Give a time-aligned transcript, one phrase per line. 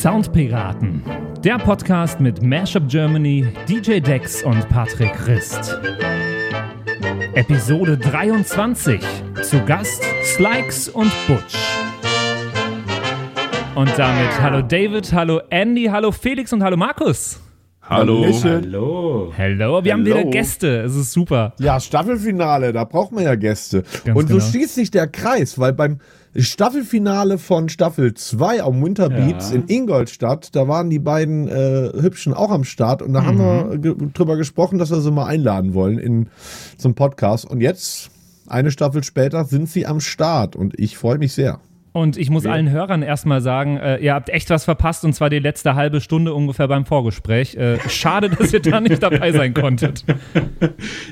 [0.00, 1.02] Soundpiraten,
[1.44, 5.78] der Podcast mit Mashup Germany, DJ Dex und Patrick Christ.
[7.34, 8.98] Episode 23.
[9.42, 11.54] Zu Gast Slikes und Butch.
[13.74, 17.38] Und damit hallo David, hallo Andy, hallo Felix und hallo Markus.
[17.82, 18.24] Hallo.
[18.42, 19.34] Hallo.
[19.36, 20.80] Hallo, wir haben wieder Gäste.
[20.82, 21.52] Es ist super.
[21.58, 23.82] Ja, Staffelfinale, da braucht man ja Gäste.
[24.04, 24.48] Ganz und so genau.
[24.48, 25.98] schließt sich der Kreis, weil beim
[26.36, 29.56] Staffelfinale von Staffel 2 am Winterbeats Ja.
[29.56, 33.78] in Ingolstadt, da waren die beiden äh, Hübschen auch am Start und da haben wir
[33.78, 36.28] ge drüber gesprochen, dass wir sie mal einladen wollen in
[36.78, 37.44] zum Podcast.
[37.46, 38.10] Und jetzt,
[38.46, 41.58] eine Staffel später, sind sie am Start und ich freue mich sehr.
[41.92, 45.28] Und ich muss allen Hörern erstmal sagen, äh, ihr habt echt was verpasst und zwar
[45.28, 47.56] die letzte halbe Stunde ungefähr beim Vorgespräch.
[47.56, 50.04] Äh, schade, dass ihr da nicht dabei sein konntet.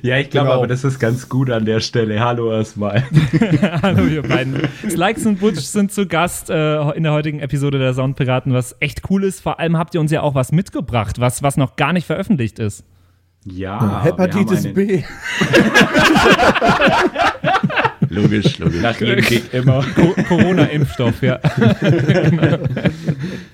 [0.02, 0.58] Ja, ich glaube Genau.
[0.58, 2.20] aber, das ist ganz gut an der Stelle.
[2.20, 3.02] Hallo erstmal.
[3.82, 4.56] Hallo ihr beiden.
[4.88, 9.02] Slikes und Butch sind zu Gast äh, in der heutigen Episode der Soundpiraten, was echt
[9.10, 9.40] cool ist.
[9.40, 12.58] Vor allem habt ihr uns ja auch was mitgebracht, was, was noch gar nicht veröffentlicht
[12.60, 12.84] ist.
[13.44, 15.02] Ja, Hepatitis wir haben B.
[18.08, 18.80] Logisch, logisch.
[18.82, 19.84] Nach jedem Gig immer.
[19.94, 21.38] Co Corona-Impfstoff, ja.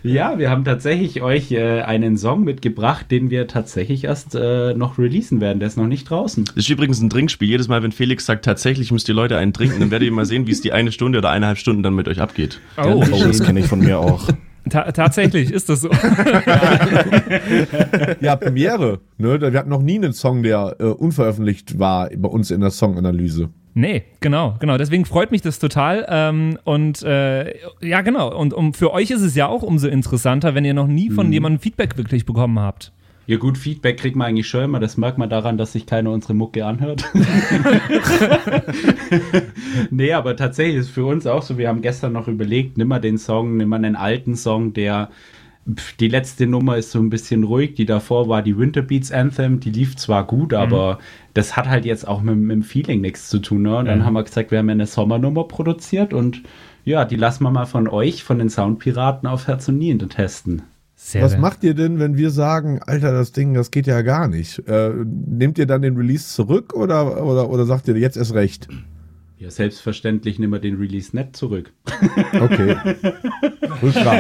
[0.03, 4.99] Ja, wir haben tatsächlich euch äh, einen Song mitgebracht, den wir tatsächlich erst äh, noch
[4.99, 5.61] releasen werden.
[5.61, 6.45] Der ist noch nicht draußen.
[6.45, 7.49] Das ist übrigens ein Trinkspiel.
[7.49, 10.27] Jedes Mal, wenn Felix sagt, tatsächlich müsst ihr Leute einen trinken, dann werdet ihr mal
[10.27, 12.61] sehen, wie es die eine Stunde oder eineinhalb Stunden dann mit euch abgeht.
[12.77, 14.29] Oh, Oh, das kenne ich von mir auch.
[14.69, 15.89] ta tatsächlich ist das so.
[18.21, 19.01] Ja, Premiere.
[19.19, 19.41] Ne?
[19.41, 23.49] Wir hatten noch nie einen Song, der äh, unveröffentlicht war bei uns in der Songanalyse.
[23.75, 24.79] Nee, genau, genau.
[24.79, 26.07] Deswegen freut mich das total.
[26.09, 28.35] Ähm, und äh, ja, genau.
[28.35, 31.33] Und um, für euch ist es ja auch umso interessanter, wenn ihr noch nie von
[31.33, 32.93] jemandem Feedback wirklich bekommen habt.
[33.27, 34.81] Ja gut, Feedback kriegt man eigentlich schon immer.
[34.81, 37.11] Das merkt man daran, dass sich keiner unsere Mucke anhört.
[39.91, 43.01] nee, aber tatsächlich ist für uns auch so, wir haben gestern noch überlegt, nimm mal
[43.01, 45.09] den Song, nimm mal einen alten Song, der
[45.99, 49.71] die letzte Nummer ist so ein bisschen ruhig, die davor war die Winterbeats Anthem, die
[49.71, 50.99] lief zwar gut, aber
[51.33, 53.63] das hat halt jetzt auch mit, mit dem Feeling nichts zu tun.
[53.63, 53.77] Ne?
[53.79, 56.43] Und dann haben wir gesagt, wir haben eine Sommernummer produziert und
[56.85, 60.63] ja, die lassen wir mal von euch, von den Soundpiraten auf Herz und Nieren testen.
[60.97, 64.29] Sehr, Was macht ihr denn, wenn wir sagen, Alter, das Ding, das geht ja gar
[64.29, 64.61] nicht?
[64.69, 68.69] Äh, nehmt ihr dann den Release zurück oder, oder, oder sagt ihr jetzt erst recht?
[69.37, 71.73] Ja, selbstverständlich nehmen wir den Release nicht zurück.
[72.41, 72.77] Okay.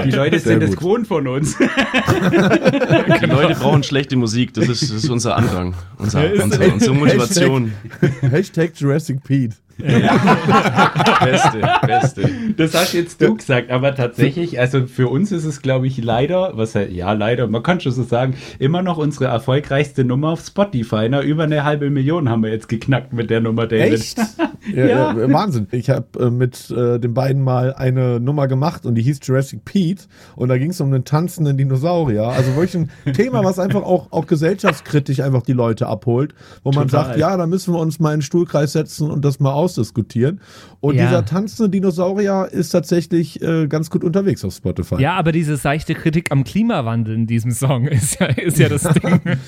[0.04, 0.78] Die Leute Sehr sind es gut.
[0.80, 1.56] gewohnt von uns.
[1.58, 4.52] Die Leute brauchen schlechte Musik.
[4.54, 7.72] Das ist, das ist unser Andrang, unser, unsere, unsere Motivation.
[8.20, 9.56] Hashtag Jurassic Pete.
[9.78, 12.30] Beste, beste.
[12.56, 16.52] Das hast jetzt du gesagt, aber tatsächlich, also für uns ist es, glaube ich, leider,
[16.56, 21.08] was ja leider, man kann schon so sagen, immer noch unsere erfolgreichste Nummer auf Spotify.
[21.08, 23.92] Na, über eine halbe Million haben wir jetzt geknackt mit der Nummer, David.
[23.94, 24.18] Echt?
[24.74, 25.10] Ja, Ja.
[25.12, 25.66] äh, Wahnsinn.
[25.72, 29.62] Ich habe äh, mit äh, den beiden mal eine Nummer gemacht und die hieß Jurassic
[29.66, 30.04] Pete
[30.36, 32.28] und da ging es um einen tanzenden Dinosaurier.
[32.28, 36.88] Also wirklich ein Thema, was einfach auch, auch gesellschaftskritisch einfach die Leute abholt, wo man
[36.88, 37.08] Total.
[37.08, 40.40] sagt, ja, da müssen wir uns mal in den Stuhlkreis setzen und das mal ausdiskutieren.
[40.80, 41.06] Und Ja.
[41.06, 45.00] dieser tanzende Dinosaurier ist tatsächlich äh, ganz gut unterwegs auf Spotify.
[45.00, 48.82] Ja, aber diese seichte Kritik am Klimawandel in diesem Song ist ja, ist ja das
[48.84, 49.20] Ding.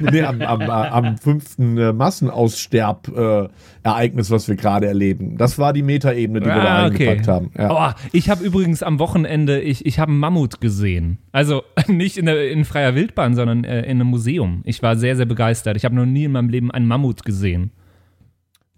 [0.00, 5.36] Nee, am, am, am fünften äh, Massenaussterb-Ereignis, was wir gerade erleben.
[5.36, 7.20] Das war die Metaebene, die wir da Ah, okay.
[7.26, 7.50] haben.
[7.56, 7.70] Ja.
[7.70, 11.18] Oh, ich habe übrigens am Wochenende, ich, ich habe einen Mammut gesehen.
[11.32, 14.62] Also nicht in, der, in freier Wildbahn, sondern äh, in einem Museum.
[14.64, 15.76] Ich war sehr, sehr begeistert.
[15.76, 17.70] Ich habe noch nie in meinem Leben einen Mammut gesehen.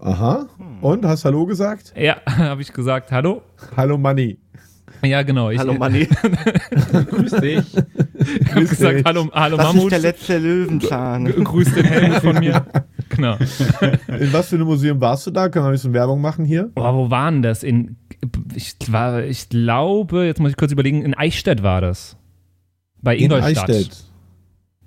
[0.02, 0.46] Aha.
[0.80, 1.92] Und, hast Hallo gesagt?
[1.96, 3.42] Ja, habe ich gesagt, hallo?
[3.76, 4.38] Hallo Manni.
[5.02, 5.50] Ja, genau.
[5.50, 6.06] Ich Hallo Manni,
[7.10, 7.64] Grüß dich.
[8.50, 9.04] habe gesagt, dich.
[9.04, 9.92] hallo, hallo das ist Mammut.
[9.92, 11.24] der letzte Löwenzahn.
[11.44, 12.64] Grüß den Helmut von mir.
[13.12, 13.34] Genau.
[14.06, 15.48] In was für einem Museum warst du da?
[15.48, 16.70] Können wir ein bisschen Werbung machen hier?
[16.76, 17.64] Oh, wo waren das?
[17.64, 17.96] In,
[18.54, 22.16] ich, war, ich glaube, jetzt muss ich kurz überlegen, in Eichstätt war das.
[23.02, 23.68] Bei Ingolstadt.
[23.68, 24.04] In Eichstätt.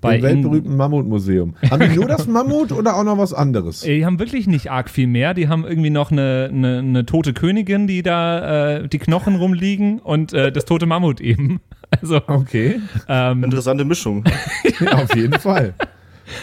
[0.04, 1.56] Bei Im weltberühmten Mammutmuseum.
[1.70, 3.82] Haben die nur das Mammut oder auch noch was anderes?
[3.82, 5.34] Die haben wirklich nicht arg viel mehr.
[5.34, 10.00] Die haben irgendwie noch eine, eine, eine tote Königin, die da äh, die Knochen rumliegen
[10.00, 11.60] und äh, das tote Mammut eben.
[12.02, 12.80] Also, Okay.
[13.08, 14.24] ähm, Interessante Mischung.
[14.80, 15.76] Ja, auf jeden Fall.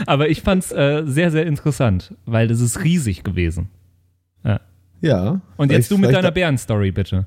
[0.06, 3.68] aber ich fand's äh, sehr, sehr interessant, weil das ist riesig gewesen.
[5.02, 5.40] Ja.
[5.56, 7.26] Und jetzt du mit deiner Bärenstory, bitte.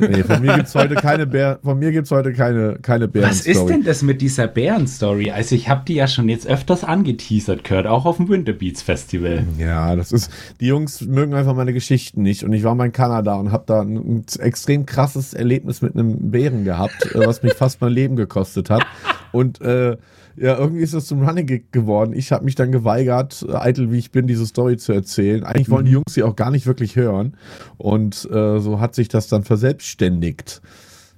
[0.00, 3.66] Nee, von mir gibt's heute keine Bär, von mir gibt's heute keine, keine Was ist
[3.66, 5.30] denn das mit dieser Bären-Story?
[5.30, 9.44] Also ich habe die ja schon jetzt öfters angeteasert gehört, auch auf dem Winterbeats Festival.
[9.58, 10.30] Ja, das ist,
[10.60, 12.44] die Jungs mögen einfach meine Geschichten nicht.
[12.44, 15.94] Und ich war mal in Kanada und habe da ein, ein extrem krasses Erlebnis mit
[15.94, 18.84] einem Bären gehabt, äh, was mich fast mein Leben gekostet hat.
[19.32, 19.96] Und äh,
[20.36, 22.12] ja, irgendwie ist das zum Running Gig geworden.
[22.14, 25.44] Ich habe mich dann geweigert, äh, eitel wie ich bin, diese Story zu erzählen.
[25.44, 27.36] Eigentlich wollen die Jungs sie auch gar nicht wirklich hören.
[27.76, 30.60] Und äh, so hat sich das dann verselbstständigt.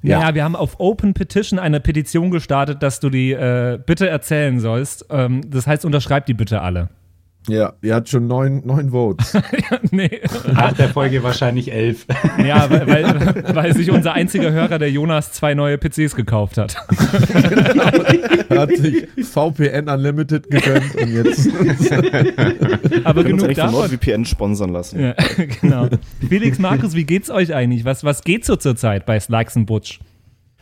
[0.03, 0.21] Ja.
[0.21, 4.61] Ja, wir haben auf Open Petition eine Petition gestartet, dass du die äh, bitte erzählen
[4.61, 5.07] sollst.
[5.11, 6.91] Ähm, das heißt, unterschreib die bitte alle.
[7.49, 9.37] Ja, ihr hat schon neun, neun Votes.
[9.91, 10.21] nee.
[10.53, 12.07] Nach der Folge wahrscheinlich elf.
[12.45, 16.77] Ja, weil, weil, weil sich unser einziger Hörer, der Jonas, zwei neue PCs gekauft hat.
[18.49, 21.49] Er hat sich VPN Unlimited gegönnt und jetzt.
[23.05, 23.73] Aber Wir genug eigentlich von davon.
[23.73, 25.01] NordVPN sponsern lassen.
[25.01, 25.15] Ja,
[25.61, 25.89] genau.
[26.29, 27.85] Felix, Markus, wie geht's euch eigentlich?
[27.85, 30.01] Was, was geht so zurzeit bei Slikes und Butch?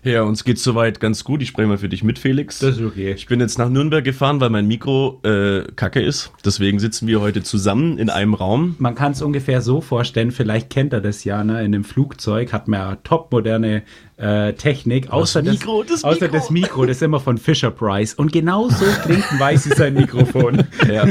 [0.05, 1.41] Ja, uns geht's soweit ganz gut.
[1.41, 2.59] Ich spreche mal für dich mit, Felix.
[2.59, 3.13] Das ist okay.
[3.13, 6.31] Ich bin jetzt nach Nürnberg gefahren, weil mein Mikro äh, kacke ist.
[6.45, 8.77] Deswegen sitzen wir heute zusammen in einem Raum.
[8.79, 11.61] Man kann es ungefähr so vorstellen, vielleicht kennt er das ja, ne?
[11.61, 13.83] in einem Flugzeug hat man ja topmoderne
[14.17, 16.37] äh, Technik, außer, Mikro, das, das außer Mikro.
[16.37, 18.15] das Mikro, das ist immer von Fisher Price.
[18.15, 20.65] Und genau so klingt ein weißes sein Mikrofon.
[20.89, 21.07] Ja.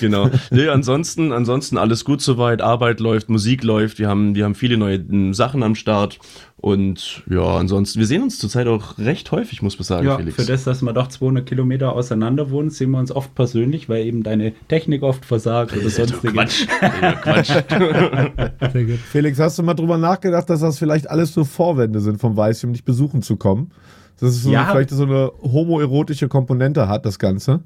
[0.00, 0.30] genau.
[0.50, 2.62] Nee, ansonsten, ansonsten alles gut soweit.
[2.62, 3.98] Arbeit läuft, Musik läuft.
[3.98, 6.18] Wir haben, wir haben viele neue m, Sachen am Start.
[6.62, 10.36] Und ja, ansonsten, wir sehen uns zurzeit auch recht häufig, muss man sagen, Ja, Felix.
[10.36, 14.06] für das, dass wir doch 200 Kilometer auseinander wohnen, sehen wir uns oft persönlich, weil
[14.06, 16.32] eben deine Technik oft versagt oder sonstige.
[16.32, 16.66] Quatsch.
[16.80, 17.48] Ja, Quatsch.
[18.72, 18.98] Sehr gut.
[19.10, 22.64] Felix, hast du mal drüber nachgedacht, dass das vielleicht alles nur Vorwände sind vom Weiße,
[22.68, 23.72] um dich besuchen zu kommen?
[24.20, 24.66] Dass es so Ja.
[24.70, 27.60] vielleicht so eine homoerotische Komponente hat, das Ganze.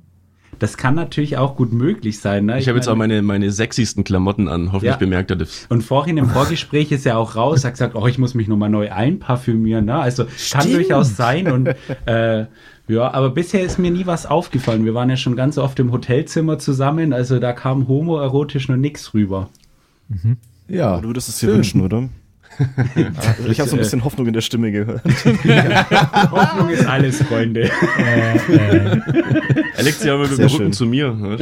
[0.58, 2.46] Das kann natürlich auch gut möglich sein.
[2.46, 2.58] Ne?
[2.58, 4.72] Ich habe jetzt auch meine, meine sexiesten Klamotten an.
[4.72, 4.96] Hoffentlich Ja.
[4.96, 5.66] bemerkt er das.
[5.68, 8.70] Und vorhin im Vorgespräch ist er auch raus, hat gesagt, oh, ich muss mich nochmal
[8.70, 9.84] neu einparfümieren.
[9.84, 9.94] Ne?
[9.96, 10.74] Also kann Stimmt.
[10.76, 11.50] durchaus sein.
[11.50, 11.68] Und
[12.06, 12.46] äh,
[12.88, 14.84] ja, aber bisher ist mir nie was aufgefallen.
[14.84, 19.12] Wir waren ja schon ganz oft im Hotelzimmer zusammen, also da kam homoerotisch noch nichts
[19.12, 19.48] rüber.
[20.68, 21.00] Ja.
[21.00, 22.08] Du würdest es dir wünschen, oder?
[22.58, 25.02] Also ich habe so ein bisschen Hoffnung in der Stimme gehört.
[26.30, 27.70] Hoffnung ist alles, Freunde.
[29.76, 31.38] Alexia, aber mit dem Sehr Rücken zu mir.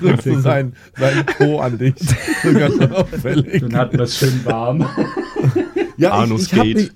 [0.00, 1.94] drückst du sein, sein Po an dich.
[2.42, 3.60] So ganz auffällig.
[3.62, 4.88] Dann hatten wir es schön warm.
[5.96, 6.92] Ja, ich, Anus ich habe geht.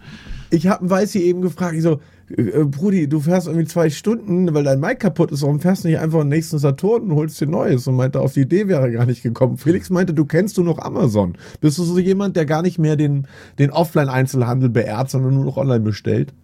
[0.50, 2.00] Ich hab einen Weißi eben gefragt, ich so,
[2.37, 5.88] äh, Brudi, du fährst irgendwie zwei Stunden, weil dein Mic kaputt ist, warum fährst du
[5.88, 7.87] nicht einfach den nächsten Saturn und holst dir Neues?
[7.87, 9.56] Und meinte, auf die Idee wäre er gar nicht gekommen.
[9.56, 11.37] Felix meinte, du kennst du noch Amazon.
[11.61, 13.26] Bist du so jemand, der gar nicht mehr den,
[13.58, 16.35] den Offline-Einzelhandel beehrt, sondern nur noch online bestellt?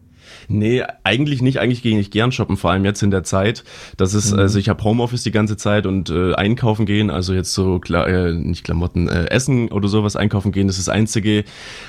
[0.49, 1.58] Nee, eigentlich nicht.
[1.58, 3.64] Eigentlich gehe ich gern shoppen, vor allem jetzt in der Zeit.
[3.96, 7.52] Das ist, also ich habe Homeoffice die ganze Zeit und äh, einkaufen gehen, also jetzt
[7.52, 11.44] so, Kla äh, nicht Klamotten, äh, Essen oder sowas einkaufen gehen, das ist das einzige,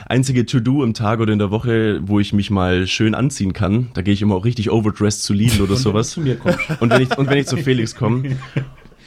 [0.05, 3.89] einzige To-Do im Tag oder in der Woche, wo ich mich mal schön anziehen kann.
[3.93, 6.11] Da gehe ich immer auch richtig overdressed zu Lidl oder sowas.
[6.11, 6.59] zu mir kommst.
[6.79, 8.37] Und wenn ich, und wenn ich zu Felix komme.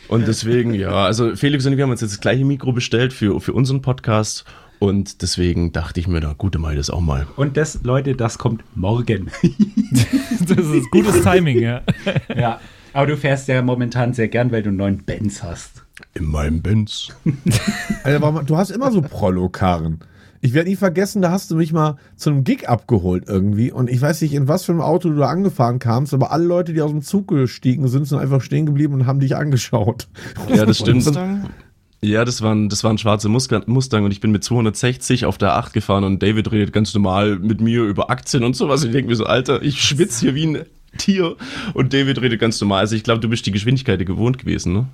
[0.09, 3.41] Und deswegen, ja, also Felix und ich haben uns jetzt das gleiche Mikro bestellt für,
[3.41, 4.45] für unseren Podcast.
[4.81, 7.27] Und deswegen dachte ich mir, da gute mal das auch mal.
[7.37, 9.31] Und das, Leute, das kommt morgen.
[10.41, 11.83] Das ist gutes Timing, ja.
[12.35, 12.61] ja.
[12.93, 15.85] Aber du fährst ja momentan sehr gern, weil du einen neuen Benz hast.
[16.15, 17.09] In meinem Benz.
[18.05, 20.01] Alter, warum, du hast immer so Prollo-Karren.
[20.41, 23.91] Ich werde nie vergessen, da hast du mich mal zu einem Gig abgeholt irgendwie und
[23.91, 26.73] ich weiß nicht, in was für einem Auto du da angefahren kamst, aber alle Leute,
[26.73, 30.09] die aus dem Zug gestiegen sind, sind einfach stehen geblieben und haben dich angeschaut.
[30.49, 31.05] Ja, das stimmt.
[32.03, 35.27] Ja, das war ein, das war ein schwarzer Muska- Mustang und ich bin mit 260
[35.27, 38.83] auf der 8 gefahren und David redet ganz normal mit mir über Aktien und sowas.
[38.85, 40.65] Ich denke mir so, Alter, ich schwitze hier wie ein
[40.97, 41.37] Tier
[41.75, 42.81] und David redet ganz normal.
[42.81, 44.87] Also ich glaube, du bist die Geschwindigkeit gewohnt gewesen, ne?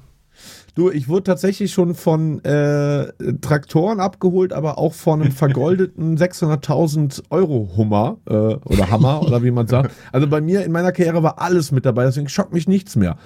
[0.77, 7.23] Du, ich wurde tatsächlich schon von äh, Traktoren abgeholt, aber auch von einem vergoldeten 600.000
[7.31, 9.93] Euro Hummer äh, oder Hammer oder wie man sagt.
[10.13, 13.17] Also bei mir in meiner Karriere war alles mit dabei, deswegen schockt mich nichts mehr.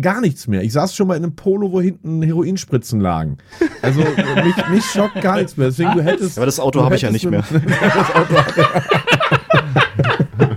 [0.00, 0.62] Gar nichts mehr.
[0.62, 3.38] Ich saß schon mal in einem Polo, wo hinten Heroinspritzen lagen.
[3.82, 5.70] Also mich, mich schockt gar nichts mehr.
[5.70, 6.38] Deswegen du hättest.
[6.38, 7.42] Aber das Auto habe ich ja nicht mehr.
[7.52, 8.34] das Auto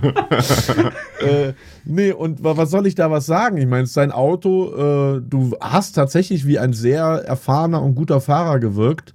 [1.20, 1.52] äh,
[1.84, 3.56] nee, und wa- was soll ich da was sagen?
[3.56, 8.58] Ich meine, sein Auto, äh, du hast tatsächlich wie ein sehr erfahrener und guter Fahrer
[8.58, 9.14] gewirkt.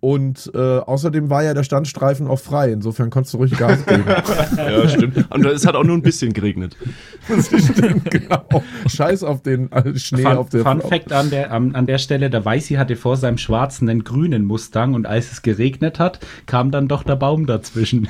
[0.00, 2.70] Und äh, außerdem war ja der Standstreifen auch frei.
[2.70, 4.04] Insofern konntest du ruhig Gas geben.
[4.56, 5.30] Ja, stimmt.
[5.30, 6.76] Und es hat auch nur ein bisschen geregnet.
[7.28, 8.62] das stimmt, genau.
[8.86, 11.98] Scheiß auf den äh, Schnee Fun, auf der Fun Fact an der, an, an der
[11.98, 16.20] Stelle, der Weißi hatte vor seinem schwarzen einen grünen Mustang und als es geregnet hat,
[16.46, 18.08] kam dann doch der Baum dazwischen.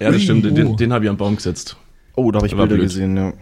[0.00, 0.44] Ja, das stimmt.
[0.44, 1.76] Den, den habe ich am Baum gesetzt.
[2.16, 2.82] Oh, da habe ich Bilder blöd.
[2.82, 3.32] gesehen, ja.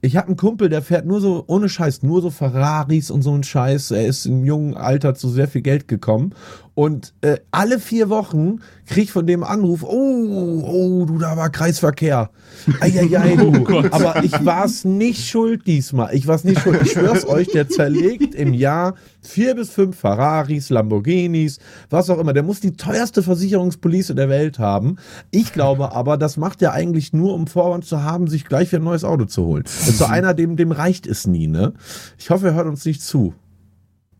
[0.00, 3.34] Ich habe einen Kumpel, der fährt nur so, ohne Scheiß, nur so Ferraris und so
[3.34, 3.90] ein Scheiß.
[3.90, 6.34] Er ist im jungen Alter zu sehr viel Geld gekommen.
[6.74, 11.50] Und äh, alle vier Wochen krieg ich von dem Anruf, oh, oh, du, da war
[11.50, 12.30] Kreisverkehr.
[12.78, 13.66] Eieiei, du.
[13.90, 16.14] Aber ich war's nicht schuld diesmal.
[16.14, 16.80] Ich war's nicht schuld.
[16.82, 18.94] Ich schwör's euch, der zerlegt im Jahr
[19.28, 21.58] vier bis fünf Ferraris, Lamborghinis,
[21.90, 22.32] was auch immer.
[22.32, 24.96] Der muss die teuerste Versicherungspolice der Welt haben.
[25.30, 28.80] Ich glaube aber, das macht er eigentlich nur, um Vorwand zu haben, sich gleich wieder
[28.80, 29.64] ein neues Auto zu holen.
[29.64, 31.74] Ist so einer, dem, dem reicht es nie, ne?
[32.18, 33.34] Ich hoffe, er hört uns nicht zu.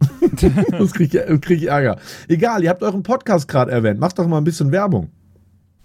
[0.79, 1.99] das krieg ich, krieg ich Ärger.
[2.29, 4.01] Egal, ihr habt euren Podcast gerade erwähnt.
[4.01, 5.11] Macht doch mal ein bisschen Werbung.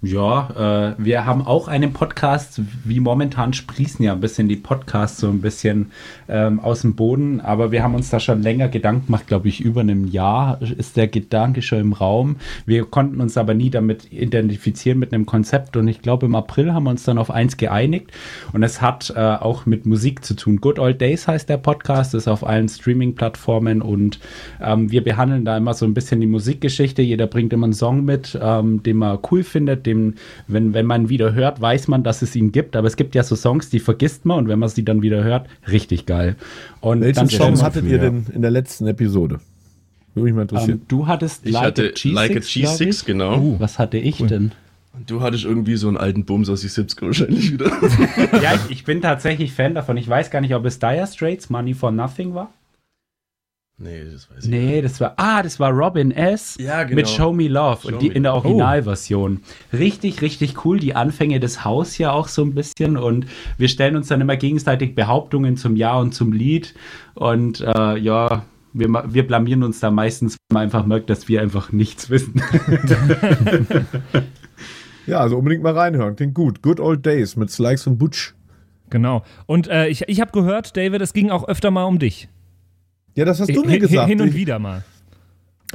[0.05, 5.17] Ja, äh, wir haben auch einen Podcast, wie momentan sprießen ja ein bisschen die Podcasts
[5.17, 5.93] so ein bisschen
[6.27, 9.61] ähm, aus dem Boden, aber wir haben uns da schon länger Gedanken gemacht, glaube ich,
[9.61, 12.35] über einem Jahr ist der Gedanke schon im Raum.
[12.65, 16.73] Wir konnten uns aber nie damit identifizieren mit einem Konzept und ich glaube, im April
[16.73, 18.11] haben wir uns dann auf eins geeinigt
[18.51, 20.57] und es hat äh, auch mit Musik zu tun.
[20.59, 24.19] Good Old Days heißt der Podcast, ist auf allen Streaming-Plattformen und
[24.61, 27.01] ähm, wir behandeln da immer so ein bisschen die Musikgeschichte.
[27.01, 30.13] Jeder bringt immer einen Song mit, ähm, den man cool findet, den dem,
[30.47, 32.75] wenn, wenn man wieder hört, weiß man, dass es ihn gibt.
[32.75, 35.23] Aber es gibt ja so Songs, die vergisst man und wenn man sie dann wieder
[35.23, 36.35] hört, richtig geil.
[36.81, 39.39] Und Welchen Song hattet ihr denn in der letzten Episode?
[40.13, 40.75] Würde mich mal interessieren.
[40.75, 43.39] Um, ähm, du hattest ich like hatte a G6, like a G6 genau.
[43.39, 44.27] Uh, was hatte ich cool.
[44.27, 44.51] denn?
[45.07, 47.65] Du hattest irgendwie so einen alten Bums aus die 70 wahrscheinlich wieder.
[48.43, 49.97] ja, ich, ich, bin tatsächlich Fan davon.
[49.97, 52.53] Ich weiß gar nicht, ob es Dire Straits Money for Nothing war.
[53.79, 54.85] Nee, das weiß ich nee, nicht.
[54.85, 56.55] das war, ah, das war Robin S.
[56.59, 56.95] Ja, genau.
[56.95, 59.41] Mit Show Me Love Show und die in der Originalversion.
[59.41, 59.77] Oh.
[59.77, 60.79] Richtig, richtig cool.
[60.79, 63.25] Die Anfänge des Haus ja auch so ein bisschen und
[63.57, 66.75] wir stellen uns dann immer gegenseitig Behauptungen zum Ja und zum Lied
[67.15, 71.41] und äh, ja, wir, wir blamieren uns da meistens, wenn man einfach merkt, dass wir
[71.41, 72.41] einfach nichts wissen.
[75.07, 76.15] ja, also unbedingt mal reinhören.
[76.15, 76.61] Klingt gut.
[76.61, 78.33] Good Old Days mit Slikes und Butch.
[78.89, 79.23] Genau.
[79.45, 82.29] Und äh, ich, ich habe gehört, David, es ging auch öfter mal um dich.
[83.15, 84.07] Ja, das hast du mir gesagt.
[84.09, 84.83] Hin und wieder mal.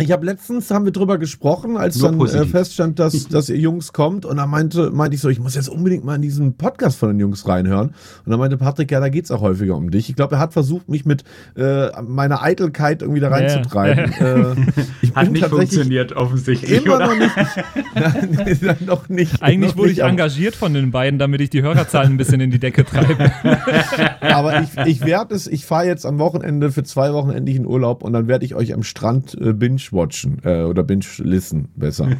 [0.00, 3.56] Ich habe letztens haben wir drüber gesprochen, als Nur dann äh, feststand, dass, dass ihr
[3.56, 6.56] Jungs kommt und dann meinte, meinte ich so, ich muss jetzt unbedingt mal in diesen
[6.56, 7.88] Podcast von den Jungs reinhören.
[8.24, 10.08] Und dann meinte Patrick, ja, da geht's auch häufiger um dich.
[10.08, 11.24] Ich glaube, er hat versucht, mich mit
[11.56, 14.12] äh, meiner Eitelkeit irgendwie da reinzutreiben.
[14.20, 14.52] Ja.
[14.52, 14.56] Äh,
[15.14, 16.84] hat nicht funktioniert, offensichtlich.
[16.84, 17.06] Immer oder?
[17.06, 17.34] noch nicht.
[18.62, 19.42] Nein, noch nicht.
[19.42, 22.40] Eigentlich noch wurde nicht, ich engagiert von den beiden, damit ich die Hörerzahlen ein bisschen
[22.40, 23.32] in die Decke treibe.
[24.20, 27.66] aber ich, ich werde es, ich fahre jetzt am Wochenende für zwei Wochen endlich in
[27.66, 32.10] Urlaub und dann werde ich euch am Strand äh, binge binge-watchen äh, oder binge-listen besser.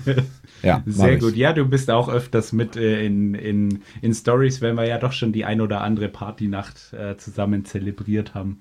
[0.60, 1.36] Ja, Sehr gut.
[1.36, 5.12] Ja, du bist auch öfters mit äh, in, in, in Stories, wenn wir ja doch
[5.12, 8.60] schon die ein oder andere Partynacht äh, zusammen zelebriert haben.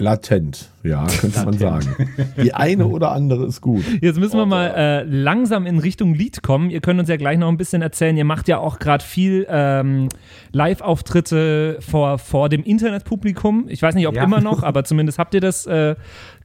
[0.00, 1.94] Latent, ja, könnte man sagen.
[2.42, 3.84] Die eine oder andere ist gut.
[4.00, 6.70] Jetzt müssen wir mal äh, langsam in Richtung Lied kommen.
[6.70, 8.16] Ihr könnt uns ja gleich noch ein bisschen erzählen.
[8.16, 10.08] Ihr macht ja auch gerade viel ähm,
[10.52, 13.66] Live-Auftritte vor, vor dem Internetpublikum.
[13.68, 14.24] Ich weiß nicht, ob ja.
[14.24, 15.94] immer noch, aber zumindest habt ihr das äh,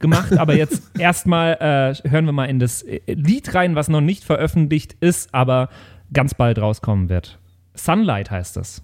[0.00, 0.36] gemacht.
[0.36, 4.24] Aber jetzt erstmal äh, hören wir mal in das äh, Lied rein, was noch nicht
[4.24, 5.70] veröffentlicht ist, aber
[6.12, 7.38] ganz bald rauskommen wird.
[7.74, 8.82] Sunlight heißt das.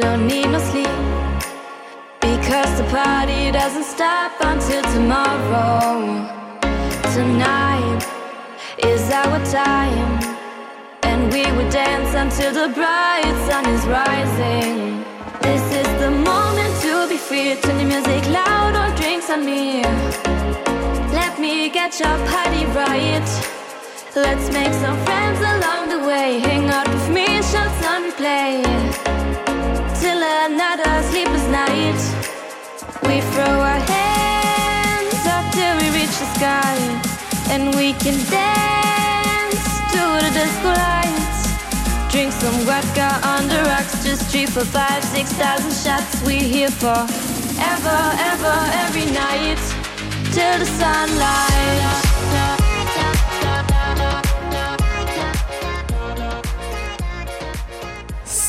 [0.00, 0.88] Don't need no sleep
[2.20, 5.90] because the party doesn't stop until tomorrow.
[7.14, 8.00] Tonight
[8.78, 10.12] is our time,
[11.02, 15.04] and we will dance until the bright sun is rising.
[15.42, 17.54] This is the moment to be free.
[17.60, 19.82] Turn the music loud or drinks on me.
[21.12, 23.28] Let me get your party right.
[24.16, 26.38] Let's make some friends along the way.
[26.40, 29.19] Hang out with me, shots on replay
[30.00, 32.00] till another sleepless night.
[33.04, 36.76] We throw our hands up till we reach the sky,
[37.52, 41.40] and we can dance to the disco lights.
[42.10, 46.22] Drink some vodka on the rocks, just three for five, six thousand shots.
[46.26, 47.00] We here for
[47.72, 48.00] ever,
[48.32, 49.60] ever, every night
[50.32, 52.09] till the sunlight.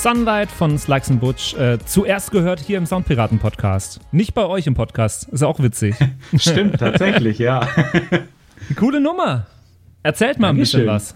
[0.01, 1.53] Sunlight von Slugs Butch.
[1.53, 3.99] Äh, zuerst gehört hier im Soundpiraten-Podcast.
[4.11, 5.29] Nicht bei euch im Podcast.
[5.29, 5.93] Ist auch witzig.
[6.35, 7.67] Stimmt, tatsächlich, ja.
[8.75, 9.45] Coole Nummer.
[10.01, 10.89] Erzählt mal Dankeschön.
[10.89, 11.15] ein bisschen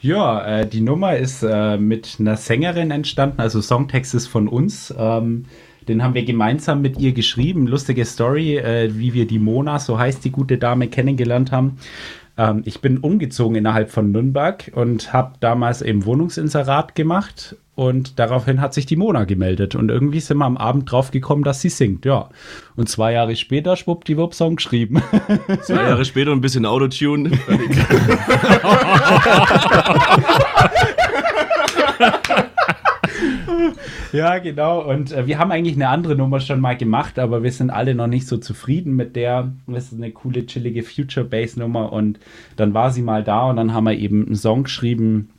[0.00, 4.92] Ja, äh, die Nummer ist äh, mit einer Sängerin entstanden, also Songtext ist von uns.
[4.98, 5.44] Ähm,
[5.86, 7.68] den haben wir gemeinsam mit ihr geschrieben.
[7.68, 11.78] Lustige Story, äh, wie wir die Mona, so heißt die gute Dame, kennengelernt haben.
[12.42, 18.60] Ähm, ich bin umgezogen innerhalb von Nürnberg und habe damals eben Wohnungsinserat gemacht und daraufhin
[18.60, 21.68] hat sich die Mona gemeldet und irgendwie sind wir am Abend drauf gekommen, dass sie
[21.68, 22.28] singt, ja.
[22.74, 25.02] Und zwei Jahre später schwuppdiwupp Song geschrieben.
[25.62, 27.30] Zwei Jahre später ein bisschen Autotune.
[34.12, 34.80] ja, genau.
[34.88, 37.94] Und äh, wir haben eigentlich eine andere Nummer schon mal gemacht, aber wir sind alle
[37.94, 39.52] noch nicht so zufrieden mit der.
[39.66, 41.92] Das ist eine coole, chillige Future Bass Nummer.
[41.92, 42.18] Und
[42.56, 45.30] dann war sie mal da und dann haben wir eben einen Song geschrieben,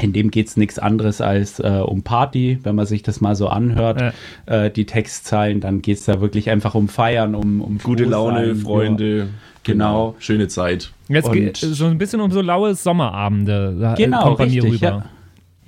[0.00, 3.34] In dem geht es nichts anderes als äh, um Party, wenn man sich das mal
[3.34, 4.64] so anhört, ja.
[4.64, 8.54] äh, die Textzeilen, dann geht es da wirklich einfach um Feiern, um, um gute Laune,
[8.54, 9.18] Freunde.
[9.18, 9.26] Ja.
[9.64, 10.14] Genau.
[10.18, 10.92] Schöne Zeit.
[11.08, 13.76] Jetzt geht so ein bisschen um so laue Sommerabende.
[13.78, 14.86] Da genau, kommt bei richtig, mir rüber.
[14.86, 15.04] Ja.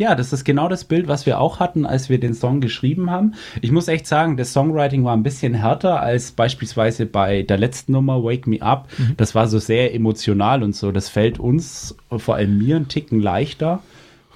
[0.00, 3.10] Ja, das ist genau das Bild, was wir auch hatten, als wir den Song geschrieben
[3.10, 3.34] haben.
[3.60, 7.92] Ich muss echt sagen, das Songwriting war ein bisschen härter als beispielsweise bei der letzten
[7.92, 8.88] Nummer Wake Me Up.
[8.96, 9.18] Mhm.
[9.18, 10.90] Das war so sehr emotional und so.
[10.90, 13.82] Das fällt uns, vor allem mir, einen Ticken leichter.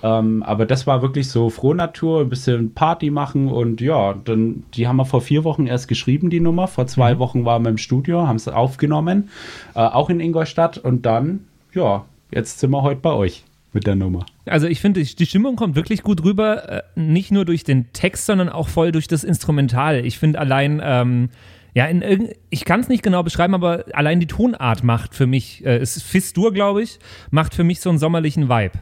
[0.03, 4.87] Ähm, aber das war wirklich so Frohnatur, ein bisschen Party machen und ja, dann, die
[4.87, 6.69] haben wir vor vier Wochen erst geschrieben, die Nummer.
[6.69, 7.19] Vor zwei mhm.
[7.21, 9.31] Wochen waren wir im Studio, haben es aufgenommen,
[9.75, 13.45] äh, auch in Ingolstadt und dann, ja, jetzt sind wir heute bei euch
[13.75, 14.25] mit der Nummer.
[14.47, 18.27] Also ich finde, die Stimmung kommt wirklich gut rüber, äh, nicht nur durch den Text,
[18.27, 20.05] sondern auch voll durch das Instrumental.
[20.05, 21.31] Ich finde allein, ähm,
[21.75, 25.65] ja, in, ich kann es nicht genau beschreiben, aber allein die Tonart macht für mich,
[25.67, 26.99] äh, es ist Fistur, glaube ich,
[27.31, 28.79] macht für mich so einen sommerlichen Vibe.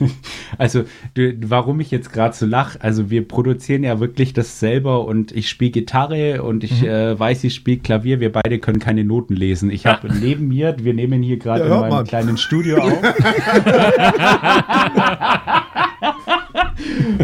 [0.58, 5.04] Also, du, warum ich jetzt gerade so lache, also wir produzieren ja wirklich das selber
[5.04, 6.88] und ich spiele Gitarre und ich mhm.
[6.88, 9.70] äh, weiß, ich spiele Klavier, wir beide können keine Noten lesen.
[9.70, 12.06] Ich habe neben mir, wir nehmen hier gerade ja, in meinem Mann.
[12.06, 13.02] kleinen Studio auf.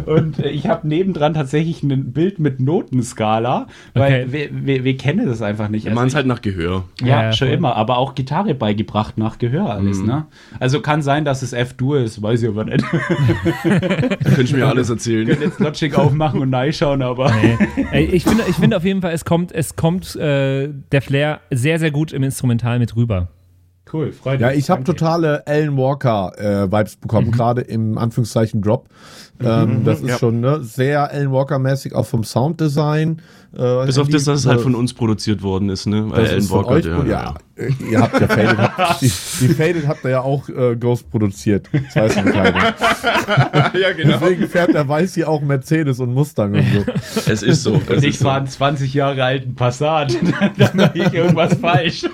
[0.06, 4.32] und äh, ich habe nebendran tatsächlich ein Bild mit Notenskala, weil okay.
[4.32, 5.84] wir, wir, wir, kennen das einfach nicht.
[5.84, 6.84] Wir also machen es halt nach Gehör.
[7.00, 7.56] Ja, ja schon voll.
[7.56, 9.98] immer, aber auch Gitarre beigebracht nach Gehör alles.
[9.98, 10.06] Mhm.
[10.06, 10.26] Ne?
[10.60, 12.84] Also kann sein, dass es F-Dur ist, weiß ich aber nicht.
[13.62, 15.22] Könnte ich mir alles erzählen.
[15.22, 17.32] Ich könnte jetzt Logic aufmachen und reinschauen, aber.
[17.32, 17.58] Nee.
[17.90, 21.40] Ey, ich finde ich find auf jeden Fall, es kommt, es kommt äh, der Flair
[21.50, 23.28] sehr, sehr gut im Instrumental mit rüber.
[23.92, 24.48] Cool, freut mich.
[24.48, 27.32] Ja, ich habe totale Alan Walker äh, Vibes bekommen, mhm.
[27.32, 28.88] gerade im Anführungszeichen Drop.
[29.40, 30.18] Ähm, mhm, das ist ja.
[30.18, 33.20] schon ne, sehr Alan Walker-mäßig, auch vom Sounddesign.
[33.54, 36.10] Äh, Bis auf das, dass es halt von uns produziert worden ist, ne?
[36.10, 37.34] Weil Alan Walker, euch, ja, ja.
[37.56, 37.88] Ja.
[37.90, 41.68] Ihr habt ja Faded, habt, die, die, Faded habt ihr ja auch äh, Ghost produziert.
[41.72, 42.74] Das weiß man keiner.
[43.78, 44.18] ja, genau.
[44.18, 47.30] Deswegen fährt der Weiß hier auch Mercedes und Mustang und so.
[47.30, 47.74] Es ist so.
[47.74, 50.16] Und ich war einen 20 Jahre alten Passat.
[50.56, 52.04] da mache ich irgendwas falsch.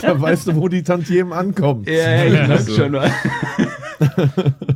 [0.00, 1.84] Da weißt du, wo die Tantiemen ankommen.
[1.86, 2.74] Ja, ich merke so.
[2.74, 3.10] schon mal.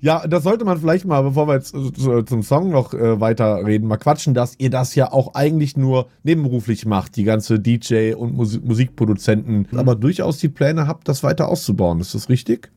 [0.00, 3.64] Ja, das sollte man vielleicht mal, bevor wir jetzt äh, zum Song noch äh, weiter
[3.64, 8.14] reden, mal quatschen, dass ihr das ja auch eigentlich nur nebenberuflich macht, die ganze DJ-
[8.14, 9.78] und Mus Musikproduzenten, mhm.
[9.78, 12.00] aber durchaus die Pläne habt, das weiter auszubauen.
[12.00, 12.70] Ist das richtig?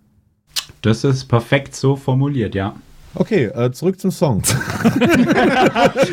[0.81, 2.75] Das ist perfekt so formuliert, ja.
[3.13, 4.41] Okay, äh, zurück zum Song.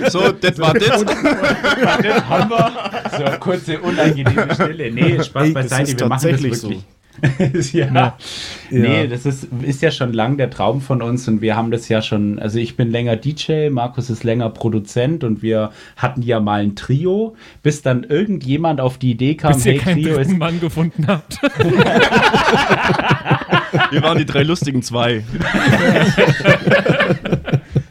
[0.08, 1.04] so, das war das.
[1.04, 2.72] das haben wir.
[3.16, 4.90] So, kurze unangenehme Stille.
[4.90, 6.58] Nee, Spaß Ey, beiseite, wir machen das wirklich.
[6.58, 6.72] So.
[7.72, 7.86] ja.
[7.86, 8.16] ja.
[8.70, 11.88] Nee, das ist, ist ja schon lang der Traum von uns und wir haben das
[11.88, 16.40] ja schon, also ich bin länger DJ, Markus ist länger Produzent und wir hatten ja
[16.40, 20.18] mal ein Trio, bis dann irgendjemand auf die Idee kam, bis hey, ihr keinen Trio
[20.18, 20.36] ist.
[20.36, 21.40] Mann gefunden habt.
[23.90, 25.24] wir waren die drei lustigen zwei.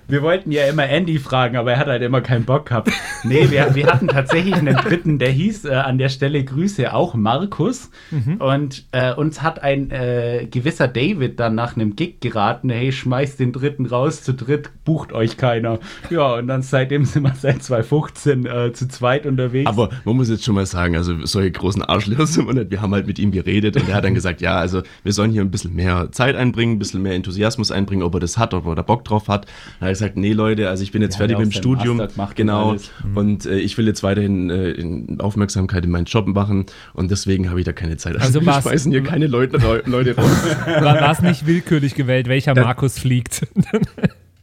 [0.09, 2.89] Wir wollten ja immer Andy fragen, aber er hat halt immer keinen Bock gehabt.
[3.23, 7.13] Nee, wir, wir hatten tatsächlich einen dritten, der hieß äh, an der Stelle Grüße auch
[7.13, 7.89] Markus.
[8.11, 8.37] Mhm.
[8.37, 13.39] Und äh, uns hat ein äh, gewisser David dann nach einem Gig geraten, hey, schmeißt
[13.39, 15.79] den dritten raus, zu dritt bucht euch keiner.
[16.09, 19.69] Ja, und dann seitdem sind wir seit 2015 äh, zu zweit unterwegs.
[19.69, 22.71] Aber man muss jetzt schon mal sagen, also solche großen Arschlöcher sind wir nicht.
[22.71, 25.31] Wir haben halt mit ihm geredet und er hat dann gesagt, ja, also wir sollen
[25.31, 28.53] hier ein bisschen mehr Zeit einbringen, ein bisschen mehr Enthusiasmus einbringen, ob er das hat,
[28.53, 29.47] ob er da Bock drauf hat.
[29.81, 32.01] Dann gesagt, nee Leute, also ich bin jetzt ja, fertig mit dem Studium.
[32.35, 32.71] Genau.
[32.71, 33.17] Und, mhm.
[33.17, 37.49] und äh, ich will jetzt weiterhin äh, in Aufmerksamkeit in meinen Job machen und deswegen
[37.49, 38.15] habe ich da keine Zeit.
[38.15, 40.25] Also, also wir schmeißen hier keine Leute, Leute raus.
[40.65, 43.47] War es nicht willkürlich gewählt, welcher das, Markus fliegt?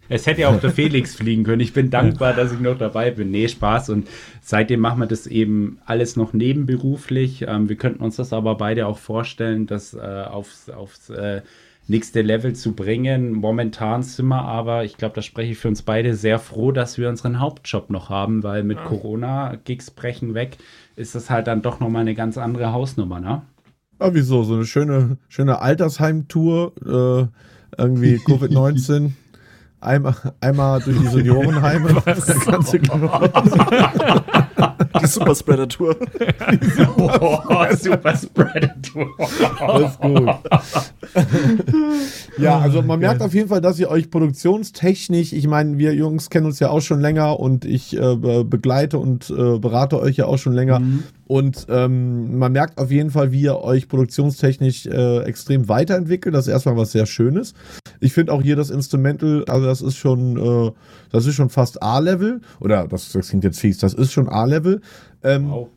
[0.08, 1.60] Es hätte ja auch der Felix fliegen können.
[1.60, 3.30] Ich bin dankbar, dass ich noch dabei bin.
[3.30, 3.88] Nee, Spaß.
[3.88, 4.06] Und
[4.42, 7.46] seitdem machen wir das eben alles noch nebenberuflich.
[7.48, 11.40] Ähm, wir könnten uns das aber beide auch vorstellen, das äh, aufs, aufs äh,
[11.86, 13.32] nächste Level zu bringen.
[13.32, 16.98] Momentan sind wir aber, ich glaube, da spreche ich für uns beide, sehr froh, dass
[16.98, 18.84] wir unseren Hauptjob noch haben, weil mit ja.
[18.84, 20.56] Corona, Gigs brechen weg,
[20.96, 23.42] ist das halt dann doch nochmal eine ganz andere Hausnummer, ne?
[24.00, 24.42] Ja, wieso?
[24.42, 29.12] So eine schöne, schöne Altersheimtour, äh, irgendwie Covid-19.
[29.84, 32.02] einmal, einmal durch die Seniorenheime.
[32.04, 32.26] Was?
[32.26, 32.78] Der ganze
[35.04, 35.96] Die Super Spreader Tour.
[37.76, 39.08] Super Spreader Tour.
[39.18, 40.30] Das ist gut.
[42.38, 46.30] ja, also man merkt auf jeden Fall, dass ihr euch produktionstechnisch, ich meine, wir Jungs
[46.30, 50.26] kennen uns ja auch schon länger und ich äh, begleite und äh, berate euch ja
[50.26, 50.80] auch schon länger.
[50.80, 51.04] Mhm.
[51.26, 56.34] Und ähm, man merkt auf jeden Fall, wie ihr euch produktionstechnisch äh, extrem weiterentwickelt.
[56.34, 57.54] Das ist erstmal was sehr Schönes.
[58.00, 60.72] Ich finde auch hier das Instrumental, also das ist schon, äh,
[61.10, 62.40] das ist schon fast A-Level.
[62.60, 64.80] Oder das, das klingt jetzt fies, das ist schon A-Level.
[65.22, 65.68] Ähm, wow.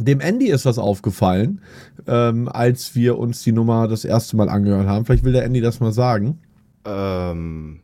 [0.00, 1.60] Dem Andy ist das aufgefallen,
[2.06, 5.04] ähm, als wir uns die Nummer das erste Mal angehört haben.
[5.04, 6.40] Vielleicht will der Andy das mal sagen.
[6.84, 7.80] Ähm,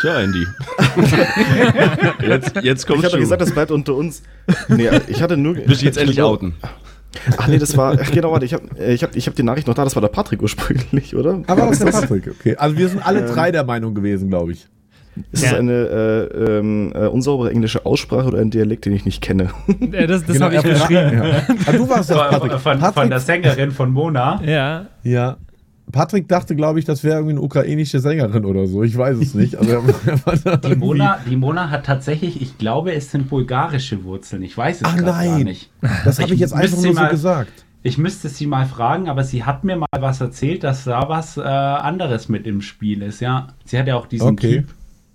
[0.00, 0.46] Tja, Andy.
[2.26, 3.20] jetzt, jetzt ich kommst hatte du.
[3.20, 4.22] gesagt, das bleibt unter uns.
[4.68, 5.56] Nee, ich hatte nur.
[5.56, 6.54] Willst du jetzt endlich outen?
[7.38, 7.96] Ach nee, das war.
[8.00, 10.00] Ach, genau, warte, ich habe ich hab, ich hab die Nachricht noch da, das war
[10.00, 11.42] der Patrick ursprünglich, oder?
[11.48, 12.56] Aber das ist der Patrick, okay.
[12.56, 14.68] Also wir sind alle drei der Meinung gewesen, glaube ich.
[15.32, 15.58] Ist das Ja.
[15.58, 15.72] eine
[16.32, 19.50] äh, ähm, äh, unsaubere englische Aussprache oder ein Dialekt, den ich nicht kenne?
[19.92, 21.12] Äh, das das Genau, habe ich geschrieben.
[21.24, 21.42] Ja.
[21.66, 22.52] Ah, du warst das, Von, Patrick.
[22.52, 24.40] von, von Patrick, der Sängerin von Mona.
[24.44, 24.86] Ja.
[25.02, 25.36] ja.
[25.90, 28.82] Patrick dachte, glaube ich, das wäre irgendwie eine ukrainische Sängerin oder so.
[28.82, 29.56] Ich weiß es nicht.
[29.56, 29.82] Also,
[30.68, 34.42] Die Mona, die Mona hat tatsächlich, ich glaube, es sind bulgarische Wurzeln.
[34.42, 35.44] Ich weiß es Ach grad gar nein.
[35.44, 35.70] nicht.
[36.04, 37.52] Das habe ich jetzt einfach nur so mal- gesagt.
[37.82, 41.38] Ich müsste sie mal fragen, aber sie hat mir mal was erzählt, dass da was
[41.38, 43.20] äh, anderes mit im Spiel ist.
[43.20, 44.56] Ja, sie hat ja auch diesen Okay.
[44.58, 44.68] Typ.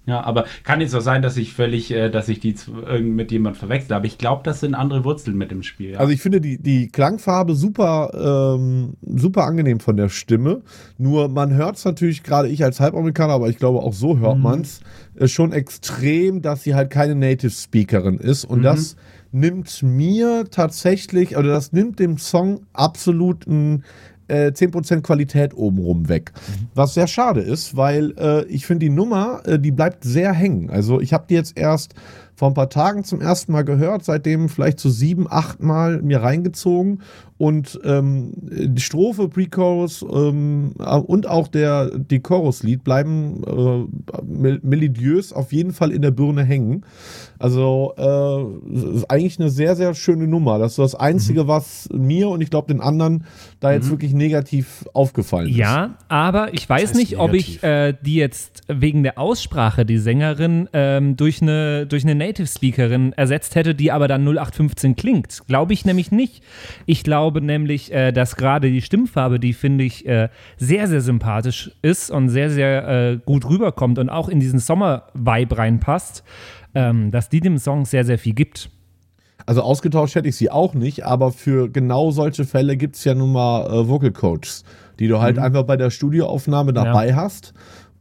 [0.06, 2.56] Ja, aber kann jetzt so sein, dass ich völlig, äh, dass ich die
[3.02, 3.94] mit jemand verwechsel.
[3.94, 5.92] Aber ich glaube, das sind andere Wurzeln mit im Spiel.
[5.92, 6.00] Ja.
[6.00, 10.62] Also ich finde die, die Klangfarbe super, ähm, super angenehm von der Stimme.
[10.98, 14.38] Nur man hört es natürlich, gerade ich als Halbamerikaner, aber ich glaube auch so hört
[14.38, 14.82] man es,
[15.16, 18.46] äh, schon extrem, dass sie halt keine Native Speakerin ist.
[18.46, 18.96] Und das
[19.32, 23.84] nimmt mir tatsächlich, oder das nimmt dem Song absolut ein
[24.28, 26.32] äh, 10% Qualität obenrum weg.
[26.74, 30.70] Was sehr schade ist, weil äh, ich finde die Nummer, äh, die bleibt sehr hängen.
[30.70, 31.94] Also ich habe die jetzt erst
[32.36, 36.22] vor ein paar Tagen zum ersten Mal gehört, seitdem vielleicht so sieben, acht Mal mir
[36.22, 37.02] reingezogen
[37.38, 44.62] und ähm, die Strophe, Pre-Chorus ähm, äh, und auch der, die Choruslied bleiben äh, mel-
[44.64, 46.86] melodiös auf jeden Fall in der Birne hängen.
[47.38, 50.60] Also äh, eigentlich eine sehr, sehr schöne Nummer.
[50.60, 53.26] Das ist das Einzige, was mir und ich glaube den anderen
[53.60, 55.58] da jetzt wirklich negativ aufgefallen ist.
[55.58, 57.64] Ja, aber ich weiß heißt nicht, ob ich negativ?
[57.64, 63.12] äh, die jetzt wegen der Aussprache, die Sängerin, ähm, durch eine, durch eine Native Speakerin
[63.14, 65.42] ersetzt hätte, die aber dann 0815 klingt.
[65.48, 66.42] Glaube ich nämlich nicht.
[66.86, 71.72] Ich glaube nämlich, äh, dass gerade die Stimmfarbe, die finde ich äh, sehr, sehr sympathisch
[71.82, 76.24] ist und sehr, sehr äh, gut rüberkommt und auch in diesen Sommer-Vibe reinpasst,
[76.74, 78.70] ähm, dass die dem Song sehr, sehr viel gibt.
[79.46, 83.14] Also ausgetauscht hätte ich sie auch nicht, aber für genau solche Fälle gibt es ja
[83.14, 84.64] nun mal äh, Vocal Coaches,
[85.00, 87.54] die du halt einfach bei der Studioaufnahme dabei hast.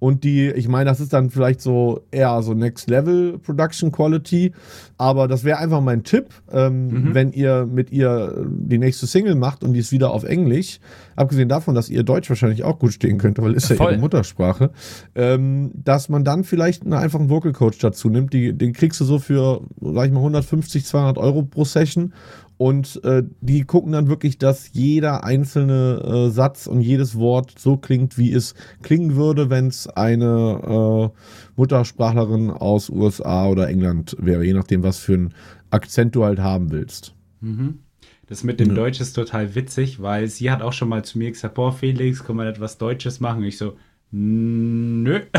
[0.05, 4.53] Und die, ich meine, das ist dann vielleicht so eher so Next Level Production Quality,
[4.99, 9.35] aber das wäre einfach mein Tipp, ähm, wenn ihr mit ihr äh, die nächste Single
[9.35, 10.79] macht und die ist wieder auf Englisch,
[11.17, 13.93] abgesehen davon, dass ihr Deutsch wahrscheinlich auch gut stehen könnte, weil ist ja Voll.
[13.93, 14.73] ihre Muttersprache,
[15.15, 19.07] ähm, dass man dann vielleicht einen einfachen Vocal Coach dazu nimmt, die, den kriegst du
[19.07, 22.13] so für, sag ich mal, 150, 200 Euro pro Session
[22.57, 27.77] und äh, die gucken dann wirklich, dass jeder einzelne äh, Satz und jedes Wort so
[27.77, 31.19] klingt, wie es klingen würde, wenn es eine äh,
[31.57, 35.35] Muttersprachlerin aus USA oder England wäre, je nachdem, was für einen
[35.71, 37.15] Akzent du halt haben willst.
[38.29, 41.31] Das mit dem Deutsch ist total witzig, weil sie hat auch schon mal zu mir
[41.31, 43.43] gesagt, boah, Felix, kann man etwas Deutsches machen?
[43.43, 43.77] Ich so,
[44.11, 45.21] nö.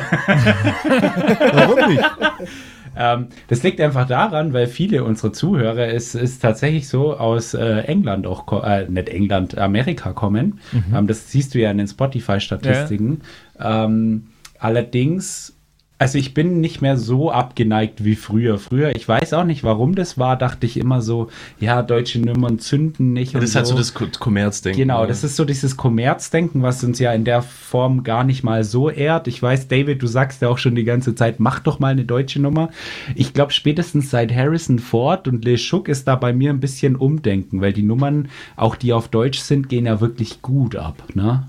[1.54, 2.04] Warum nicht?
[2.97, 7.79] Ähm, das liegt einfach daran, weil viele unserer Zuhörer es ist tatsächlich so aus äh,
[7.81, 10.60] England auch, äh, nicht England, Amerika kommen.
[10.95, 13.21] Ähm, das siehst du ja in den Spotify-Statistiken.
[13.60, 14.27] Ähm,
[14.60, 15.54] allerdings,
[15.97, 18.58] also ich bin nicht mehr so abgeneigt wie früher.
[18.60, 21.29] Früher, ich weiß auch nicht, warum das war, dachte ich immer so,
[21.60, 23.34] ja, deutsche Nummern zünden nicht.
[23.34, 24.77] Das und ist halt so das Ko- Kommerzdenken.
[24.81, 25.08] Genau, ne?
[25.08, 28.89] das ist so dieses Kommerzdenken, was uns ja in der Form gar nicht mal so
[28.89, 29.29] ehrt.
[29.29, 32.03] Ich weiß, David, du sagst ja auch schon die ganze Zeit, mach doch mal eine
[32.03, 32.69] deutsche Nummer.
[33.15, 36.97] Ich glaube, spätestens seit Harrison Ford und Le Schuck ist da bei mir ein bisschen
[36.97, 38.27] Umdenken, weil die Nummern,
[38.58, 41.47] auch die auf Deutsch sind, gehen ja wirklich gut ab, ne?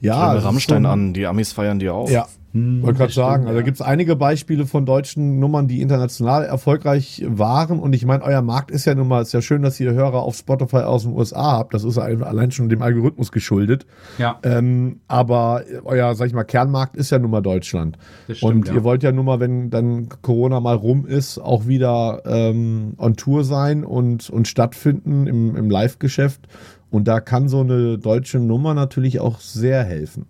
[0.00, 2.08] Ja, Rammstein schon- an, die Amis feiern die auch.
[2.08, 3.42] Ja, wollte gerade sagen.
[3.42, 3.64] Also da ja.
[3.64, 7.78] gibt es einige Beispiele von deutschen Nummern, die international erfolgreich waren.
[7.78, 10.22] Und ich meine, euer Markt ist ja nun mal, ist ja schön, dass ihr Hörer
[10.22, 11.74] auf Spotify aus den USA habt.
[11.74, 13.86] Das ist allein schon dem Algorithmus geschuldet.
[14.16, 14.38] Ja.
[14.42, 17.98] Ähm, aber euer, sag ich mal, Kernmarkt ist ja nun mal Deutschland.
[18.26, 18.74] Das stimmt, Und ja.
[18.74, 23.16] ihr wollt ja nun mal, wenn dann Corona mal rum ist, auch wieder ähm, on
[23.16, 26.48] Tour sein und, und stattfinden im, im Live-Geschäft.
[26.90, 30.24] Und da kann so eine deutsche Nummer natürlich auch sehr helfen.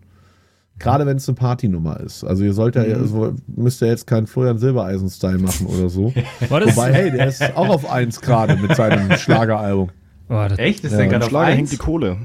[0.78, 2.24] Gerade wenn es eine Partynummer ist.
[2.24, 2.94] Also ihr sollt ja, Mhm.
[2.94, 6.12] also müsst ihr jetzt keinen Florian Silbereisen-Style machen oder so.
[6.48, 9.90] War das, Wobei, hey, der ist auch auf eins gerade mit seinem Schlageralbum.
[10.28, 10.84] oh, das, Echt?
[10.84, 11.70] Ist Ja, der gerade auf Schlager hängt eins?
[11.70, 12.18] die Kohle.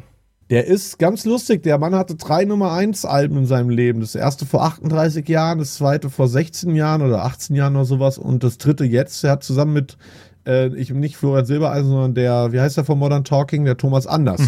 [0.49, 1.63] Der ist ganz lustig.
[1.63, 4.01] Der Mann hatte drei Nummer 1 Alben in seinem Leben.
[4.01, 8.17] Das erste vor 38 Jahren, das zweite vor 16 Jahren oder 18 Jahren oder sowas
[8.17, 9.23] und das dritte jetzt.
[9.23, 9.97] Er hat zusammen mit
[10.45, 14.07] äh, ich nicht Florian Silbereisen, sondern der, wie heißt der von Modern Talking, der Thomas
[14.07, 14.41] Anders.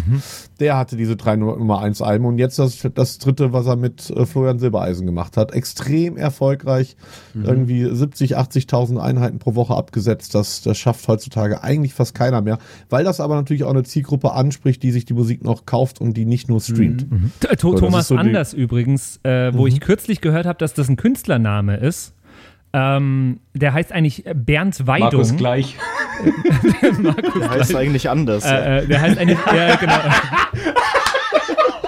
[0.60, 4.10] Der hatte diese drei Nummer 1 Alben und jetzt das, das dritte, was er mit
[4.10, 5.54] äh, Florian Silbereisen gemacht hat.
[5.54, 6.96] Extrem erfolgreich,
[7.34, 10.36] irgendwie 70, 80.000 Einheiten pro Woche abgesetzt.
[10.36, 12.58] Das, das schafft heutzutage eigentlich fast keiner mehr,
[12.90, 16.16] weil das aber natürlich auch eine Zielgruppe anspricht, die sich die Musik noch kauft und
[16.18, 17.06] die nicht nur streamt.
[17.40, 20.90] T- To- das Thomas so Anders übrigens, äh, wo ich kürzlich gehört habe, dass das
[20.90, 22.14] ein Künstlername ist.
[22.78, 25.12] Ähm, der heißt eigentlich Bernd Weidung.
[25.12, 25.78] Markus gleich.
[27.40, 28.44] Der heißt eigentlich anders.
[28.46, 29.94] Äh, äh, der heißt eigentlich, ja, genau.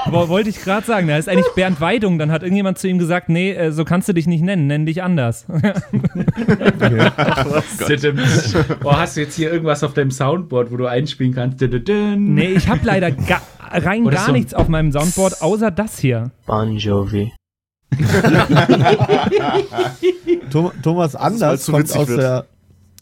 [0.10, 2.17] Wo- Wollte ich gerade sagen, der heißt eigentlich Bernd Weidung.
[2.19, 4.86] Dann hat irgendjemand zu ihm gesagt, nee, äh, so kannst du dich nicht nennen, nenn
[4.86, 5.45] dich anders.
[8.84, 11.60] oh, hast du jetzt hier irgendwas auf deinem Soundboard, wo du einspielen kannst?
[11.62, 16.00] Nee, ich habe leider ga, rein Oder gar so nichts auf meinem Soundboard, außer das
[16.00, 16.32] hier.
[16.45, 17.32] Bon Jovi.
[20.52, 22.19] Thom- Thomas Anders kommt aus, wird.
[22.19, 22.45] der,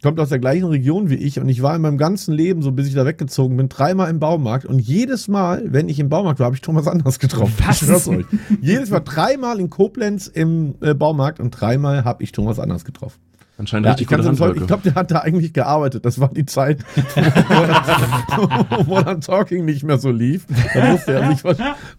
[0.04, 2.72] kommt aus der gleichen Region wie ich und ich war in meinem ganzen Leben, so
[2.72, 6.40] bis ich da weggezogen bin, dreimal im Baumarkt und jedes Mal, wenn ich im Baumarkt
[6.40, 7.54] war, habe ich Thomas Anders getroffen.
[7.66, 7.82] Was?
[7.82, 8.26] Ich schwör's euch.
[8.62, 13.20] jedes Mal dreimal in Koblenz im äh, Baumarkt und dreimal habe ich Thomas Anders getroffen.
[13.58, 14.62] Anscheinend Ja, richtig ich voll- Handwerker.
[14.62, 16.04] ich glaube, der hat da eigentlich gearbeitet.
[16.06, 16.80] Das war die Zeit,
[17.16, 20.46] wo Modern, wo Modern Talking nicht mehr so lief.
[20.74, 21.44] Da musste er sich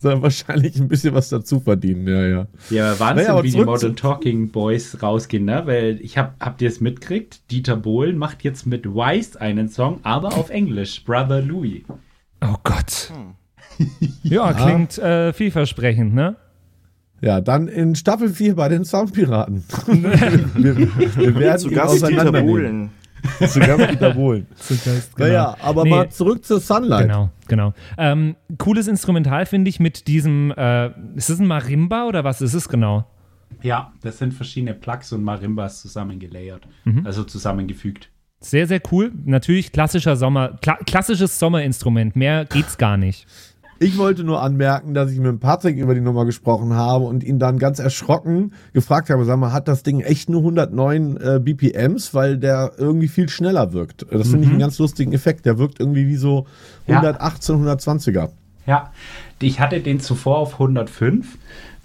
[0.03, 2.07] wahrscheinlich ein bisschen was dazu verdienen.
[2.07, 2.47] Ja, ja.
[2.71, 5.63] Ja, Wahnsinn, Naja, wie die Modern Talking Boys rausgehen, ne?
[5.65, 7.51] Weil ich hab, habt ihr es mitgekriegt?
[7.51, 11.05] Dieter Bohlen macht jetzt mit Wise einen Song, aber auf Englisch.
[11.05, 11.83] Brother Louis.
[12.43, 13.11] Oh Gott.
[14.23, 16.37] Ja, klingt äh, vielversprechend, ne?
[17.21, 19.65] Ja, dann in Staffel 4 bei den Soundpiraten.
[19.87, 20.77] wir,
[21.17, 22.31] wir werden Zu Gast Dieter.
[22.31, 22.91] Bohlen.
[23.49, 24.47] Zu Gast Dieter Bohlen.
[25.17, 25.91] Naja, aber Nee.
[25.91, 27.07] mal zurück zur Sunlight.
[27.07, 27.75] Genau, genau.
[27.97, 32.55] Ähm, cooles Instrumental finde ich mit diesem, äh, ist das ein Marimba oder was ist
[32.55, 33.07] es genau?
[33.63, 36.69] Ja, das sind verschiedene Plugs und Marimbas zusammengelayert.
[36.85, 37.07] Mhm.
[37.07, 38.11] Also zusammengefügt.
[38.41, 39.11] Sehr, sehr cool.
[39.25, 42.15] Natürlich klassischer Sommer, kla klassisches Sommerinstrument.
[42.17, 43.27] Mehr geht's gar nicht.
[43.79, 47.39] Ich wollte nur anmerken, dass ich mit Patrick über die Nummer gesprochen habe und ihn
[47.39, 52.15] dann ganz erschrocken gefragt habe, sag mal, hat das Ding echt nur 109 äh, BPMs,
[52.15, 54.07] weil der irgendwie viel schneller wirkt.
[54.11, 55.45] Das finde ich einen ganz lustigen Effekt.
[55.45, 56.47] Der wirkt irgendwie wie so
[56.87, 57.01] Ja.
[57.01, 58.31] 118, 120er.
[58.67, 58.93] Ja,
[59.41, 61.37] ich hatte den zuvor auf 105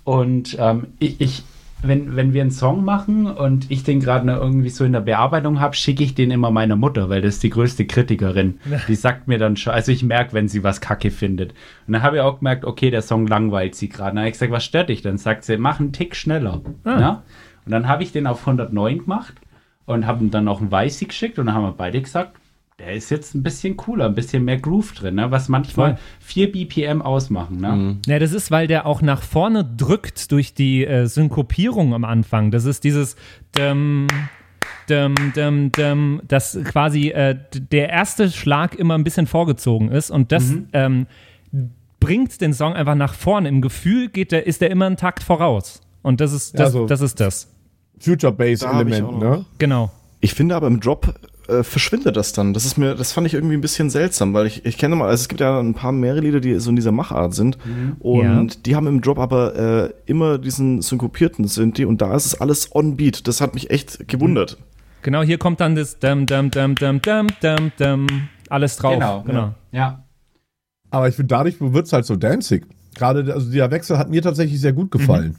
[0.03, 1.43] und ähm, ich, ich
[1.83, 5.01] wenn, wenn wir einen Song machen und ich den gerade noch irgendwie so in der
[5.01, 8.59] Bearbeitung habe, schicke ich den immer meiner Mutter, weil das ist die größte Kritikerin.
[8.87, 11.51] Die sagt mir dann schon, also ich merke, wenn sie was kacke findet.
[11.87, 14.11] Und dann habe ich auch gemerkt, okay, der Song langweilt sie gerade.
[14.11, 15.01] Dann habe ich gesagt, was stört dich?
[15.01, 16.61] Dann sagt sie, mach einen Tick schneller.
[16.85, 17.23] Ja?
[17.65, 19.33] Und dann habe ich den auf 109 gemacht
[19.85, 22.35] und habe ihm dann noch einen Weißi geschickt und dann haben wir beide gesagt,
[22.81, 25.29] der ist jetzt ein bisschen cooler, ein bisschen mehr Groove drin, ne?
[25.29, 26.03] was manchmal Voll.
[26.21, 27.57] 4 BPM ausmachen.
[27.61, 27.97] Ne?
[28.07, 32.49] Ja, das ist, weil der auch nach vorne drückt durch die äh, Synkopierung am Anfang.
[32.49, 33.15] Das ist dieses
[33.55, 34.07] dum,
[34.89, 40.31] dum, dum, dum, dass quasi äh, der erste Schlag immer ein bisschen vorgezogen ist und
[40.31, 41.05] das ähm,
[41.99, 43.47] bringt den Song einfach nach vorne.
[43.47, 45.81] Im Gefühl geht der, ist der immer einen Takt voraus.
[46.01, 47.47] Und das ist das, Ja, so- das, ist das.
[47.99, 49.45] Future Bass Element, ne?
[49.59, 49.91] Genau.
[50.19, 51.13] Ich finde aber im Drop
[51.59, 52.53] äh, verschwindet das dann.
[52.53, 55.07] Das ist mir, das fand ich irgendwie ein bisschen seltsam, weil ich, ich kenne mal,
[55.09, 57.57] also es gibt ja ein paar mehrere Lieder, die so in dieser Machart sind.
[57.99, 58.59] Und Ja.
[58.65, 62.73] die haben im Drop aber äh, immer diesen synkopierten Synthi und da ist es alles
[62.75, 63.27] on beat.
[63.27, 64.57] Das hat mich echt gewundert.
[65.03, 68.07] Genau, hier kommt dann das dum, dum, dum, dum, dum, dum, dum,
[68.49, 68.93] alles drauf.
[68.93, 69.23] Genau.
[69.23, 69.55] genau.
[69.71, 70.03] Ja.
[70.89, 72.65] Aber ich finde, dadurch wird es halt so danzig.
[72.95, 75.35] Gerade, also der Wechsel hat mir tatsächlich sehr gut gefallen.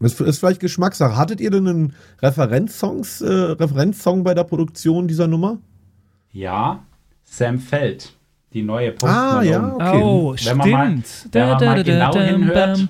[0.00, 1.16] Das ist vielleicht Geschmackssache.
[1.16, 5.58] Hattet ihr denn einen Referenzsongs, äh, Referenzsong bei der Produktion dieser Nummer?
[6.30, 6.84] Ja,
[7.24, 8.17] Sam Feld,
[8.54, 9.50] die neue Post Ah, Malone.
[9.50, 10.00] ja, okay.
[10.02, 11.34] Oh, Wenn man mal- stimmt.
[11.34, 12.88] wenn man mal genau hinhört.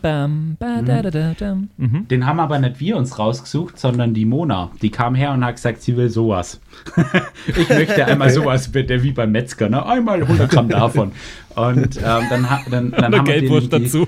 [2.10, 4.70] Den haben aber nicht wir uns rausgesucht, sondern die Mona.
[4.82, 6.60] Die kam her und hat gesagt, sie will sowas.
[7.48, 9.84] ich möchte einmal sowas bitte, wie beim Metzger, ne?
[9.84, 11.10] Einmal 100 Gramm davon.
[11.56, 14.06] Und ähm, dann, ha- dann, dann haben wir den, Geldwurst die, dazu.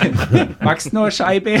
[0.60, 1.58] Magst nur Scheibe?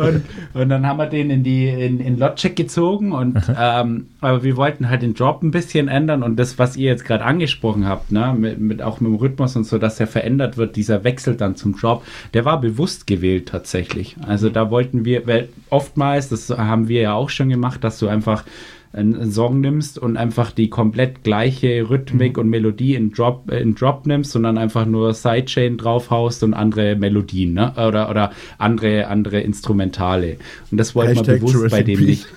[0.00, 4.42] und, und dann haben wir den in die in, in Logic gezogen und ähm, aber
[4.42, 7.77] wir wollten halt den Drop ein bisschen ändern und das, was ihr jetzt gerade angesprochen
[7.86, 11.04] habt, ne, mit, mit auch mit dem Rhythmus und so, dass der verändert wird, dieser
[11.04, 14.16] Wechsel dann zum Drop, der war bewusst gewählt tatsächlich.
[14.26, 18.08] Also da wollten wir, weil oftmals, das haben wir ja auch schon gemacht, dass du
[18.08, 18.44] einfach
[18.92, 23.74] einen Song nimmst und einfach die komplett gleiche Rhythmik und Melodie in Drop, äh, in
[23.74, 27.72] Drop nimmst und dann einfach nur Sidechain draufhaust und andere Melodien, ne?
[27.76, 30.36] Oder, oder andere, andere Instrumentale.
[30.70, 32.26] Und das wir Hashtag bewusst bei dem nicht.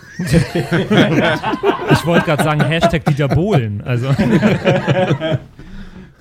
[1.92, 3.82] Ich wollte gerade sagen, Hashtag Dieter Bohlen.
[3.82, 4.08] Also,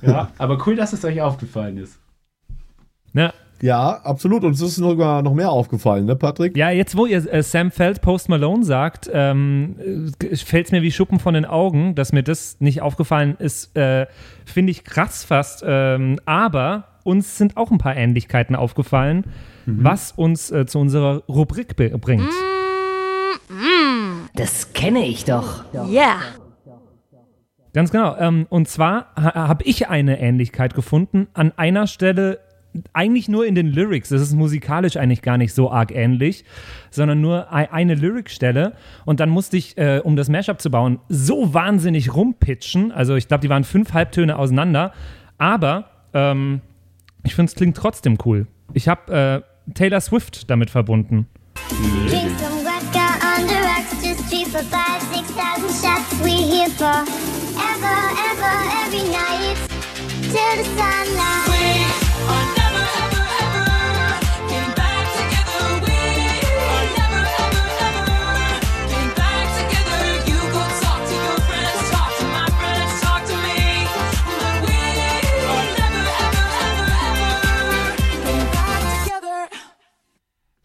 [0.02, 1.98] Ja, aber cool, dass es euch aufgefallen ist.
[3.12, 3.32] ne,
[3.62, 4.44] Ja, absolut.
[4.44, 6.56] Uns ist sogar noch mehr aufgefallen, ne, Patrick?
[6.56, 9.76] Ja, jetzt wo ihr äh, Sam Feld Post Malone sagt, ähm,
[10.22, 13.76] äh, fällt es mir wie Schuppen von den Augen, dass mir das nicht aufgefallen ist,
[13.76, 14.06] äh,
[14.46, 15.62] finde ich krass fast.
[15.66, 19.24] Ähm, aber uns sind auch ein paar Ähnlichkeiten aufgefallen,
[19.66, 22.32] was uns äh, zu unserer Rubrik bringt.
[24.34, 25.64] Das kenne ich doch.
[25.74, 26.20] Yeah.
[27.72, 28.16] Ganz genau.
[28.16, 32.40] Ähm, und zwar ha habe ich eine Ähnlichkeit gefunden an einer Stelle,
[32.92, 34.08] eigentlich nur in den Lyrics.
[34.10, 36.44] Das ist musikalisch eigentlich gar nicht so arg ähnlich,
[36.90, 38.74] sondern nur ei- eine Lyricstelle.
[39.04, 42.92] Und dann musste ich, äh, um das Mashup zu bauen, so wahnsinnig rumpitchen.
[42.92, 44.92] Also ich glaube, die waren fünf Halbtöne auseinander.
[45.38, 46.60] Aber ähm,
[47.24, 48.46] ich finde, es klingt trotzdem cool.
[48.72, 51.26] Ich habe äh, Taylor Swift damit verbunden.
[52.08, 53.00] Drink some vodka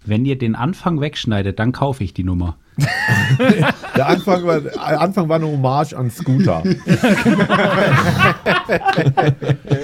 [0.05, 2.57] Wenn ihr den Anfang wegschneidet, dann kaufe ich die Nummer.
[3.95, 6.61] Der Anfang war, der Anfang war eine Hommage an Scooter.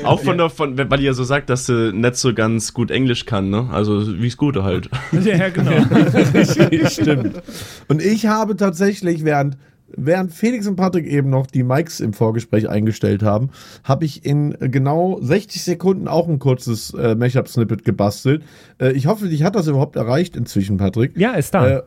[0.03, 2.91] Auch von der, von, weil ihr ja so sagt, dass sie nicht so ganz gut
[2.91, 3.69] Englisch kann, ne?
[3.71, 4.89] Also wie Scooter halt.
[5.13, 5.71] Ja, genau.
[6.89, 7.41] Stimmt.
[7.87, 9.55] Und ich habe tatsächlich, während,
[9.97, 13.49] während Felix und Patrick eben noch die Mikes im Vorgespräch eingestellt haben,
[13.83, 18.43] habe ich in genau 60 Sekunden auch ein kurzes äh, Mashup-Snippet gebastelt.
[18.79, 21.17] Äh, ich hoffe, dich hat das überhaupt erreicht inzwischen, Patrick.
[21.17, 21.69] Ja, ist da.
[21.69, 21.81] Äh,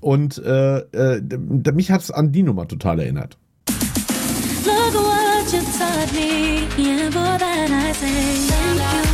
[0.00, 1.20] und äh, äh,
[1.72, 3.36] mich hat es an die Nummer total erinnert.
[4.64, 9.07] Look what you taught me, for that I say thank you.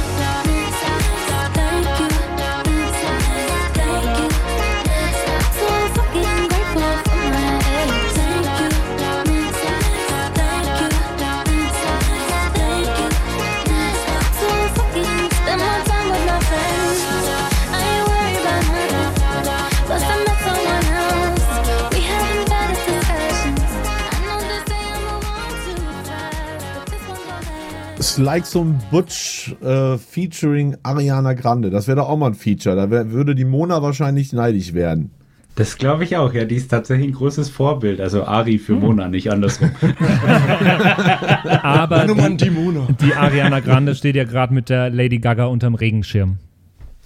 [28.14, 31.70] It's like so ein Butch äh, featuring Ariana Grande.
[31.70, 32.76] Das wäre doch auch mal ein Feature.
[32.76, 35.10] Da wär, würde die Mona wahrscheinlich neidisch werden.
[35.56, 36.44] Das glaube ich auch, ja.
[36.44, 38.00] Die ist tatsächlich ein großes Vorbild.
[38.00, 39.72] Also Ari für Mona, nicht andersrum.
[41.64, 42.86] Aber die, die Mona.
[43.00, 46.38] die Ariana Grande steht ja gerade mit der Lady Gaga unterm Regenschirm.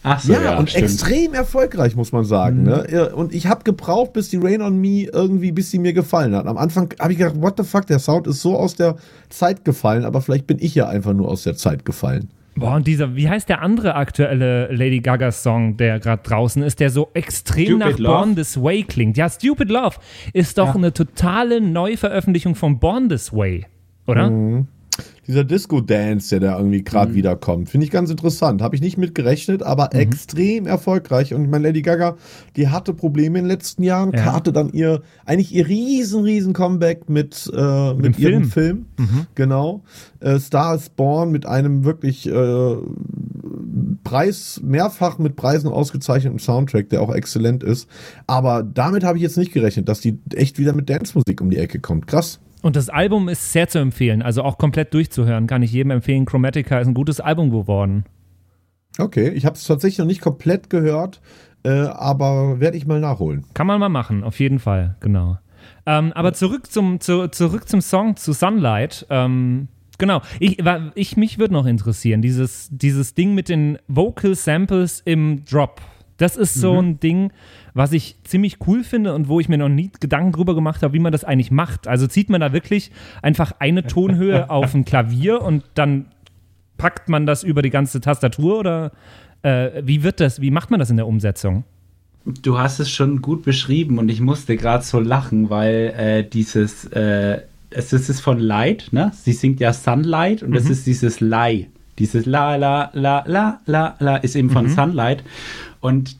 [0.02, 0.84] Ach so, Ja, ja, und stimmt.
[0.84, 2.62] extrem erfolgreich, muss man sagen.
[2.62, 2.86] Ne?
[2.90, 6.34] Ja, Und ich habe gebraucht, bis die Rain on Me irgendwie, bis sie mir gefallen
[6.34, 6.46] hat.
[6.46, 8.96] Am Anfang habe ich gedacht, what the fuck, der Sound ist so aus der
[9.28, 12.30] Zeit gefallen, aber vielleicht bin ich ja einfach nur aus der Zeit gefallen.
[12.54, 16.80] Boah, und dieser, wie heißt der andere aktuelle Lady Gaga Song, der gerade draußen ist,
[16.80, 18.12] der so extrem Stupid nach Love?
[18.14, 19.16] Born This Way klingt?
[19.16, 19.96] Ja, Stupid Love
[20.32, 23.66] ist doch eine totale Neuveröffentlichung von Born This Way,
[24.08, 24.64] oder?
[25.28, 26.84] Dieser Disco-Dance, der da irgendwie Mhm.
[26.84, 28.62] gerade wiederkommt, finde ich ganz interessant.
[28.62, 31.34] Habe ich nicht mit gerechnet, aber extrem erfolgreich.
[31.34, 32.16] Und ich meine, Lady Gaga,
[32.56, 34.32] die hatte Probleme in den letzten Jahren, Ja.
[34.32, 38.86] hatte dann ihr, eigentlich ihr riesen, riesen Comeback mit, äh, mit, dem ihrem Film.
[38.96, 39.26] Film.
[39.34, 39.82] Genau.
[40.20, 42.76] Äh, Star is Born mit einem wirklich äh,
[44.04, 47.88] Preis, mehrfach mit Preisen ausgezeichneten Soundtrack, der auch exzellent ist.
[48.26, 51.58] Aber damit habe ich jetzt nicht gerechnet, dass die echt wieder mit Dance-Musik um die
[51.58, 52.06] Ecke kommt.
[52.06, 52.40] Krass.
[52.62, 56.24] Und das Album ist sehr zu empfehlen, also auch komplett durchzuhören, kann ich jedem empfehlen.
[56.24, 58.04] Chromatica ist ein gutes Album geworden.
[58.98, 61.20] Okay, ich habe es tatsächlich noch nicht komplett gehört,
[61.62, 63.44] äh, aber werde ich mal nachholen.
[63.54, 65.38] Kann man mal machen, auf jeden Fall, genau.
[65.86, 69.06] Ähm, aber zurück zum, zu, zurück zum Song, zu Sunlight.
[69.08, 69.68] Ähm,
[69.98, 70.58] genau, ich,
[70.94, 75.80] ich, mich würde noch interessieren, dieses, dieses Ding mit den Vocal Samples im Drop.
[76.18, 77.32] Das ist so ein Ding,
[77.74, 80.92] was ich ziemlich cool finde und wo ich mir noch nie Gedanken drüber gemacht habe,
[80.92, 81.86] wie man das eigentlich macht.
[81.86, 82.90] Also zieht man da wirklich
[83.22, 86.06] einfach eine Tonhöhe auf ein Klavier und dann
[86.76, 88.92] packt man das über die ganze Tastatur oder
[89.42, 91.64] äh, wie wird das, wie macht man das in der Umsetzung?
[92.24, 96.84] Du hast es schon gut beschrieben und ich musste gerade so lachen, weil äh, dieses,
[96.86, 99.12] äh, es ist, von Light, ne?
[99.14, 101.68] Sie singt ja Sunlight und es ist dieses Lie.
[101.98, 105.22] Dieses La, La, La, La, La, La ist eben von Sunlight.
[105.80, 106.16] Und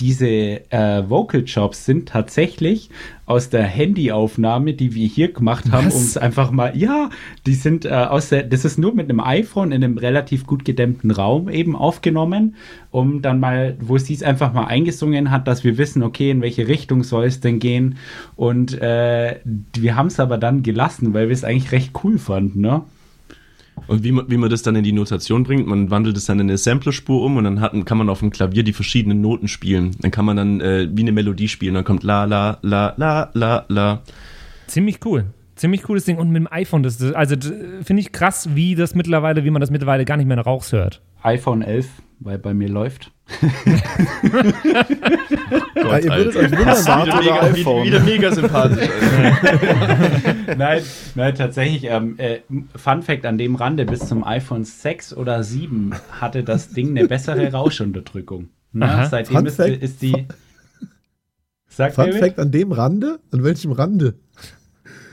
[0.00, 2.90] diese äh, Vocal Jobs sind tatsächlich
[3.26, 7.10] aus der Handyaufnahme, die wir hier gemacht haben, um es einfach mal, ja,
[7.46, 10.64] die sind äh, aus der, das ist nur mit einem iPhone in einem relativ gut
[10.64, 12.56] gedämmten Raum eben aufgenommen,
[12.90, 16.40] um dann mal, wo sie es einfach mal eingesungen hat, dass wir wissen, okay, in
[16.40, 17.98] welche Richtung soll es denn gehen.
[18.36, 19.36] Und äh,
[19.74, 22.82] wir haben es aber dann gelassen, weil wir es eigentlich recht cool fanden, ne?
[23.90, 26.38] Und wie man, wie man das dann in die Notation bringt, man wandelt es dann
[26.38, 29.48] in eine Samplerspur um und dann hat, kann man auf dem Klavier die verschiedenen Noten
[29.48, 29.96] spielen.
[30.00, 31.74] Dann kann man dann äh, wie eine Melodie spielen.
[31.74, 34.02] Dann kommt la, la, la, la, la, la.
[34.68, 35.24] Ziemlich cool.
[35.56, 36.18] Ziemlich cooles Ding.
[36.18, 39.50] Und mit dem iPhone, das, das- also das finde ich krass, wie das mittlerweile, wie
[39.50, 41.02] man das mittlerweile gar nicht mehr raushört.
[41.24, 41.88] iPhone 11,
[42.20, 43.10] weil bei mir läuft.
[45.74, 47.84] Ja, ihr würdet euch wundern, oder Mega, iPhone?
[47.86, 48.88] wieder, wieder mega sympathisch.
[50.56, 50.82] Nein,
[51.14, 51.84] nein, tatsächlich.
[51.84, 52.40] Ähm, äh,
[52.76, 57.08] Fun Fact an dem Rande: bis zum iPhone 6 oder 7 hatte das Ding eine
[57.08, 58.50] bessere Rauschunterdrückung.
[58.78, 59.06] Aha.
[59.06, 60.26] Seitdem ist, ist die.
[61.66, 62.12] Fun?
[62.12, 63.20] Fact an dem Rande?
[63.32, 64.14] An welchem Rande?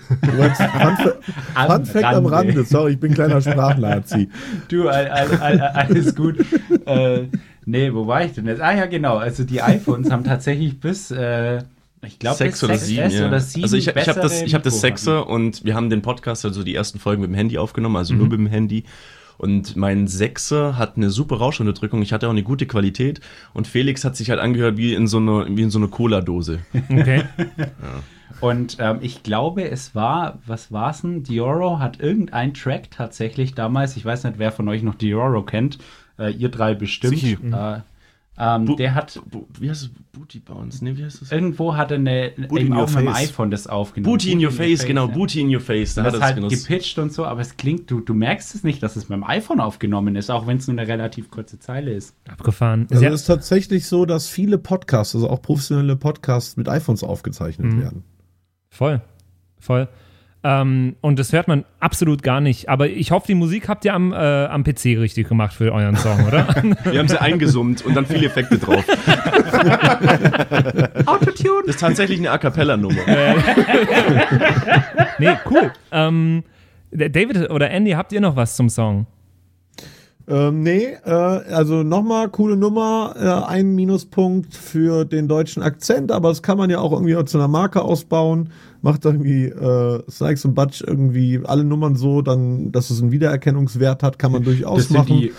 [0.07, 2.63] Fun, Fact am Rande.
[2.63, 4.29] Sorry, ich bin kleiner Sprachnazi.
[4.69, 6.37] Du, all, all, all, alles gut.
[6.85, 7.23] äh,
[7.65, 8.61] nee, wo war ich denn jetzt?
[8.61, 9.17] Ah ja, genau.
[9.17, 11.63] Also die iPhones haben tatsächlich bis, äh,
[12.05, 13.27] ich glaube, Sechs oder sieben, ja.
[13.27, 15.89] oder sieben also ich, ich habe das, ich hab das Mikro Sechser und wir haben
[15.89, 18.83] den Podcast, also die ersten Folgen mit dem Handy aufgenommen, also nur mit dem Handy.
[19.37, 22.01] Und mein Sechser hat eine super Rauschunterdrückung.
[22.01, 23.21] Ich hatte auch eine gute Qualität.
[23.53, 26.59] Und Felix hat sich halt angehört wie in so einer, wie in so einer Cola-Dose.
[26.89, 27.23] Okay.
[28.41, 31.23] Und ähm, ich glaube, es war, was war's denn?
[31.23, 35.79] Dioro hat irgendein Track tatsächlich damals, ich weiß nicht, wer von euch noch Dioro kennt,
[36.19, 37.17] äh, ihr drei bestimmt.
[37.17, 37.37] Sichi.
[37.51, 37.79] Äh,
[38.39, 39.19] ähm, Bu- der hat
[39.59, 39.89] Wie heißt es?
[40.11, 40.83] Booty Bounce?
[40.83, 41.31] Nee, wie heißt das?
[41.31, 43.15] irgendwo eine Booty in eben mit dem face.
[43.29, 44.13] iPhone das aufgenommen.
[44.13, 45.07] Booty in your face, genau.
[45.07, 45.13] ja.
[45.13, 45.95] Booty in your face.
[45.95, 46.67] Da hat er es halt genutzt.
[46.67, 49.23] gepitcht und so, aber es klingt, du, du merkst es nicht, dass es mit dem
[49.23, 52.15] iPhone aufgenommen ist, auch wenn es nur eine relativ kurze Zeile ist.
[52.29, 52.85] Abgefahren.
[52.91, 57.73] Also es ist tatsächlich so, dass viele Podcasts, also auch professionelle Podcasts mit iPhones aufgezeichnet
[57.73, 57.81] Mhm.
[57.81, 58.03] werden.
[58.77, 59.01] Voll.
[59.59, 59.87] Voll.
[60.43, 62.69] Ähm, und das hört man absolut gar nicht.
[62.69, 65.97] Aber ich hoffe, die Musik habt ihr am, äh, am PC richtig gemacht für euren
[65.97, 66.47] Song, oder?
[66.83, 68.85] Wir haben sie eingesummt und dann viele Effekte drauf.
[71.05, 71.63] Autotune!
[71.65, 72.95] Das ist tatsächlich eine A Cappella-Nummer.
[75.19, 75.71] nee, cool.
[75.91, 76.43] Ähm,
[76.91, 79.07] David oder Andy, habt ihr noch was zum Song?
[80.29, 86.29] Ähm, nee, äh, also nochmal coole Nummer, äh, ein Minuspunkt für den deutschen Akzent, aber
[86.29, 88.49] das kann man ja auch irgendwie zu einer Marke ausbauen.
[88.81, 94.03] Macht irgendwie äh, Snikes und Butch irgendwie alle Nummern so, dann, dass es einen Wiedererkennungswert
[94.03, 95.17] hat, kann man durchaus Das sind, machen.
[95.17, 95.31] die,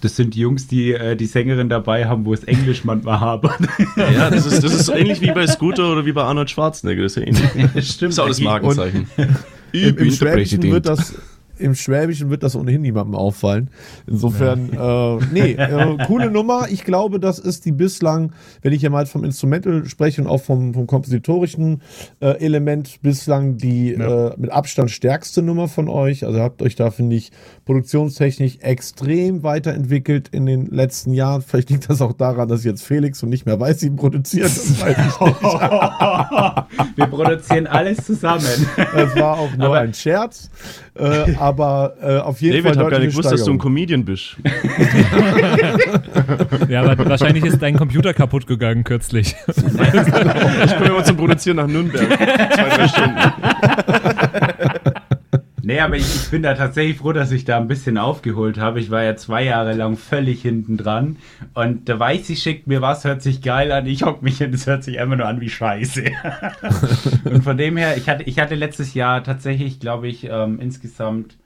[0.00, 3.58] das sind die Jungs, die äh, die Sängerin dabei haben, wo es Englisch manchmal hapert.
[3.96, 7.02] Ja, das ist, das ist so ähnlich wie bei Scooter oder wie bei Arnold Schwarzenegger.
[7.02, 7.70] Das ist ja ähnlich.
[7.74, 8.12] Das Stimmt.
[8.12, 9.06] ist auch das Markenzeichen.
[9.72, 10.72] Im, im, Schwäbischen Präsident.
[10.72, 11.14] wird das,
[11.58, 13.70] Im Schwäbischen wird das ohnehin niemandem auffallen.
[14.06, 16.66] Insofern, äh, nee, äh, coole Nummer.
[16.70, 18.32] Ich glaube, das ist die bislang,
[18.62, 21.82] wenn ich ja mal vom Instrumental spreche und auch vom, vom kompositorischen
[22.20, 26.24] äh, Element, bislang die äh, mit Abstand stärkste Nummer von euch.
[26.24, 27.32] Also habt euch da, finde ich,
[27.64, 31.42] produktionstechnisch extrem weiterentwickelt in den letzten Jahren.
[31.42, 34.46] Vielleicht liegt das auch daran, dass jetzt Felix und nicht mehr weiß, sie produziert.
[34.46, 35.40] Das weiß ich nicht.
[36.96, 38.46] Wir produzieren alles zusammen.
[38.76, 40.50] Das war auch nur ein Scherz.
[40.98, 43.58] Äh, aber äh, auf jeden David, Fall hab gar nicht gewusst, dass du ein.
[43.58, 44.36] Comedian bist.
[46.68, 49.34] Ja, aber wahrscheinlich ist dein Computer kaputt gegangen kürzlich.
[49.48, 52.06] Ich komme immer zum Produzieren nach Nürnberg.
[52.06, 53.18] Zwei, drei Stunden.
[55.68, 58.80] Nee, aber ich, ich bin da tatsächlich froh, dass ich da ein bisschen aufgeholt habe.
[58.80, 61.18] Ich war ja zwei Jahre lang völlig hinten dran.
[61.52, 63.84] Und der Weißi schickt mir was, hört sich geil an.
[63.84, 66.04] Ich hock mich hin, es hört sich einfach nur an wie Scheiße.
[67.24, 71.36] und von dem her, ich hatte, ich hatte letztes Jahr tatsächlich, glaube ich, ähm, insgesamt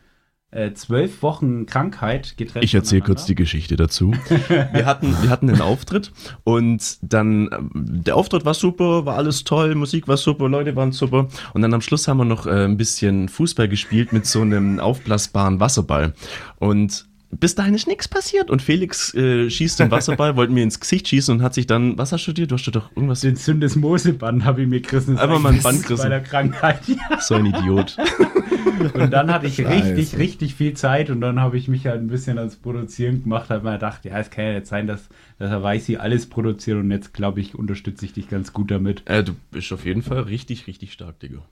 [0.53, 2.65] äh, zwölf Wochen Krankheit getrennt.
[2.65, 4.13] Ich erzähle kurz die Geschichte dazu.
[4.73, 6.13] Wir hatten, wir hatten einen Auftritt
[6.45, 10.93] und dann, ähm, der Auftritt war super, war alles toll, Musik war super, Leute waren
[10.93, 11.29] super.
[11.55, 14.79] Und dann am Schluss haben wir noch äh, ein bisschen Fußball gespielt mit so einem
[14.79, 16.15] aufblasbaren Wasserball.
[16.59, 18.51] Und bis dahin ist nichts passiert.
[18.51, 21.97] Und Felix äh, schießt den Wasserball, wollte mir ins Gesicht schießen und hat sich dann,
[21.99, 23.21] was hast du hast doch irgendwas.
[23.21, 25.19] Den Syndesmoseband habe ich mir gerissen.
[25.19, 26.03] Einfach mal ein Band gerissen.
[26.03, 26.87] Bei der Krankheit.
[26.87, 26.97] Ja.
[27.23, 27.97] So ein Idiot.
[28.95, 30.19] Und dann hatte ich richtig, Scheiße.
[30.19, 33.65] richtig viel Zeit und dann habe ich mich halt ein bisschen ans Produzieren gemacht, habe
[33.65, 35.09] mir gedacht, ja, es kann ja nicht sein, dass,
[35.39, 38.71] dass er weiß, sie alles produziert und jetzt, glaube ich, unterstütze ich dich ganz gut
[38.71, 39.03] damit.
[39.07, 41.43] Äh, du bist auf jeden Fall richtig, richtig stark, Digga.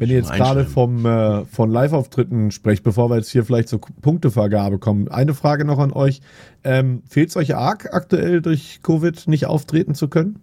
[0.00, 3.82] Wenn ihr jetzt gerade vom äh, von Live-Auftritten sprecht, bevor wir jetzt hier vielleicht zur
[4.00, 6.22] Punktevergabe kommen, eine Frage noch an euch.
[6.64, 10.38] Ähm, Fehlt es euch arg, aktuell durch Covid nicht auftreten zu können?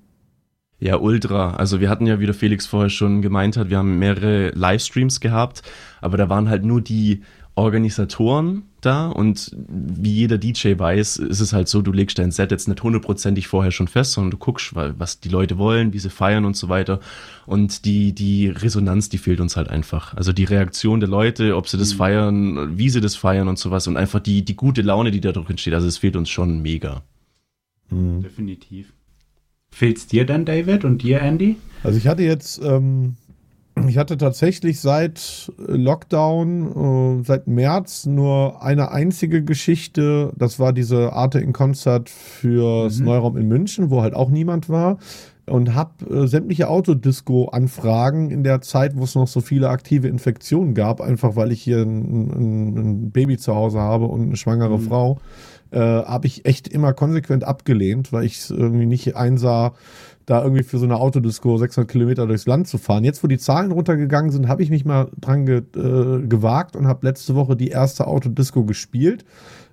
[0.78, 1.55] Ja, ultra.
[1.55, 5.22] Also wir hatten ja, wie der Felix vorher schon gemeint hat, wir haben mehrere Livestreams
[5.22, 5.64] gehabt,
[6.01, 7.24] aber da waren halt nur die
[7.58, 12.51] Organisatoren da und wie jeder DJ weiß, ist es halt so, du legst dein Set
[12.51, 15.99] jetzt nicht hundertprozentig vorher schon fest, sondern du guckst, wa- was die Leute wollen, wie
[15.99, 16.99] sie feiern und so weiter.
[17.47, 20.14] Und die, die Resonanz, die fehlt uns halt einfach.
[20.16, 23.88] Also die Reaktion der Leute, ob sie das feiern, wie sie das feiern und sowas
[23.88, 25.74] und einfach die, die gute Laune, die da drin entsteht.
[25.74, 27.01] Also es fehlt uns schon mega.
[27.89, 28.93] Definitiv.
[29.72, 31.58] Fehlt's dir dann, David, und dir, Andy?
[31.84, 33.16] Also ich hatte jetzt ähm,
[33.88, 40.32] Ich hatte tatsächlich seit Lockdown, äh, seit März nur eine einzige Geschichte.
[40.36, 44.97] Das war diese Arte in Konzert fürs Neuraum in München, wo halt auch niemand war.
[45.45, 50.73] Und habe äh, sämtliche Autodisco-Anfragen in der Zeit, wo es noch so viele aktive Infektionen
[50.73, 54.78] gab, einfach weil ich hier ein, ein, ein Baby zu Hause habe und eine schwangere
[54.78, 55.19] Frau,
[55.71, 59.73] äh, habe ich echt immer konsequent abgelehnt, weil ich es irgendwie nicht einsah,
[60.28, 63.05] da irgendwie für so eine Autodisco 600 Kilometer durchs Land zu fahren.
[63.05, 66.86] Jetzt, wo die Zahlen runtergegangen sind, habe ich mich mal dran ge äh, gewagt und
[66.86, 69.23] habe letzte Woche die erste Autodisco gespielt.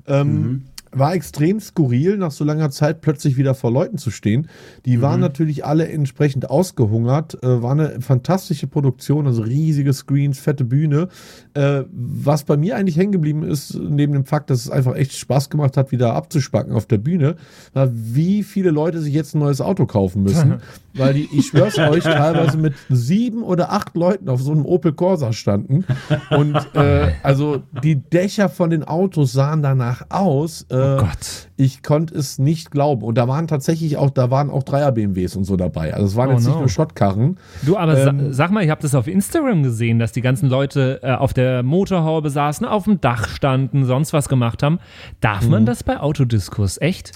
[0.07, 4.49] Ähm, War extrem skurril, nach so langer Zeit plötzlich wieder vor Leuten zu stehen.
[4.84, 7.42] Die waren natürlich alle entsprechend ausgehungert.
[7.42, 11.09] Äh, war eine fantastische Produktion, also riesige Screens, fette Bühne.
[11.55, 15.12] Äh, was bei mir eigentlich hängen geblieben ist, neben dem Fakt, dass es einfach echt
[15.12, 17.36] Spaß gemacht hat, wieder abzuspacken auf der Bühne,
[17.72, 20.61] war, wie viele Leute sich jetzt ein neues Auto kaufen müssen.
[20.95, 24.92] weil die, ich schwör's euch, teilweise mit sieben oder acht Leuten auf so einem Opel
[24.92, 25.84] Corsa standen.
[26.30, 30.66] Und äh, also die Dächer von den Autos sahen danach aus.
[30.70, 31.49] Äh, Oh Gott.
[31.57, 33.03] Ich konnte es nicht glauben.
[33.03, 35.95] Und da waren tatsächlich auch, da waren auch Dreier BMWs und so dabei.
[35.95, 36.61] Also es waren Oh jetzt nicht no.
[36.61, 37.39] nur Schrottkarren.
[37.62, 40.49] Du, aber Ähm, sa sag mal, ich habe das auf Instagram gesehen, dass die ganzen
[40.49, 44.78] Leute äh, auf der Motorhaube saßen, auf dem Dach standen, sonst was gemacht haben.
[45.20, 45.51] Darf Mhm.
[45.51, 46.80] man das bei Autodiskos?
[46.80, 47.12] Echt?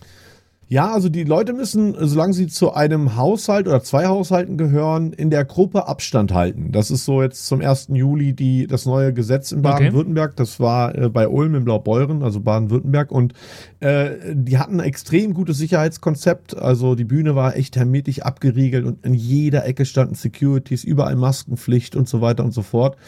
[0.70, 5.30] Ja, also die Leute müssen, solange sie zu einem Haushalt oder zwei Haushalten gehören, in
[5.30, 6.72] der Gruppe Abstand halten.
[6.72, 7.88] Das ist so jetzt zum 1.
[7.92, 10.36] Juli die, das neue Gesetz in Baden-Württemberg.
[10.36, 13.10] Das war äh, bei Ulm in Blaubeuren, also Baden-Württemberg.
[13.10, 13.32] Und
[13.80, 16.58] äh, die hatten ein extrem gutes Sicherheitskonzept.
[16.58, 21.96] Also die Bühne war echt hermetisch abgeriegelt und in jeder Ecke standen Securities, überall Maskenpflicht
[21.96, 22.98] und so weiter und so fort.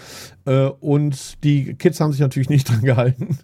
[0.46, 3.38] Äh, und die Kids haben sich natürlich nicht dran gehalten.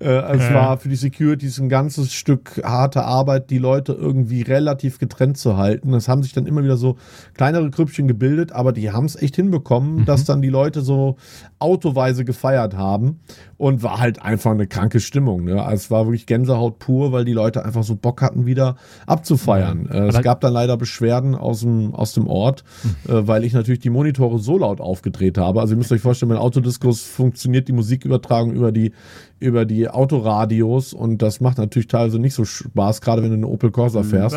[0.00, 0.54] Äh, es Ja.
[0.54, 5.56] war für die Securities ein ganzes Stück harte Arbeit, die Leute irgendwie relativ getrennt zu
[5.56, 5.92] halten.
[5.94, 6.96] Es haben sich dann immer wieder so
[7.34, 11.16] kleinere Grüppchen gebildet, aber die haben es echt hinbekommen, dass dann die Leute so
[11.58, 13.20] autoweise gefeiert haben
[13.56, 15.44] und war halt einfach eine kranke Stimmung.
[15.44, 15.62] Ne?
[15.62, 18.76] Also es war wirklich Gänsehaut pur, weil die Leute einfach so Bock hatten, wieder
[19.06, 19.88] abzufeiern.
[19.90, 22.64] Äh, es gab dann leider Beschwerden aus dem, aus dem Ort,
[23.08, 25.60] äh, weil ich natürlich die Monitore so laut aufgedreht habe.
[25.60, 28.92] Also ihr müsst euch vorstellen, bei Autodiscos funktioniert die Musikübertragung über die,
[29.40, 33.48] über die Autoradios und das macht natürlich teilweise nicht so Spaß, gerade wenn du eine
[33.48, 34.36] Opel Corsa fährst.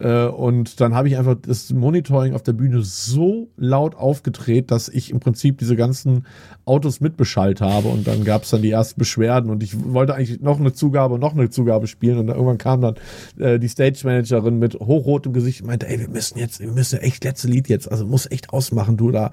[0.00, 4.88] Äh, und dann habe ich einfach das Monitoring auf der Bühne so laut aufgedreht, dass
[4.88, 6.26] ich im Prinzip diese ganzen
[6.64, 7.88] Autos mitbeschallt habe.
[7.88, 9.50] Und dann gab es dann die ersten Beschwerden.
[9.50, 12.18] Und ich wollte eigentlich noch eine Zugabe und noch eine Zugabe spielen.
[12.18, 12.94] Und dann irgendwann kam dann
[13.38, 16.98] äh, die Stage Managerin mit hochrotem Gesicht und meinte, ey, wir müssen jetzt, wir müssen
[17.00, 19.30] echt letzte Lied jetzt, also muss echt ausmachen, du da.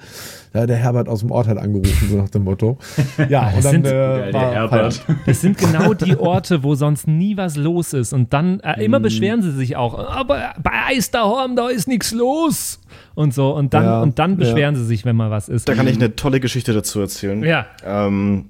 [0.53, 2.77] Da der Herbert aus dem Ort hat angerufen, so nach dem Motto.
[3.29, 5.05] Ja, und dann sind- äh, Geil, der war Herbert.
[5.25, 8.13] Das sind genau die Orte, wo sonst nie was los ist.
[8.13, 12.11] Und dann, äh, immer beschweren sie sich auch, aber bei Eis daheim, da ist nichts
[12.11, 12.79] los.
[13.13, 13.55] Und so.
[13.55, 14.37] Und dann, Ja, und dann ja.
[14.37, 15.67] beschweren sie sich, wenn mal was ist.
[15.69, 17.43] Da kann ich eine tolle Geschichte dazu erzählen.
[17.43, 17.65] Ja.
[17.85, 18.49] Ähm,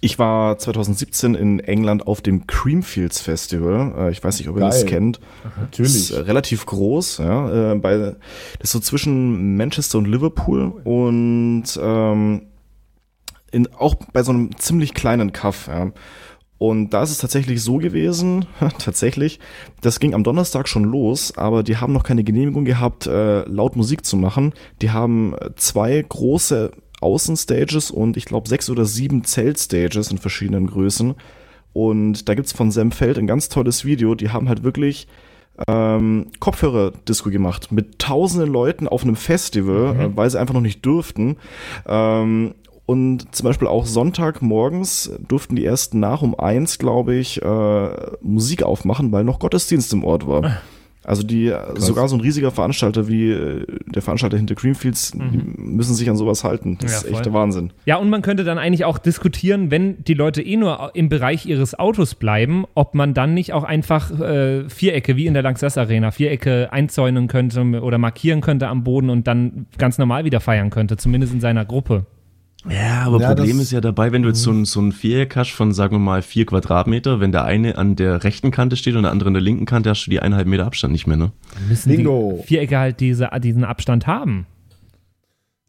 [0.00, 3.94] ich war 2017 in England auf dem Creamfields Festival.
[3.98, 4.90] Äh, ich weiß nicht, ob ihr das Geil.
[4.90, 5.20] kennt.
[5.58, 5.92] Natürlich.
[5.92, 7.72] Das ist äh, relativ groß, ja.
[7.72, 8.14] Äh, bei, das
[8.60, 12.42] ist so zwischen Manchester und Liverpool und ähm,
[13.50, 15.90] in, auch bei so einem ziemlich kleinen Kaff, ja.
[16.58, 18.46] Und da ist es tatsächlich so gewesen,
[18.78, 19.38] tatsächlich,
[19.80, 23.76] das ging am Donnerstag schon los, aber die haben noch keine Genehmigung gehabt, äh, laut
[23.76, 24.52] Musik zu machen.
[24.82, 31.14] Die haben zwei große Außenstages und ich glaube sechs oder sieben Zeltstages in verschiedenen Größen.
[31.72, 34.16] Und da gibt's von Sam Feld ein ganz tolles Video.
[34.16, 35.06] Die haben halt wirklich
[35.66, 40.84] ähm, Kopfhörer-Disco gemacht mit tausenden Leuten auf einem Festival, äh, weil sie einfach noch nicht
[40.84, 41.36] durften.
[41.86, 42.54] Ähm,
[42.88, 47.88] und zum Beispiel auch Sonntagmorgens durften die ersten nach um eins, glaube ich, äh,
[48.22, 50.62] Musik aufmachen, weil noch Gottesdienst im Ort war.
[51.04, 55.94] Also die, sogar so ein riesiger Veranstalter wie äh, der Veranstalter hinter Creamfields, die müssen
[55.94, 56.78] sich an sowas halten.
[56.80, 57.22] Das Ja, ist echt voll.
[57.24, 57.72] der Wahnsinn.
[57.84, 61.44] Ja, und man könnte dann eigentlich auch diskutieren, wenn die Leute eh nur im Bereich
[61.44, 65.76] ihres Autos bleiben, ob man dann nicht auch einfach äh, Vierecke, wie in der Lanxess
[65.76, 70.70] Arena, Vierecke einzäunen könnte oder markieren könnte am Boden und dann ganz normal wieder feiern
[70.70, 72.06] könnte, zumindest in seiner Gruppe.
[72.68, 74.92] Ja, aber Ja, Problem das- ist ja dabei, wenn du jetzt so ein, so ein
[74.92, 78.76] Viereck hast von, sagen wir mal, vier Quadratmeter, wenn der eine an der rechten Kante
[78.76, 81.06] steht und der andere an der linken Kante, hast du die eineinhalb Meter Abstand nicht
[81.06, 81.30] mehr, ne?
[81.68, 82.38] Müssen Bingo.
[82.42, 84.46] die Vierecke halt diese, diesen Abstand haben.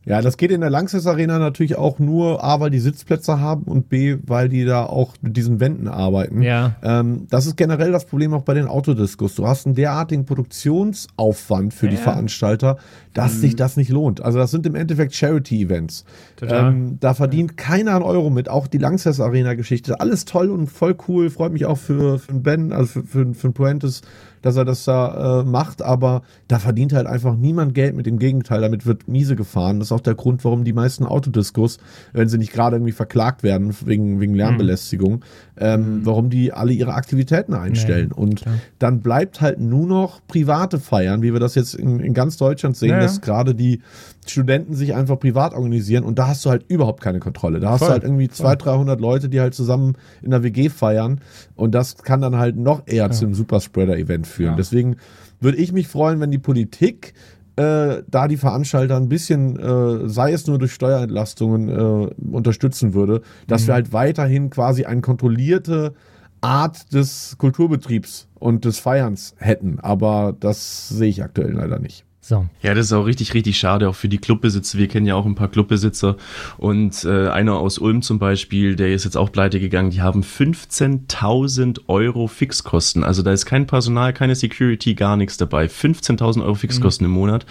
[0.05, 3.63] Ja, das geht in der Lanxess Arena natürlich auch nur A, weil die Sitzplätze haben
[3.63, 6.41] und B, weil die da auch mit diesen Wänden arbeiten.
[6.41, 6.77] Ja.
[6.81, 9.35] Ähm, das ist generell das Problem auch bei den Autodiscos.
[9.35, 12.01] Du hast einen derartigen Produktionsaufwand für die Ja.
[12.01, 12.77] Veranstalter,
[13.13, 14.21] dass sich das nicht lohnt.
[14.21, 16.05] Also das sind im Endeffekt Charity-Events.
[16.43, 18.49] Ähm, da verdient keiner einen Euro mit.
[18.49, 19.99] Auch die Lanxess Arena-Geschichte.
[19.99, 21.29] Alles toll und voll cool.
[21.29, 24.01] Freut mich auch für, für Ben, also für, für, für Puentes,
[24.41, 28.19] dass er das da äh, macht, aber da verdient halt einfach niemand Geld mit dem
[28.19, 28.61] Gegenteil.
[28.61, 29.79] Damit wird miese gefahren.
[29.79, 31.77] Das ist auch der Grund, warum die meisten Autodiscos,
[32.13, 35.25] wenn sie nicht gerade irgendwie verklagt werden wegen, wegen Lärmbelästigung,
[35.59, 38.11] ähm, warum die alle ihre Aktivitäten einstellen.
[38.11, 38.43] Und
[38.79, 42.77] dann bleibt halt nur noch private Feiern, wie wir das jetzt in, in ganz Deutschland
[42.77, 43.01] sehen, Ja, ja.
[43.03, 43.81] dass gerade die
[44.25, 47.59] Studenten sich einfach privat organisieren und da hast du halt überhaupt keine Kontrolle.
[47.59, 50.69] Da hast Voll, du halt irgendwie 200, 300 Leute, die halt zusammen in der WG
[50.69, 51.19] feiern
[51.55, 54.51] und das kann dann halt noch eher zu einem Superspreader-Event führen.
[54.51, 54.57] Ja.
[54.57, 54.97] Deswegen
[55.41, 57.13] würde ich mich freuen, wenn die Politik
[57.59, 63.21] äh, da die Veranstalter ein bisschen, äh, sei es nur durch Steuerentlastungen, äh, unterstützen würde,
[63.47, 65.93] dass wir halt weiterhin quasi eine kontrollierte
[66.39, 69.79] Art des Kulturbetriebs und des Feierns hätten.
[69.81, 72.05] Aber das sehe ich aktuell leider nicht.
[72.29, 72.45] So.
[72.61, 74.77] Ja, das ist auch richtig, richtig schade, auch für die Clubbesitzer.
[74.77, 76.15] Wir kennen ja auch ein paar Clubbesitzer
[76.59, 80.21] und äh, einer aus Ulm zum Beispiel, der ist jetzt auch pleite gegangen, die haben
[80.21, 83.03] 15.000 Euro Fixkosten.
[83.03, 85.65] Also da ist kein Personal, keine Security, gar nichts dabei.
[85.65, 87.47] 15.000 Euro Fixkosten im Monat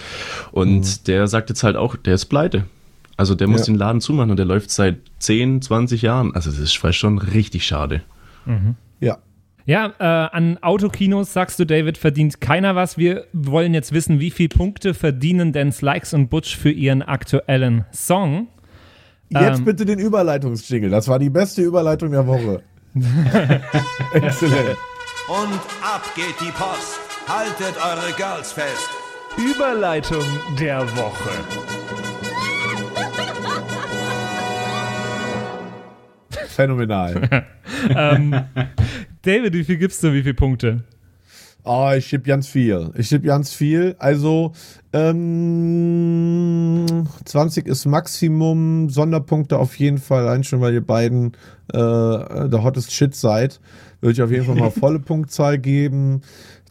[0.53, 2.64] und der sagt jetzt halt auch, der ist pleite.
[3.16, 3.66] Also der muss Ja.
[3.66, 6.37] den Laden zumachen und der läuft seit 10, 20 Jahren.
[6.37, 8.03] Also das ist schon richtig schade.
[9.01, 9.18] Ja.
[9.69, 10.03] Ja, äh,
[10.35, 12.97] an Autokinos sagst du, David, verdient keiner was.
[12.97, 17.85] Wir wollen jetzt wissen, wie viele Punkte verdienen denn Slikes und Butch für ihren aktuellen
[17.93, 18.49] Song?
[19.29, 19.64] Jetzt Ähm.
[19.66, 20.89] bitte den Überleitungsjingle.
[20.89, 22.62] Das war die beste Überleitung der Woche.
[24.14, 24.79] Exzellent.
[25.29, 26.99] Und ab geht die Post.
[27.29, 28.89] Haltet eure Girls fest.
[29.37, 30.25] Überleitung
[30.59, 31.29] der Woche.
[36.49, 37.45] Phänomenal.
[39.23, 40.85] David, wie viel gibst du, wie viele Punkte?
[41.64, 42.91] Oh, ich schieb ganz viel.
[42.97, 43.95] Ich schieb ganz viel.
[43.99, 44.53] Also,
[44.93, 46.87] ähm,
[47.25, 48.89] 20 ist Maximum.
[48.89, 50.27] Sonderpunkte auf jeden Fall.
[50.27, 51.33] Allein schon, weil ihr beiden
[51.73, 53.61] äh, der hottest Shit seid.
[54.01, 56.23] Würde ich auf jeden Fall mal volle Punktzahl geben.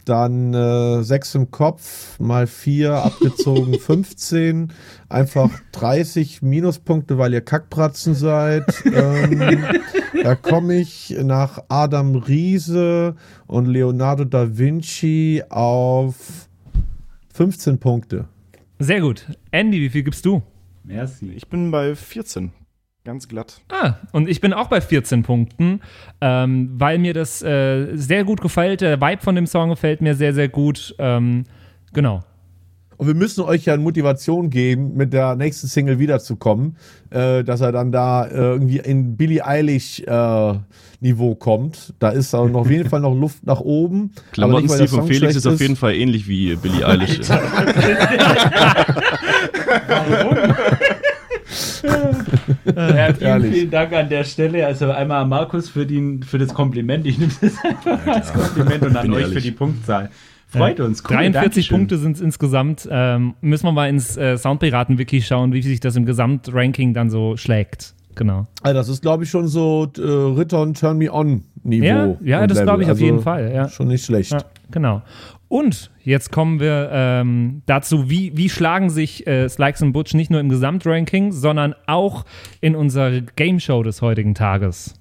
[0.07, 4.71] Dann äh, 6 im Kopf mal 4 abgezogen 15.
[5.09, 8.63] Einfach 30 Minuspunkte, weil ihr Kackbratzen seid.
[8.85, 9.65] ähm,
[10.23, 13.15] da komme ich nach Adam Riese
[13.47, 16.47] und Leonardo da Vinci auf
[17.33, 18.29] 15 Punkte.
[18.79, 19.25] Sehr gut.
[19.51, 20.41] Andy, wie viel gibst du?
[20.85, 21.33] Merci.
[21.35, 22.51] Ich bin bei 14.
[23.07, 23.61] Ganz glatt.
[23.69, 25.79] Ah, und ich bin auch bei 14 Punkten,
[26.19, 28.81] ähm, weil mir das äh, sehr gut gefällt.
[28.81, 30.93] Der Vibe von dem Song gefällt mir sehr, sehr gut.
[30.99, 31.45] Ähm,
[31.93, 32.19] genau.
[32.97, 36.75] Und wir müssen euch ja Motivation geben, mit der nächsten Single wiederzukommen,
[37.09, 40.53] äh, dass er dann da äh, irgendwie in Billie Eilish äh,
[40.99, 41.93] Niveau kommt.
[41.99, 44.11] Da ist auch noch auf jeden Fall noch Luft nach oben.
[44.31, 47.21] Aber Klamottenstil von Felix schlecht ist auf jeden Fall ähnlich wie Billie Eilish.
[52.75, 54.65] Ja, vielen, vielen Dank an der Stelle.
[54.65, 57.05] Also einmal an Markus für, den, für das Kompliment.
[57.05, 59.33] Ich nehme das einfach als Kompliment und an euch ehrlich.
[59.33, 60.09] für die Punktzahl.
[60.47, 61.03] Freut uns.
[61.03, 61.77] Cool, 43 Dankeschön.
[61.77, 62.87] Punkte sind es insgesamt.
[62.89, 67.35] Ähm, müssen wir mal ins äh, Soundpiraten-Wiki schauen, wie sich das im Gesamtranking dann so
[67.35, 67.93] schlägt.
[68.17, 68.47] Genau.
[68.63, 71.85] Also das ist, glaube ich, schon so äh, Ritter Turn Me On Niveau.
[71.85, 73.51] Ja, ja, und das glaube ich auf Also jeden Fall.
[73.53, 73.69] Ja.
[73.69, 74.31] Schon nicht schlecht.
[74.31, 74.39] Ja,
[74.71, 75.01] genau.
[75.49, 80.29] Und jetzt kommen wir ähm, dazu, wie, wie schlagen sich äh, Slikes und Butch nicht
[80.29, 82.25] nur im Gesamtranking, sondern auch
[82.59, 84.95] in unserer Game Show des heutigen Tages.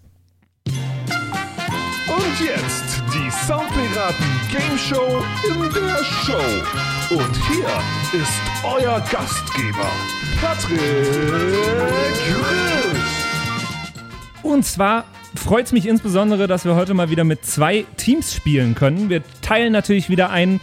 [0.67, 7.15] Und jetzt die Soundpiraten Game Show in der Show.
[7.15, 9.91] Und hier ist euer Gastgeber,
[10.41, 10.81] Patrick
[12.29, 12.86] Rüsch.
[14.47, 18.75] Und zwar freut es mich insbesondere, dass wir heute mal wieder mit zwei Teams spielen
[18.75, 19.09] können.
[19.11, 20.61] Wir teilen natürlich wieder ein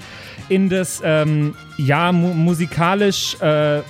[0.50, 3.40] in das, ähm, ja, mu musikalisch.
[3.42, 3.82] Äh,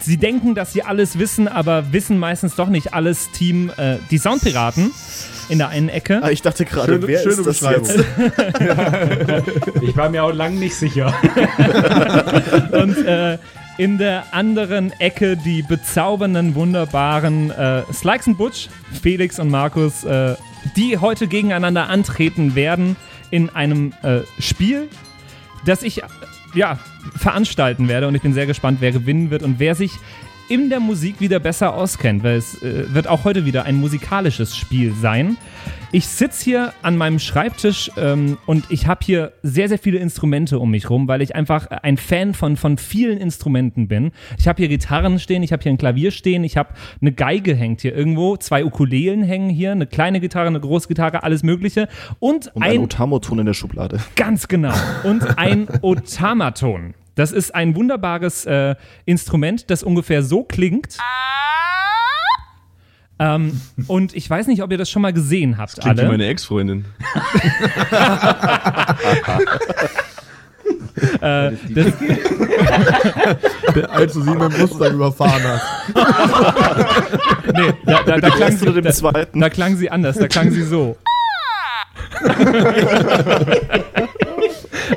[0.00, 3.30] Sie denken, dass sie alles wissen, aber wissen meistens doch nicht alles.
[3.32, 4.90] Team, äh, die Soundpiraten
[5.50, 6.20] in der einen Ecke.
[6.22, 7.88] Ah, ich dachte gerade, Schöne- wer schöne ist das Beschreibung.
[7.88, 8.04] jetzt?
[9.82, 11.14] Ich war mir auch lang nicht sicher.
[12.72, 13.38] Und äh,
[13.76, 18.68] in der anderen Ecke die bezaubernden, wunderbaren äh, Slikes und Butch,
[19.02, 20.36] Felix und Markus, äh,
[20.76, 22.96] die heute gegeneinander antreten werden
[23.30, 24.88] in einem äh, Spiel,
[25.66, 26.02] das ich
[26.54, 26.78] ja,
[27.16, 28.06] veranstalten werde.
[28.06, 29.92] Und ich bin sehr gespannt, wer gewinnen wird und wer sich
[30.48, 34.56] in der Musik wieder besser auskennt, weil es äh, wird auch heute wieder ein musikalisches
[34.56, 35.36] Spiel sein.
[35.94, 40.58] Ich sitze hier an meinem Schreibtisch ähm, und ich habe hier sehr, sehr viele Instrumente
[40.58, 44.10] um mich rum, weil ich einfach ein Fan von, von vielen Instrumenten bin.
[44.36, 46.70] Ich habe hier Gitarren stehen, ich habe hier ein Klavier stehen, ich habe
[47.00, 51.22] eine Geige hängt hier irgendwo, zwei Ukulelen hängen hier, eine kleine Gitarre, eine große Gitarre,
[51.22, 51.86] alles Mögliche
[52.18, 54.00] und, Und ein Otamo-Ton in der Schublade.
[54.16, 54.74] Ganz genau.
[55.04, 56.94] Und ein Otamaton.
[57.14, 60.98] Das ist ein wunderbares äh, Instrument, das ungefähr so klingt.
[63.18, 66.10] Ähm, und ich weiß nicht, ob ihr das schon mal gesehen habt, Klingt wie alle.
[66.10, 66.84] meine Ex-Freundin.
[71.20, 71.86] Äh, das,
[73.90, 75.64] Als du sie mit dem Mustang überfahren hast.
[77.54, 79.40] nee, da, da, da, klang sie, dem da, zweiten?
[79.40, 80.96] da klang sie anders, da klang sie so.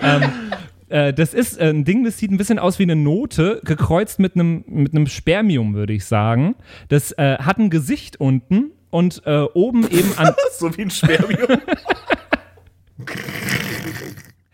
[0.02, 0.47] ähm,
[0.90, 4.20] äh, das ist äh, ein Ding, das sieht ein bisschen aus wie eine Note, gekreuzt
[4.20, 6.56] mit einem mit einem Spermium, würde ich sagen.
[6.90, 10.34] Das äh, hat ein Gesicht unten und äh, oben eben an.
[10.58, 11.60] so wie ein Spermium.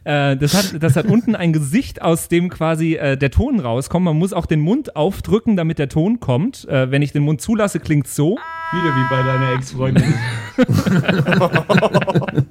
[0.05, 4.03] Äh, das, hat, das hat unten ein Gesicht, aus dem quasi äh, der Ton rauskommt.
[4.03, 6.67] Man muss auch den Mund aufdrücken, damit der Ton kommt.
[6.67, 8.37] Äh, wenn ich den Mund zulasse, klingt so.
[8.73, 10.13] Wieder wie bei deiner Ex-Freundin.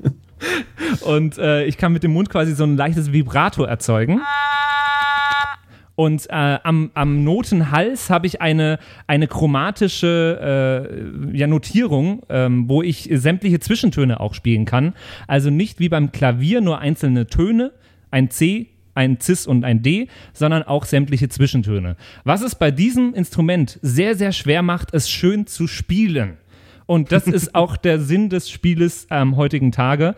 [1.01, 4.21] Und äh, ich kann mit dem Mund quasi so ein leichtes Vibrato erzeugen.
[5.95, 10.89] Und äh, am, am Notenhals habe ich eine, eine chromatische
[11.33, 14.95] äh, ja, Notierung, ähm, wo ich sämtliche Zwischentöne auch spielen kann.
[15.29, 17.73] Also nicht wie beim Klavier nur einzelne Töne,
[18.11, 21.97] ein C, ein Cis und ein D, sondern auch sämtliche Zwischentöne.
[22.25, 26.37] Was es bei diesem Instrument sehr, sehr schwer macht, es schön zu spielen.
[26.87, 30.15] Und das ist auch der Sinn des Spieles am heutigen Tage.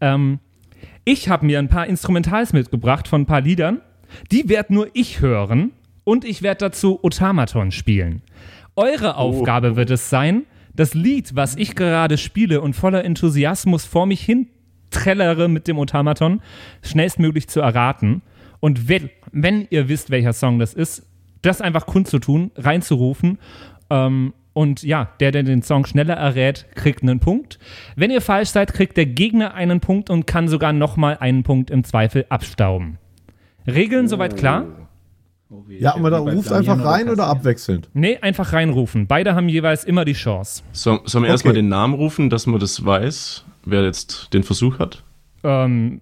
[0.00, 0.40] Ähm,
[1.04, 3.80] ich habe mir ein paar Instrumentals mitgebracht von ein paar Liedern.
[4.30, 5.72] Die werd nur ich hören
[6.04, 8.22] und ich werde dazu Otamaton spielen.
[8.76, 10.44] Eure Aufgabe wird es sein,
[10.74, 14.48] das Lied, was ich gerade spiele und voller Enthusiasmus vor mich hin
[14.90, 16.40] trällere mit dem Otamaton,
[16.82, 18.22] schnellstmöglich zu erraten.
[18.60, 21.06] Und wenn, wenn ihr wisst, welcher Song das ist,
[21.42, 23.38] das einfach kundzutun, reinzurufen.
[23.90, 27.60] Ähm, und ja, der, der den Song schneller errät, kriegt einen Punkt.
[27.94, 31.70] Wenn ihr falsch seid, kriegt der Gegner einen Punkt und kann sogar nochmal einen Punkt
[31.70, 32.98] im Zweifel abstauben.
[33.68, 34.66] Regeln soweit klar?
[35.68, 37.88] Ja, aber da ruft einfach rein oder abwechselnd.
[37.94, 39.06] Nee, einfach reinrufen.
[39.06, 40.64] Beide haben jeweils immer die Chance.
[40.72, 44.80] So, sollen wir erstmal den Namen rufen, dass man das weiß, wer jetzt den Versuch
[44.80, 45.04] hat?
[45.44, 46.00] Ähm,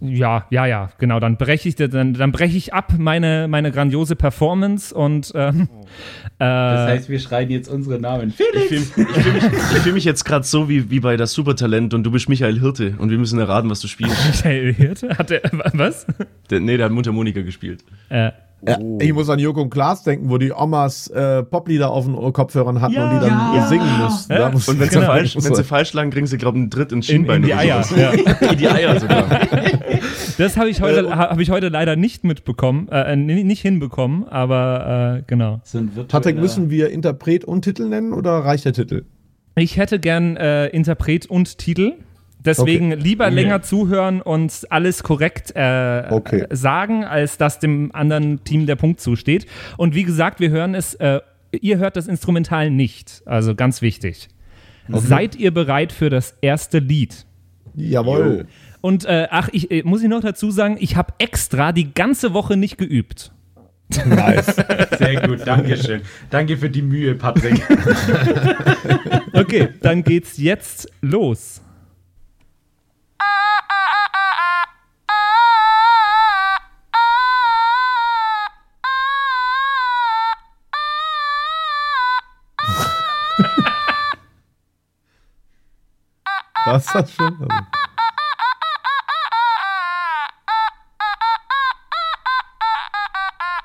[0.00, 1.18] ja, ja, ja, genau.
[1.20, 5.68] Dann breche ich, dann, dann breche ich ab meine, meine grandiose Performance und ähm,
[6.38, 8.28] Das äh, heißt, wir schreien jetzt unsere Namen.
[8.28, 8.90] Ich Felix!
[8.92, 12.04] fühle fühl mich, ich fühl mich jetzt gerade so wie, wie bei das Supertalent und
[12.04, 14.16] du bist Michael Hirte und wir müssen erraten, was du spielst.
[14.44, 15.18] Michael Hirte?
[15.18, 16.06] Hat der, was?
[16.50, 17.84] Der, nee, der hat Mundharmonika gespielt.
[18.08, 18.30] Äh,
[18.66, 22.32] Ja, ich muss an Joko und Klaas denken, wo die Omas äh, Poplieder auf den
[22.32, 23.66] Kopfhörern hatten und die dann Ja.
[23.68, 24.32] singen mussten.
[24.32, 24.50] Da Ja.
[24.50, 25.00] muss- Und wenn Genau.
[25.02, 27.36] sie, falsch, wenn sie falsch lagen, kriegen sie, glaube ich, einen Tritt ins in, Schienbein.
[27.36, 27.84] in die oder Eier.
[27.96, 28.10] Ja.
[28.50, 29.26] In die Eier sogar.
[30.38, 34.28] Das habe ich, heute, ha, hab ich heute leider nicht mitbekommen, äh, n- nicht hinbekommen,
[34.28, 35.60] aber äh, genau.
[36.06, 39.04] Patrick, müssen wir Interpret und Titel nennen oder reicht der Titel?
[39.56, 41.94] Ich hätte gern äh, Interpret und Titel.
[42.44, 46.46] Deswegen lieber länger zuhören und alles korrekt äh, Okay.
[46.48, 49.46] äh, sagen, als dass dem anderen Team der Punkt zusteht.
[49.76, 51.20] Und wie gesagt, wir hören es, äh,
[51.60, 53.22] ihr hört das Instrumental nicht.
[53.26, 54.28] Also ganz wichtig.
[54.88, 57.26] Seid ihr bereit für das erste Lied?
[57.74, 58.46] Jawohl.
[58.80, 62.32] Und äh, ach, ich äh, muss ich noch dazu sagen, ich habe extra die ganze
[62.32, 63.32] Woche nicht geübt.
[64.06, 64.54] Nice.
[64.98, 66.02] Sehr gut, danke schön.
[66.30, 67.60] Danke für die Mühe, Patrick.
[69.32, 71.62] Okay, dann geht's jetzt los.
[86.64, 87.48] Was ist das schon?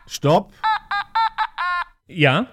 [0.07, 0.53] Stopp.
[2.07, 2.47] Ja,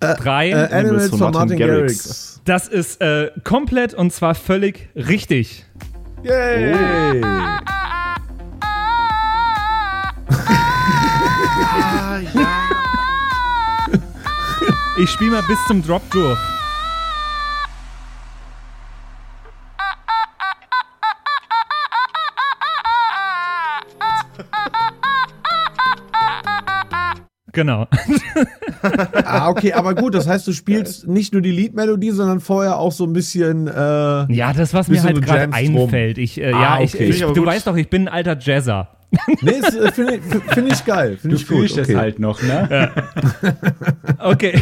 [0.00, 0.54] drei.
[0.70, 2.40] Animals von Martin Garrix.
[2.44, 5.64] Das ist äh, komplett und zwar völlig richtig.
[6.22, 7.22] Yay!
[15.00, 16.38] Ich spiele mal bis zum Drop durch.
[27.58, 27.86] Genau.
[29.24, 32.92] Ah, okay, aber gut, das heißt, du spielst nicht nur die Liedmelodie, sondern vorher auch
[32.92, 33.66] so ein bisschen.
[33.66, 33.72] Äh,
[34.32, 36.16] Ja, das, was mir halt gerade einfällt.
[36.18, 37.04] Ich, äh, Ah, ja, ich, okay.
[37.06, 37.46] ich, ich du gut.
[37.46, 38.88] weißt doch, ich bin ein alter Jazzer.
[39.42, 40.22] nee, ist, äh, finde ich,
[40.54, 41.16] find ich geil.
[41.20, 41.56] Finde Du ich gut.
[41.58, 41.92] fühlst Okay.
[41.92, 42.90] es halt noch, ne?
[44.20, 44.60] Okay.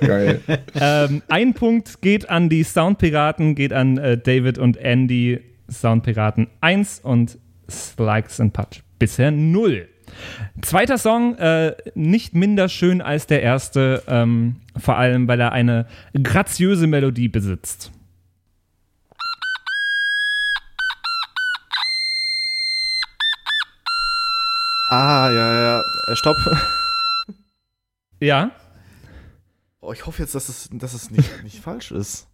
[0.00, 0.40] Geil.
[0.74, 5.40] ähm, ein Punkt geht an die Soundpiraten, geht an äh, David und Andy.
[5.70, 7.38] Soundpiraten 1 und
[7.70, 8.82] Slikes and Patch.
[8.98, 9.86] Bisher 0.
[10.62, 15.86] Zweiter Song, äh, nicht minder schön als der erste, ähm, vor allem weil er eine
[16.22, 17.92] graziöse Melodie besitzt.
[24.90, 25.82] Ah, ja, ja.
[26.08, 26.36] Äh, stopp.
[28.22, 28.50] Ja?
[29.80, 32.28] Oh, ich hoffe jetzt, dass es, dass es nicht, nicht falsch ist.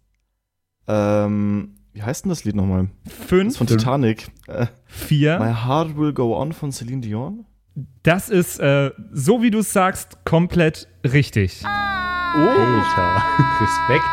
[0.85, 2.89] Ähm, wie heißt denn das Lied nochmal?
[3.05, 4.27] Das ist Fünf, von Titanic.
[4.47, 5.65] Äh, My vier.
[5.65, 7.45] Heart Will Go On von Celine Dion.
[8.01, 11.63] Das ist, äh, so wie du es sagst, komplett richtig.
[11.63, 13.23] Alter,
[13.61, 14.03] Respekt.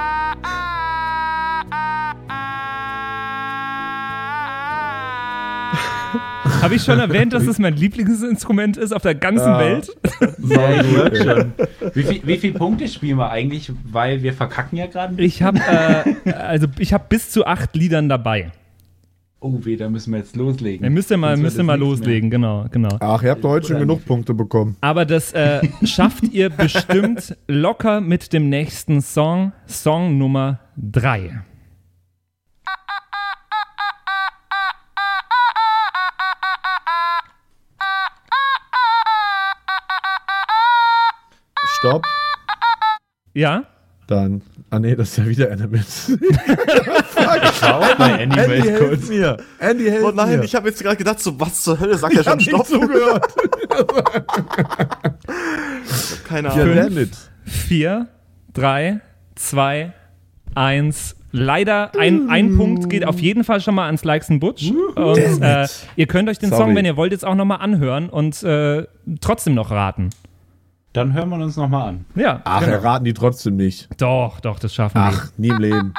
[6.62, 9.58] Habe ich schon erwähnt, dass es mein Lieblingsinstrument ist auf der ganzen Ja.
[9.60, 9.96] Welt?
[10.20, 11.52] Ja, ich merk schon.
[11.94, 13.70] Wie, viel, wie viele Punkte spielen wir eigentlich?
[13.84, 15.14] Weil wir verkacken ja gerade.
[15.14, 18.50] ein Ich habe äh, also ich habe bis zu acht Liedern dabei.
[19.38, 20.82] Oh weh, da müssen wir jetzt loslegen.
[20.82, 22.96] Ihr müsst ihr mal, müsst ihr mal loslegen, genau, genau.
[23.00, 24.04] Ach, ihr habt doch heute schon genug?
[24.04, 24.76] Punkte bekommen.
[24.80, 31.42] Aber das äh, schafft ihr bestimmt locker mit dem nächsten Song, Song Nummer drei.
[41.88, 42.04] Stopp.
[43.34, 43.64] Ja?
[44.08, 44.42] Dann.
[44.70, 46.12] Ah nee, das ist ja wieder Animals.
[47.60, 49.08] Schau mal, Andy, Animals helf kurz.
[49.08, 49.36] mir.
[49.58, 50.44] Andy, helf Oh nein, mir.
[50.44, 52.48] ich habe jetzt gerade gedacht, so was zur Hölle, sagt er Ich schon hab nicht
[52.50, 52.66] Stopp?
[52.66, 53.26] zugehört.
[56.24, 56.96] Keine Ahnung.
[56.98, 57.10] it.
[57.44, 58.08] Vier,
[58.52, 59.00] drei,
[59.34, 59.92] zwei,
[60.54, 61.14] eins.
[61.32, 64.70] Leider ein, ein Punkt geht auf jeden Fall schon mal ans Likes and Butch.
[64.94, 65.66] Und äh,
[65.96, 66.62] ihr könnt euch den Sorry.
[66.62, 68.86] Song, wenn ihr wollt, jetzt auch nochmal anhören und äh,
[69.20, 70.10] trotzdem noch raten.
[70.96, 72.06] Dann hören wir uns nochmal an.
[72.14, 72.72] Ja, Ach, genau.
[72.72, 73.86] erraten die trotzdem nicht.
[74.00, 75.12] doch, doch, das schaffen wir.
[75.12, 75.94] Ach, nie im Leben.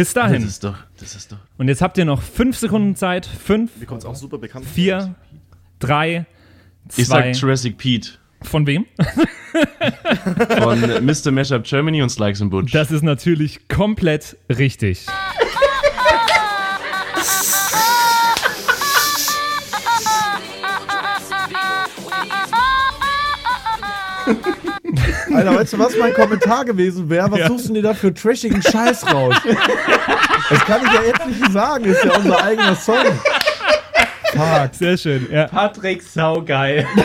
[0.00, 0.40] Bis dahin.
[0.40, 1.36] Das ist doch, das ist doch.
[1.58, 3.26] Und jetzt habt ihr noch fünf Sekunden Zeit.
[3.26, 5.14] Fünf, Mir kommt auch super bekannt vier,
[5.78, 6.24] drei,
[6.96, 7.34] Ich zwei.
[7.34, 8.86] sag Jurassic Pete Von wem?
[10.58, 11.30] von Mr.
[11.32, 12.72] Mashup Germany und Slikes and Butch.
[12.72, 15.04] Das ist natürlich komplett richtig.
[25.34, 27.30] Alter, weißt du, was mein Kommentar gewesen wäre?
[27.30, 27.46] Was Ja.
[27.48, 29.34] suchst du denn da für trashigen Scheiß raus?
[30.50, 31.84] Das kann ich ja jetzt nicht sagen.
[31.84, 32.96] Ist ja unser eigener Song.
[34.32, 34.74] Fuck.
[34.74, 35.28] Sehr schön.
[35.30, 35.46] Ja.
[35.46, 36.84] Patrick, saugeil.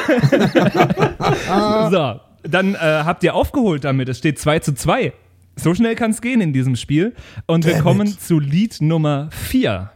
[1.91, 4.09] So, dann äh, habt ihr aufgeholt damit.
[4.09, 5.13] Es steht 2 zu 2.
[5.55, 7.13] So schnell kann es gehen in diesem Spiel.
[7.45, 8.21] Und wir Damn kommen it.
[8.21, 9.91] zu Lied Nummer 4.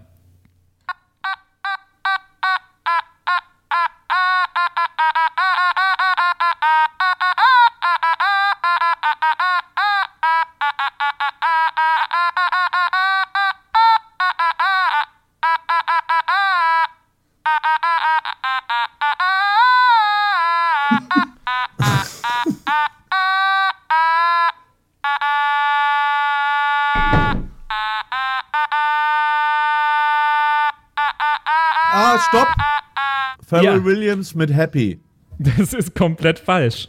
[33.49, 33.83] Pharrell Ja.
[33.83, 34.99] Williams mit Happy.
[35.39, 36.87] Das ist komplett falsch.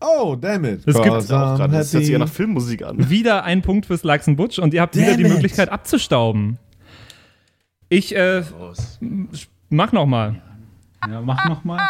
[0.00, 0.80] Oh, damn it.
[0.86, 1.72] Das gibt's Cause Auch gerade.
[1.76, 3.08] Das hört sich ja nach Filmmusik an.
[3.10, 5.32] Wieder ein Punkt fürs and Butch und ihr habt wieder Damn die it.
[5.32, 6.58] Möglichkeit abzustauben.
[7.90, 8.42] Ich äh,
[9.68, 10.40] mach noch mal.
[11.08, 11.86] Ja, mach nochmal.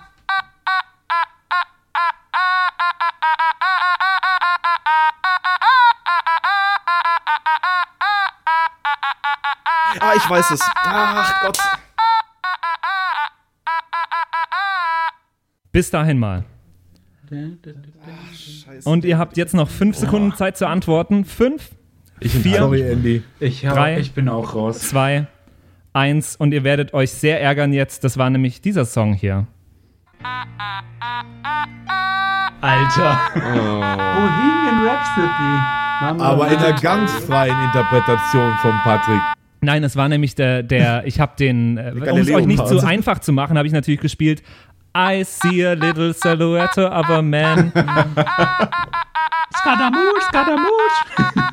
[10.01, 10.61] Ah, ich weiß es.
[10.75, 11.59] Ach Gott.
[15.73, 16.45] Bis dahin mal.
[17.31, 18.89] Scheiße.
[18.89, 21.25] Und ihr habt jetzt noch fünf Sekunden Zeit zu antworten.
[21.25, 21.71] Fünf,
[22.21, 23.23] vier, Sorry, Andy.
[23.39, 23.99] Ich, hab, Drei.
[24.01, 24.81] ich bin auch raus.
[24.81, 25.29] zwei,
[25.93, 28.03] eins und ihr werdet euch sehr ärgern jetzt.
[28.03, 29.47] Das war nämlich dieser Song hier.
[32.61, 33.21] Alter.
[33.35, 35.61] Bohemian Rhapsody.
[36.03, 36.81] Mama, Aber in der Mama.
[36.81, 39.21] ganz freien Interpretation von Patrick.
[39.63, 42.79] Nein, es war nämlich der, der ich habe den, äh, um es euch nicht zu
[42.81, 44.43] einfach zu machen, habe ich natürlich gespielt.
[44.95, 47.71] I see a little silhouette of a man.
[49.55, 51.05] Skadamouche, Skadamouche.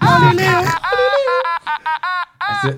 [0.01, 0.63] Galileo,
[2.39, 2.73] Also,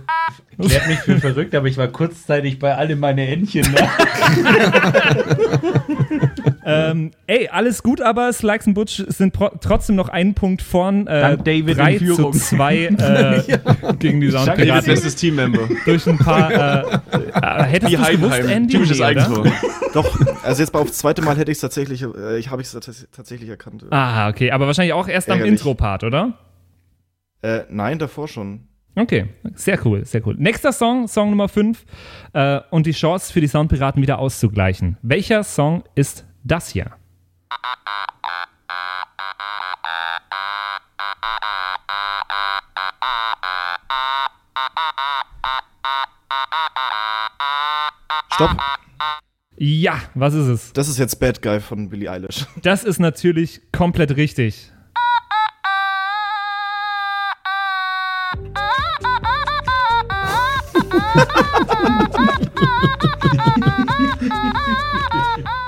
[0.62, 3.72] klärt mich für verrückt, aber ich war kurzzeitig bei alle meine Entchen.
[3.72, 3.90] Ne?
[6.66, 11.08] Ähm, ey, alles gut, aber Slikes und Butch sind trotzdem noch einen Punkt vorn.
[11.08, 12.34] Äh, Dank David 3 in Führung.
[12.34, 12.88] zu 2 äh,
[13.98, 14.86] gegen die David, Soundpiraten.
[14.86, 15.70] bestes Teammember.
[15.86, 16.52] Durch ein paar.
[16.52, 18.40] Äh, äh, hättest Wie du gewusst.
[18.42, 18.74] Andy?
[18.74, 19.02] Typisches?
[19.02, 19.46] Eigentor.
[19.94, 22.72] Doch, also jetzt mal aufs zweite Mal hätte ich es tatsächlich, äh, ich habe es
[22.72, 23.86] tatsächlich erkannt.
[23.90, 25.60] Ah, okay, aber wahrscheinlich auch erst am Ärgerlich.
[25.60, 26.34] Intro-Part, oder?
[27.42, 28.68] Äh, nein, davor schon.
[28.96, 30.36] Okay, sehr cool, sehr cool.
[30.38, 31.86] Nächster Song, Song Nummer 5
[32.34, 34.98] äh, und die Chance für die Soundpiraten wieder auszugleichen.
[35.02, 36.92] Welcher Song ist das hier?
[48.34, 48.58] Stopp.
[49.58, 50.72] Ja, was ist es?
[50.74, 52.46] Das ist jetzt Bad Guy von Billie Eilish.
[52.62, 54.72] Das ist natürlich komplett richtig.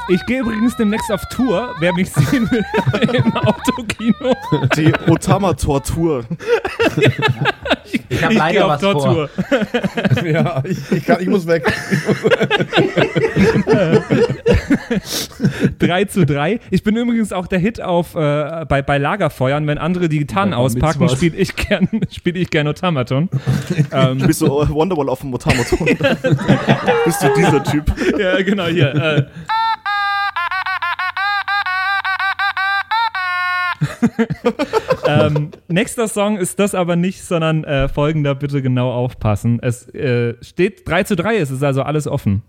[0.09, 2.63] Ich gehe übrigens demnächst auf Tour, wer mich sehen will,
[3.13, 4.35] im Autokino.
[4.75, 6.23] Die Otama-Tortur.
[8.09, 8.93] Ich habe Ich leider gehe auf was vor.
[8.93, 9.29] Tortur.
[10.25, 11.63] Ja, ich, ich, kann, ich muss weg.
[15.79, 16.59] 3 zu 3.
[16.69, 19.65] Ich bin übrigens auch der Hit auf äh, bei, bei Lagerfeuern.
[19.67, 23.29] Wenn andere die Gitarren Ja, auspacken, spiele ich gern, spiel ich gern Automaton.
[23.91, 25.87] Du bist so Wonderwall auf dem Otama-Ton.
[27.05, 27.85] bist du dieser Typ?
[28.17, 28.93] ja, genau, hier.
[28.95, 29.25] Äh.
[35.07, 39.59] ähm, nächster Song ist das aber nicht, sondern äh, folgender, bitte genau aufpassen.
[39.61, 42.43] Es äh, steht 3 zu 3, es ist also alles offen.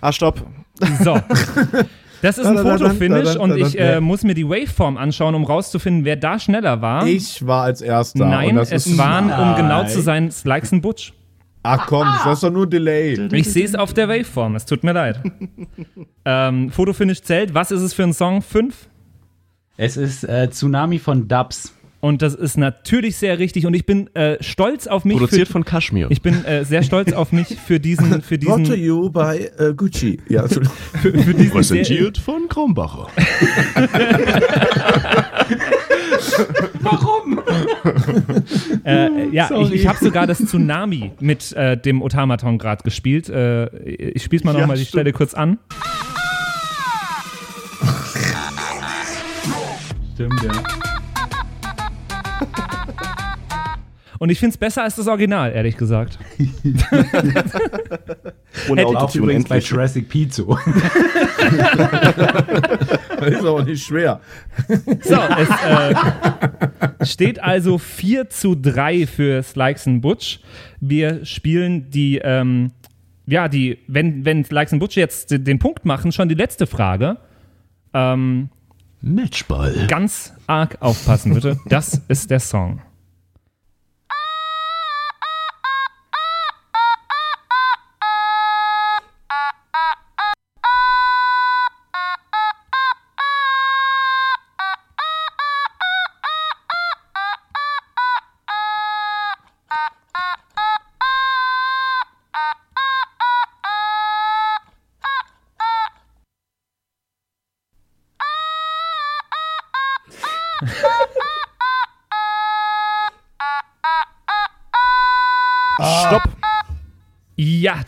[0.00, 0.44] Ah, stopp.
[1.02, 1.18] So.
[2.22, 6.16] Das ist ein Fotofinish und ich äh, muss mir die Waveform anschauen, um rauszufinden, wer
[6.16, 7.06] da schneller war.
[7.06, 8.24] Ich war als Erster.
[8.24, 11.12] und Nein, das es ist, waren, um genau zu sein, Slikes und Butch.
[11.62, 13.28] Ach komm, das ist doch nur Delay.
[13.32, 15.20] Ich sehe es auf der Waveform, es tut mir leid.
[16.24, 17.52] ähm, Fotofinish zählt.
[17.52, 18.42] Was ist es für ein Song?
[18.42, 18.88] Fünf?
[19.76, 21.74] Es ist äh, Tsunami von Dubs.
[22.00, 25.16] Und das ist natürlich sehr richtig und ich bin äh, stolz auf mich.
[25.16, 26.06] Produziert für, von Kashmir.
[26.10, 29.48] ich bin äh, sehr stolz auf mich für diesen, für Brought to diesen, you by
[29.58, 30.20] äh, Gucci.
[30.28, 30.62] Ja, für,
[31.02, 33.08] für diesen sehr, Präsentiert von Krombacher.
[38.84, 43.28] äh, ja, ich, ich habe sogar das Tsunami mit äh, dem Otamaton gerade gespielt.
[43.28, 45.00] Äh, ich spiel's mal Ja, nochmal die stimmt.
[45.00, 45.58] Stelle kurz an.
[50.14, 50.97] Stimmt, ja.
[54.18, 56.18] Und ich finde es besser als das Original, ehrlich gesagt.
[58.68, 59.70] Ohne Auch Autotune übrigens bei endlich.
[59.70, 60.58] Jurassic so.
[63.20, 64.20] Das ist aber nicht schwer.
[65.02, 65.48] So, es
[67.00, 70.40] äh, steht also 4 zu 3 für Slikes and Butch.
[70.80, 72.72] Wir spielen die, ähm,
[73.26, 76.66] ja, die, wenn, wenn Slikes and Butch jetzt den- den Punkt machen, schon die letzte
[76.66, 77.18] Frage.
[77.94, 78.48] Ähm,
[79.00, 79.86] Matchball.
[79.88, 81.56] ganz arg aufpassen, bitte.
[81.68, 82.82] Das ist der Song.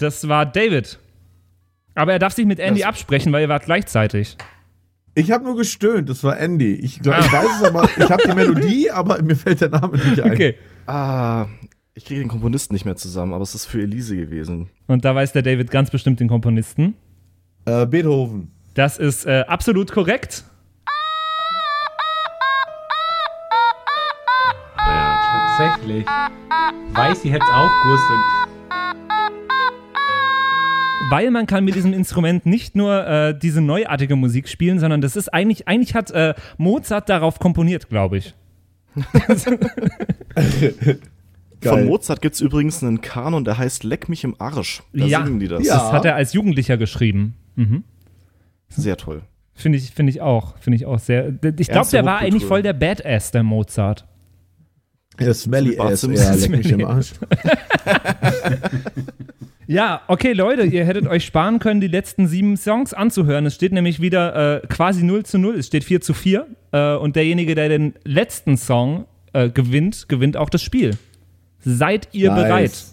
[0.01, 0.98] Das war David.
[1.94, 4.36] Aber er darf sich mit Andy absprechen, weil ihr wart gleichzeitig.
[5.14, 6.74] Ich habe nur gestöhnt, das war Andy.
[6.74, 9.96] Ich, glaub, ich weiß es aber, ich habe die Melodie, aber mir fällt der Name
[9.98, 10.32] nicht ein.
[10.32, 10.55] Okay.
[10.86, 11.46] Ah,
[11.94, 14.70] ich kriege den Komponisten nicht mehr zusammen, aber es ist für Elise gewesen.
[14.86, 16.94] Und da weiß der David ganz bestimmt den Komponisten.
[17.64, 18.51] Äh, Beethoven.
[18.74, 20.44] Das ist äh, absolut korrekt.
[24.76, 26.07] Tatsächlich.
[26.92, 28.49] Weiß, sie hätte es auch gewusst.
[31.11, 35.16] Weil man kann mit diesem Instrument nicht nur äh, diese neuartige Musik spielen, sondern das
[35.16, 38.34] ist eigentlich, eigentlich hat äh, Mozart darauf komponiert, glaube ich.
[41.62, 44.82] Von Mozart gibt es übrigens einen Kanon, der heißt Leck mich im Arsch.
[44.92, 45.24] Da Ja.
[45.24, 45.66] singen die das.
[45.66, 45.74] Ja.
[45.78, 47.34] Das hat er als Jugendlicher geschrieben.
[48.68, 49.22] Sehr toll.
[49.52, 50.56] Finde ich, finde ich auch.
[50.58, 51.34] Finde ich auch sehr.
[51.58, 54.06] Ich glaube, der war eigentlich voll der Badass, der Mozart.
[55.18, 56.86] Ja, Smelly Ass, ja, leck mich im.
[56.86, 57.12] Arsch.
[59.71, 63.47] Ja, okay, Leute, ihr hättet euch sparen können, die letzten sieben Songs anzuhören.
[63.47, 66.45] Es steht nämlich wieder äh, quasi 0 zu 0, es steht 4 zu 4.
[66.73, 70.97] Äh, und derjenige, der den letzten Song äh, gewinnt, gewinnt auch das Spiel.
[71.61, 72.43] Seid ihr Nice.
[72.43, 72.85] bereit?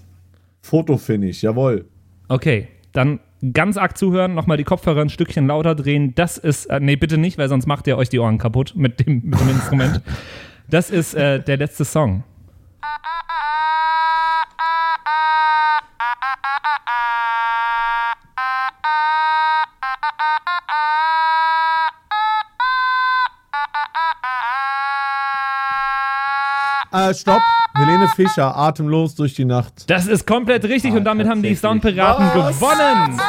[0.61, 1.85] Fotofinish, jawohl.
[2.27, 3.21] Okay, dann
[3.53, 6.13] ganz arg zuhören, nochmal die Kopfhörer ein Stückchen lauter drehen.
[6.13, 8.99] Das ist, äh, nee, bitte nicht, weil sonst macht ihr euch die Ohren kaputt mit
[8.99, 10.03] dem, mit dem Instrument.
[10.69, 12.25] Das ist äh, der letzte Song.
[26.97, 27.41] Äh, stopp.
[27.75, 29.87] Helene Fischer, atemlos durch die Nacht.
[29.87, 31.53] Das ist komplett richtig und damit haben die.
[31.53, 33.19] Soundpiraten gewonnen.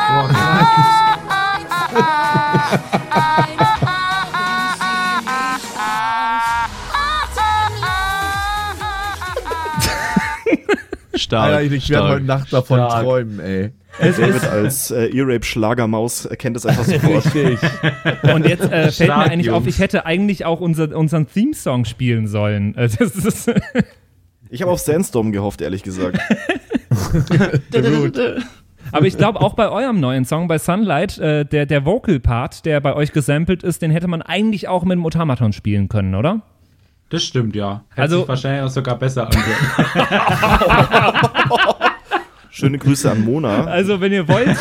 [11.14, 11.52] Stark.
[11.52, 12.10] Alter, ich werde stark.
[12.10, 13.02] heute Nacht davon Stark.
[13.02, 13.72] träumen, ey.
[14.00, 17.34] David als äh, Earape-Schlagermaus erkennt es einfach sofort.
[17.34, 17.58] Richtig.
[18.34, 22.26] Und jetzt äh, fällt mir eigentlich auf, ich hätte eigentlich auch unser, unseren Theme-Song spielen
[22.26, 22.74] sollen.
[22.76, 23.50] Äh, Das ist,
[24.50, 26.18] Ich habe auf Sandstorm gehofft, ehrlich gesagt.
[28.92, 32.80] aber ich glaube auch bei eurem neuen Song, bei Sunlight, äh, der, der Vocal-Part, der
[32.80, 36.40] bei euch gesampelt ist, den hätte man eigentlich auch mit dem Otamaton spielen können, oder?
[37.10, 37.84] Das stimmt, ja.
[37.90, 39.58] Hätte Also- sich wahrscheinlich auch sogar besser angehört.
[42.50, 43.64] Schöne Grüße an Mona.
[43.64, 44.48] Also wenn ihr wollt,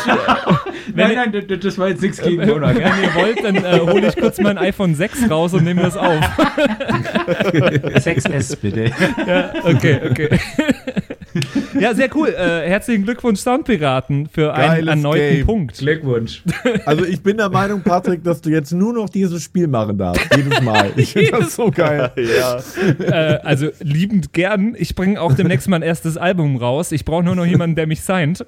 [0.94, 2.82] wenn, nein, ihr, nein, das- war jetzt nichts gegen wenn Mona, gell?
[3.02, 6.20] ihr wollt, dann äh, hole ich kurz mein iPhone 6 raus und nehme das auf.
[7.28, 8.90] 6S bitte.
[9.26, 10.28] Ja, okay, okay.
[11.80, 12.28] ja, sehr cool.
[12.28, 15.46] Äh, herzlichen Glückwunsch, Soundpiraten, für einen Geiles erneuten Game.
[15.46, 15.78] Punkt.
[15.78, 16.42] Glückwunsch.
[16.84, 20.26] Also ich bin der Meinung, Patrick, dass du jetzt nur noch dieses Spiel machen darfst.
[20.34, 20.90] Jedes Mal.
[20.96, 22.10] Ich finde das so geil.
[22.16, 22.60] Ja.
[23.00, 24.74] Äh, also liebend gern.
[24.78, 26.92] Ich bringe auch demnächst mein erstes Album raus.
[26.92, 28.44] Ich brauche nur noch jemanden, der mich signed.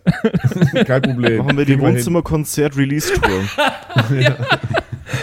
[0.86, 1.38] Kein Problem.
[1.38, 1.99] Machen wir die Kriegen
[2.30, 2.40] hin.
[2.40, 3.44] Wohnzimmerkonzert-Release-Tour.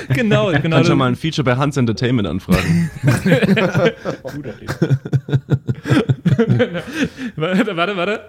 [0.13, 0.75] genau, genau.
[0.75, 2.91] Kannst schon mal ein Feature bei Hans Entertainment anfragen.
[7.35, 8.19] Warte, warte, warte.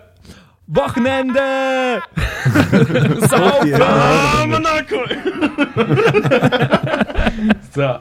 [0.67, 2.03] Wochenende!
[7.71, 7.99] So.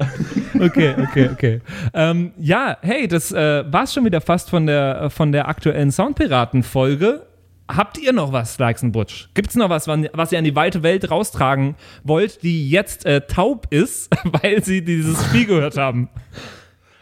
[0.60, 1.62] Okay, okay, okay.
[1.94, 7.27] Ähm, ja, hey, das äh, war's schon wieder fast von der, von der aktuellen Soundpiraten-Folge.
[7.70, 9.28] Habt ihr noch was, Likes und Butch?
[9.34, 13.68] Gibt's noch was, was ihr an die weite Welt raustragen wollt, die jetzt äh, taub
[13.72, 16.10] ist, weil sie dieses Spiel gehört haben?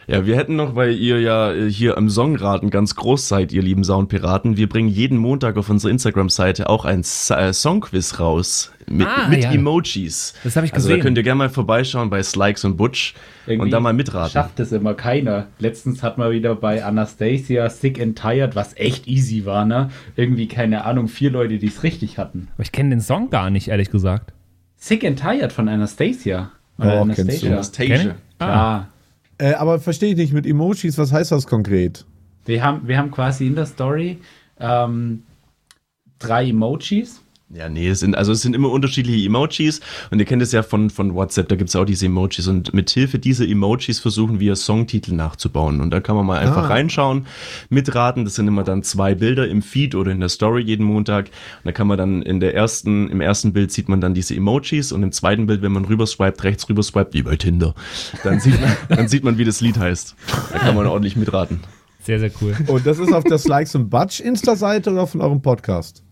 [0.08, 3.62] Ja, wir hätten noch, weil ihr ja äh, hier am Songraten ganz groß seid, ihr
[3.62, 8.70] lieben Soundpiraten, wir bringen jeden Montag auf unserer Instagram-Seite auch ein äh, Songquiz raus.
[8.88, 9.50] Mit, Ah, mit ja.
[9.50, 10.34] Emojis.
[10.44, 11.02] Das hab ich Also da gesehen.
[11.02, 13.14] könnt ihr gerne mal vorbeischauen bei Slikes und Butch
[13.48, 14.30] und da mal mitraten.
[14.30, 15.48] Schafft es immer keiner.
[15.58, 19.90] Letztens hat man wieder bei Anastasia Sick and Tired, was echt easy war, ne?
[20.14, 22.46] Irgendwie, keine Ahnung, vier Leute, die es richtig hatten.
[22.54, 24.32] Aber ich kenne den Song gar nicht, ehrlich gesagt.
[24.76, 26.52] Sick and Tired von Anastasia.
[26.78, 27.48] Oh, kennst du.
[27.48, 28.14] Anastasia.
[28.38, 28.88] Klar.
[29.38, 32.04] Äh, aber verstehe ich nicht mit Emojis, was heißt das konkret?
[32.46, 34.18] Wir haben, wir haben quasi in der Story
[34.58, 35.24] ähm,
[36.18, 37.20] drei Emojis.
[37.54, 39.80] Ja, nee, es sind, also es sind immer unterschiedliche Emojis
[40.10, 42.74] und ihr kennt es ja von, von WhatsApp, da gibt es auch diese Emojis und
[42.74, 46.66] mit Hilfe dieser Emojis versuchen wir Songtitel nachzubauen und da kann man mal einfach Ah.
[46.66, 47.26] reinschauen,
[47.68, 51.26] mitraten, das sind immer dann zwei Bilder im Feed oder in der Story jeden Montag
[51.26, 54.34] und da kann man dann in der ersten, im ersten Bild sieht man dann diese
[54.34, 57.76] Emojis und im zweiten Bild, wenn man rüberswiped, rechts rüberswiped, wie bei Tinder,
[58.24, 60.16] dann sieht man, dann sieht man, wie das Lied heißt.
[60.52, 61.60] Da kann man ordentlich mitraten.
[62.02, 62.56] Sehr, sehr cool.
[62.66, 66.02] Und das ist auf der Likes und Butch Insta-Seite oder von eurem Podcast?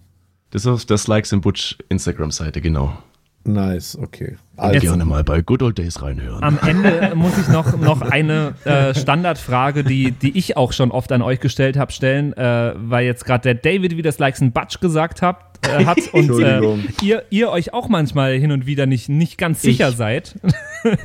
[0.55, 2.97] Das ist auf das Likes and Butch Instagram-Seite, genau.
[3.43, 4.37] Nice, okay.
[4.57, 6.45] Also Also, gerne mal bei Good Old Days reinhören.
[6.45, 11.11] Am Ende muss ich noch, noch eine äh, Standardfrage, die, die ich auch schon oft
[11.11, 14.55] an euch gestellt habe, stellen, äh, weil jetzt gerade der David wieder das Likes and
[14.55, 16.61] Butch gesagt habt, äh, hat und äh,
[17.03, 19.97] ihr, ihr euch auch manchmal hin und wieder nicht, nicht ganz sicher Ich.
[19.97, 20.37] seid.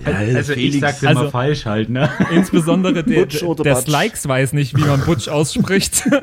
[0.06, 2.08] Also ich sag's immer Also- falsch halt, ne?
[2.32, 3.88] Insbesondere der, der Butch?
[3.88, 6.08] Likes weiß nicht, wie man Butch ausspricht.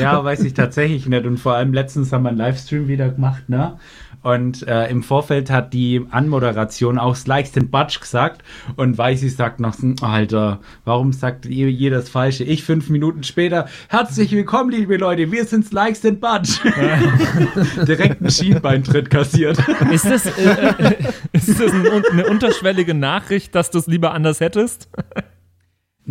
[0.00, 1.26] Ja, weiß ich tatsächlich nicht.
[1.26, 3.78] Und vor allem letztens haben wir einen Livestream wieder gemacht, ne?
[4.22, 8.42] Und äh, im Vorfeld hat die Anmoderation auch Likes den Butch gesagt.
[8.76, 12.44] Und Weißi sagt noch, so, Alter, warum sagt ihr jeder das Falsche?
[12.44, 16.60] Ich fünf Minuten später, herzlich willkommen, liebe Leute, wir sind Likes den Butch.
[17.86, 19.58] Direkt einen Schienbeintritt kassiert.
[19.90, 20.94] Ist das, äh, äh,
[21.32, 24.88] ist das ein, eine unterschwellige Nachricht, dass du es lieber anders hättest?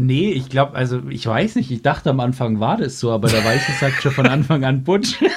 [0.06, 3.28] Nee, ich glaube, also ich weiß nicht, ich dachte am Anfang war das so, aber
[3.30, 5.16] der Weiße sagt schon von Anfang an Butch.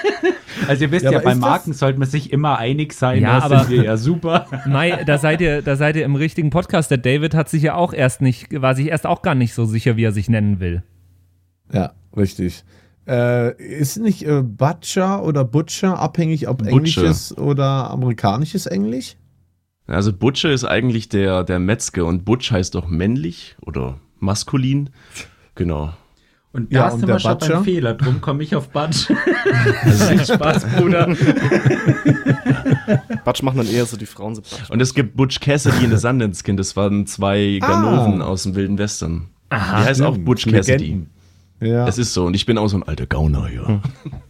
[0.69, 3.21] Also ihr wisst Ja, ja, bei ist das- Marken sollte man sich immer einig sein,
[3.21, 4.47] Ja, da aber- sind wir ja super.
[4.67, 6.91] Mai, da seid ihr, da seid ihr im richtigen Podcast.
[6.91, 9.67] Der David hat sich ja auch erst nicht, war sich erst auch gar nicht so
[9.67, 10.83] sicher, wie er sich nennen will.
[11.73, 12.65] Ja, richtig.
[13.07, 16.71] Äh, ist nicht äh, Butcher oder Butcher abhängig, ob Butcher.
[16.71, 19.17] englisches oder amerikanisches Englisch?
[19.87, 24.91] Also Butcher ist eigentlich der, der Metzger und Butch heißt doch männlich oder maskulin.
[25.55, 25.93] Genau.
[26.53, 29.07] Und Ja, da und sind wir schon beim Fehler, drum komme ich auf Batsch.
[30.09, 31.09] Viel Spaß, Bruder.
[33.25, 34.71] Batsch machen dann eher so die Frauen sind Batsch.
[34.71, 36.59] Und es gibt Butch Cassidy in The Sundance Kid.
[36.59, 39.31] Das waren zwei Ganoven aus dem Wilden Western.
[39.53, 40.85] Die heißt auch Butch Cassidy.
[40.85, 41.11] Legenden.
[41.61, 41.87] Ja.
[41.89, 42.27] Es ist so.
[42.27, 43.81] Und ich bin auch so ein alter Gauner hier.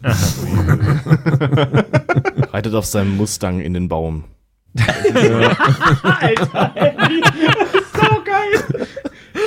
[2.53, 4.23] Reitet auf seinem Mustang in den Baum.
[6.03, 7.21] Alter, Andy.
[7.93, 8.87] So geil.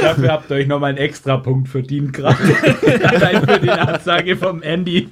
[0.02, 2.36] Dafür habt ihr euch nochmal einen extra Punkt verdient gerade.
[3.04, 5.08] Allein für die Ansage vom Andy.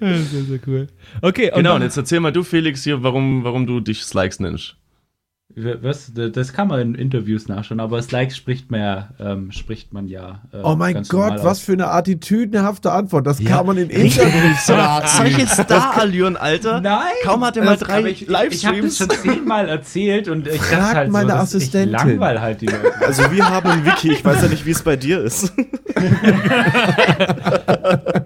[0.00, 0.86] Sehr, sehr cool.
[1.22, 4.02] Okay, und Genau, dann- und jetzt erzähl mal du, Felix, hier, warum, warum du dich
[4.02, 4.76] Slikes nennst.
[5.56, 6.10] Was?
[6.14, 10.40] Das kann man in Interviews nachschauen, aber Slikes spricht man ja, ähm, spricht man ja.
[10.52, 11.60] äh, Oh mein ganz Gott, was aus.
[11.60, 13.24] für eine attitüdenhafte Antwort.
[13.26, 15.06] Das Ja, kann man in Interviews sagen.
[15.06, 16.80] Solche Star-Allüren, Alter.
[16.80, 17.02] Nein!
[17.22, 18.96] Kaum hat er mal Das- drei ich, ich habe das Livestreams.
[18.98, 21.94] schon zehnmal erzählt und ich Frag dachte halt meine so, Assistentin.
[21.94, 22.92] Ich langweil halt die Leute.
[23.06, 25.52] Also wir haben ein Wiki, ich weiß ja nicht, wie es bei dir ist.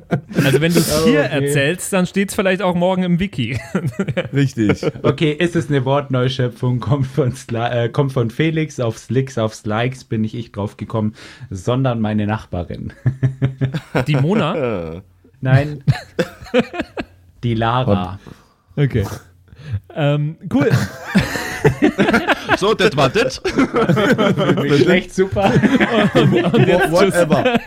[0.49, 1.45] also wenn du es hier okay.
[1.45, 3.59] erzählst, dann steht es vielleicht auch morgen im Wiki.
[4.33, 4.85] Richtig.
[5.03, 9.55] Okay, ist es eine Wortneuschöpfung, kommt von, Sli äh, kommt von Felix auf Slicks, auf
[9.55, 11.15] Slikes bin nicht ich drauf gekommen,
[11.51, 12.93] sondern meine Nachbarin.
[14.07, 15.03] Die Mona?
[15.41, 15.85] Nein,
[17.45, 18.19] die Lara.
[18.75, 19.05] Okay.
[19.95, 20.71] Ähm, cool.
[22.57, 23.43] So, das war das.
[24.63, 25.51] Nicht schlecht, super.
[25.53, 27.59] Wha- Whatever.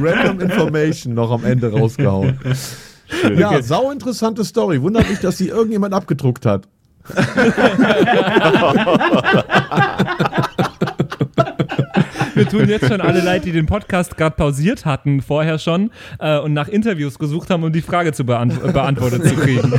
[0.00, 2.38] Random Information noch am Ende rausgehauen.
[3.36, 4.80] Ja, sau interessante Story.
[4.80, 6.68] Wundert mich, dass sie irgendjemand abgedruckt hat.
[12.34, 16.38] Wir tun jetzt schon alle leid, die den Podcast gerade pausiert hatten, vorher schon, äh,
[16.38, 19.72] und nach Interviews gesucht haben, um die Frage zu beant beantwortet zu kriegen.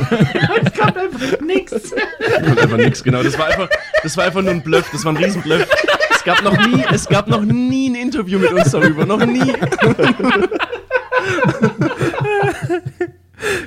[1.45, 1.71] Nix.
[1.71, 3.23] Und einfach nix, genau.
[3.23, 3.69] Das war einfach,
[4.03, 4.89] das war einfach nur ein Bluff.
[4.91, 5.67] Das war ein Riesenbluff.
[6.13, 9.05] Es gab noch nie, es gab noch nie ein Interview mit uns darüber.
[9.05, 9.53] Noch nie.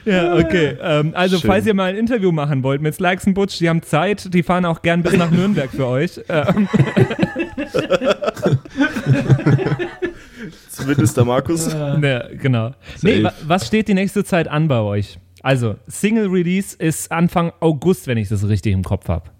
[0.04, 0.76] Ja, okay.
[0.80, 1.48] Ähm, also, Schön.
[1.48, 4.42] falls ihr mal ein Interview machen wollt mit Slikes und Butch, die haben Zeit, die
[4.42, 6.20] fahren auch gern bis nach Nürnberg für euch.
[6.28, 6.68] Ähm,
[10.68, 11.72] zumindest der Markus.
[11.72, 12.72] ne, genau.
[13.02, 13.34] Nee, Safe.
[13.46, 15.18] was steht die nächste Zeit an bei euch?
[15.42, 19.30] Also, Single Release ist Anfang August, wenn ich das richtig im Kopf habe.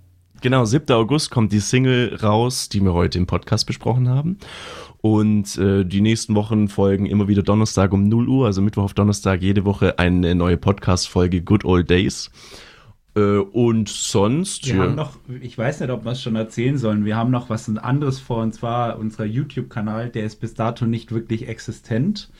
[0.43, 0.95] Genau, 7.
[0.95, 4.39] August kommt die Single raus, die wir heute im Podcast besprochen haben.
[5.05, 8.95] Und äh, die nächsten Wochen folgen immer wieder Donnerstag um 0 Uhr, also Mittwoch auf
[8.95, 12.31] Donnerstag jede Woche eine neue Podcast-Folge Good Old Days.
[13.15, 14.83] Äh, und sonst, Wir ja.
[14.85, 17.69] haben noch, ich weiß nicht, ob wir es schon erzählen sollen, wir haben noch was
[17.77, 22.31] anderes vor, und zwar unser YouTube-Kanal, der ist bis dato nicht wirklich existent.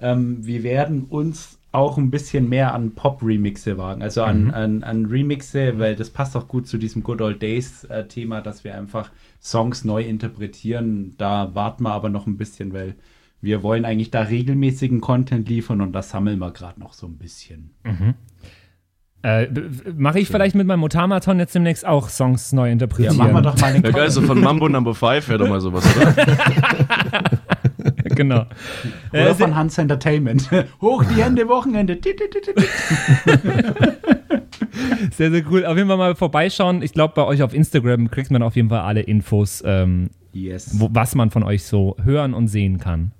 [0.00, 5.04] Ähm, wir werden uns auch ein bisschen mehr an Pop-Remixe wagen, also an, an, an
[5.06, 9.10] Remixe, weil das passt auch gut zu diesem Good Old Days-Thema, dass wir einfach
[9.42, 11.14] Songs neu interpretieren.
[11.18, 12.94] Da warten wir aber noch ein bisschen, weil
[13.42, 17.18] wir wollen eigentlich da regelmäßigen Content liefern und das sammeln wir gerade noch so ein
[17.18, 17.70] bisschen.
[19.22, 19.48] Äh,
[19.96, 23.16] Mache ich vielleicht mit meinem Motamaton jetzt demnächst auch Songs neu Ja, interpretieren?
[23.16, 25.60] machen wir doch mal einen Ja, geil, so von Mambo Number 5 wäre doch mal
[25.60, 26.14] sowas, oder?
[28.18, 28.44] genau.
[29.12, 30.50] Oder Äh, von Hans Entertainment.
[30.82, 31.98] Hoch die Hände, Wochenende.
[35.16, 35.64] Sehr, sehr cool.
[35.64, 36.82] Auf jeden Fall mal vorbeischauen.
[36.82, 40.78] Ich glaube, bei euch auf Instagram kriegt man auf jeden Fall alle Infos, ähm, Yes.
[40.78, 43.12] wo, was man von euch so hören und sehen kann.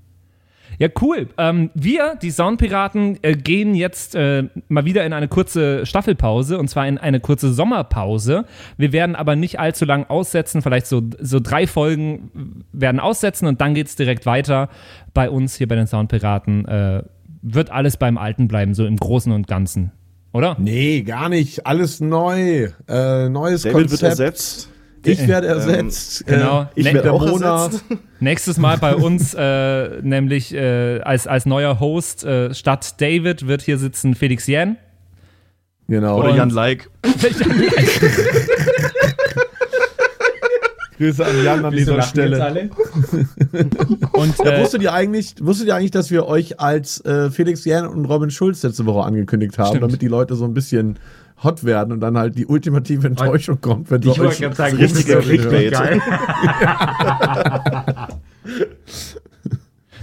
[0.78, 1.28] Ja, cool.
[1.38, 6.68] Ähm, wir, die Soundpiraten, äh, gehen jetzt äh, mal wieder in eine kurze Staffelpause und
[6.68, 8.44] zwar in eine kurze Sommerpause.
[8.76, 13.60] Wir werden aber nicht allzu lang aussetzen, vielleicht so, so drei Folgen werden aussetzen und
[13.60, 14.68] dann geht's direkt weiter.
[15.14, 17.02] Bei uns hier bei den Soundpiraten äh,
[17.42, 19.92] wird alles beim Alten bleiben, so im Großen und Ganzen.
[20.32, 20.56] Oder?
[20.60, 21.66] Nee, gar nicht.
[21.66, 22.68] Alles neu.
[22.86, 24.02] Äh, neues David wird Konzept.
[24.05, 24.70] ersetzt.
[25.09, 26.26] Ich werde ersetzt.
[26.26, 26.62] genau.
[26.62, 27.64] Äh, Ich Ne- werde Mona.
[27.66, 27.85] ersetzt.
[28.20, 33.62] Nächstes Mal bei uns, äh, nämlich äh, als, als neuer Host äh, statt David wird
[33.62, 34.76] hier sitzen Felix Jähn.
[35.89, 36.18] Genau.
[36.18, 36.90] Oder Jan Like.
[40.98, 42.70] Grüße an Jan an Wieso dieser Stelle.
[44.12, 47.64] Und Ja, äh, wusstet ihr eigentlich, wusstet ihr eigentlich, dass wir euch als äh, Felix
[47.64, 49.85] Jähn und Robin Schulz letzte Woche angekündigt haben, Stimmt.
[49.85, 50.98] damit die Leute so ein bisschen
[51.43, 54.77] hot werden und dann halt die ultimative Enttäuschung kommt, wenn Ich wollte euch gerade sagen,
[54.77, 55.73] richtiger Clickbait.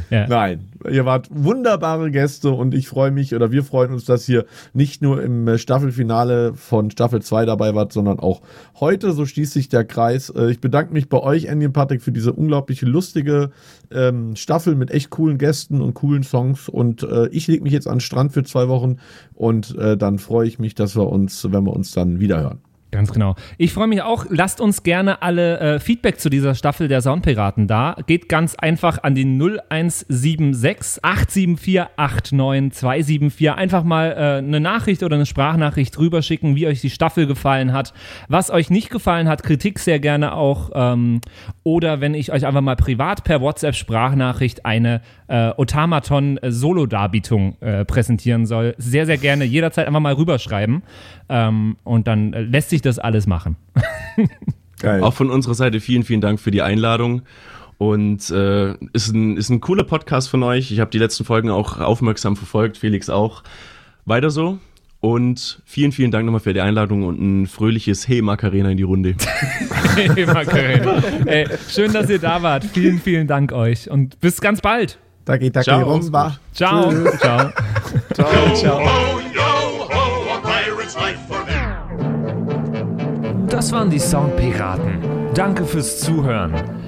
[0.10, 0.27] Ja.
[0.27, 4.45] Nein, ihr wart wunderbare Gäste und ich freue mich oder wir freuen uns, dass ihr
[4.73, 8.41] nicht nur im äh, Staffelfinale von Staffel 2 dabei wart, sondern auch
[8.80, 9.11] heute.
[9.14, 10.30] So schließt sich der Kreis.
[10.30, 13.52] Äh, Ich bedanke mich bei euch, Andy und Patrick, für diese unglaublich lustige
[13.91, 16.69] ähm, Staffel mit echt coolen Gästen und coolen Songs.
[16.69, 18.98] Und äh, ich lege mich jetzt an den Strand für zwei Wochen
[19.34, 22.60] und äh, dann freue ich mich, dass wir uns, wenn wir uns dann wiederhören.
[22.91, 23.36] Ganz genau.
[23.57, 24.26] Ich freue mich auch.
[24.30, 27.98] Lasst uns gerne alle äh, Feedback zu dieser Staffel der Soundpiraten da.
[28.07, 33.52] Geht ganz einfach an die 0176 874 89274.
[33.52, 37.94] Einfach mal äh, eine Nachricht oder eine Sprachnachricht rüberschicken, wie euch die Staffel gefallen hat.
[38.30, 40.72] Was euch nicht gefallen hat, Kritik sehr gerne auch.
[40.74, 41.20] Ähm,
[41.66, 48.76] oder wenn ich euch einfach mal privat per WhatsApp-Sprachnachricht eine äh, Otamaton-Solo-Darbietung äh, präsentieren soll,
[48.78, 50.84] sehr, sehr gerne jederzeit einfach mal rüberschreiben.
[51.28, 53.56] Ähm, und dann äh, lässt sich das alles machen.
[54.80, 55.02] Geil.
[55.02, 57.24] Auch von unserer Seite vielen, vielen Dank für die Einladung.
[57.80, 60.72] Und äh, ist, ein, ist ein cooler Podcast von euch.
[60.72, 63.42] Ich habe die letzten Folgen auch aufmerksam verfolgt, Felix auch.
[64.06, 64.60] Weiter so.
[65.06, 68.84] Und vielen, vielen Dank nochmal für die Einladung und ein fröhliches Hey Macarena in die
[68.84, 69.14] Runde.
[69.95, 71.02] Hey, Macarena.
[71.26, 72.65] Ey, schön, dass ihr da wart.
[72.65, 74.98] Vielen, vielen Dank euch und bis ganz bald.
[75.23, 75.90] Da geht der Ciao.
[75.90, 76.38] Rumba.
[76.53, 76.91] Ciao.
[77.18, 77.52] Ciao.
[83.48, 84.99] Das waren die Soundpiraten.
[85.34, 86.53] Danke fürs Zuhören.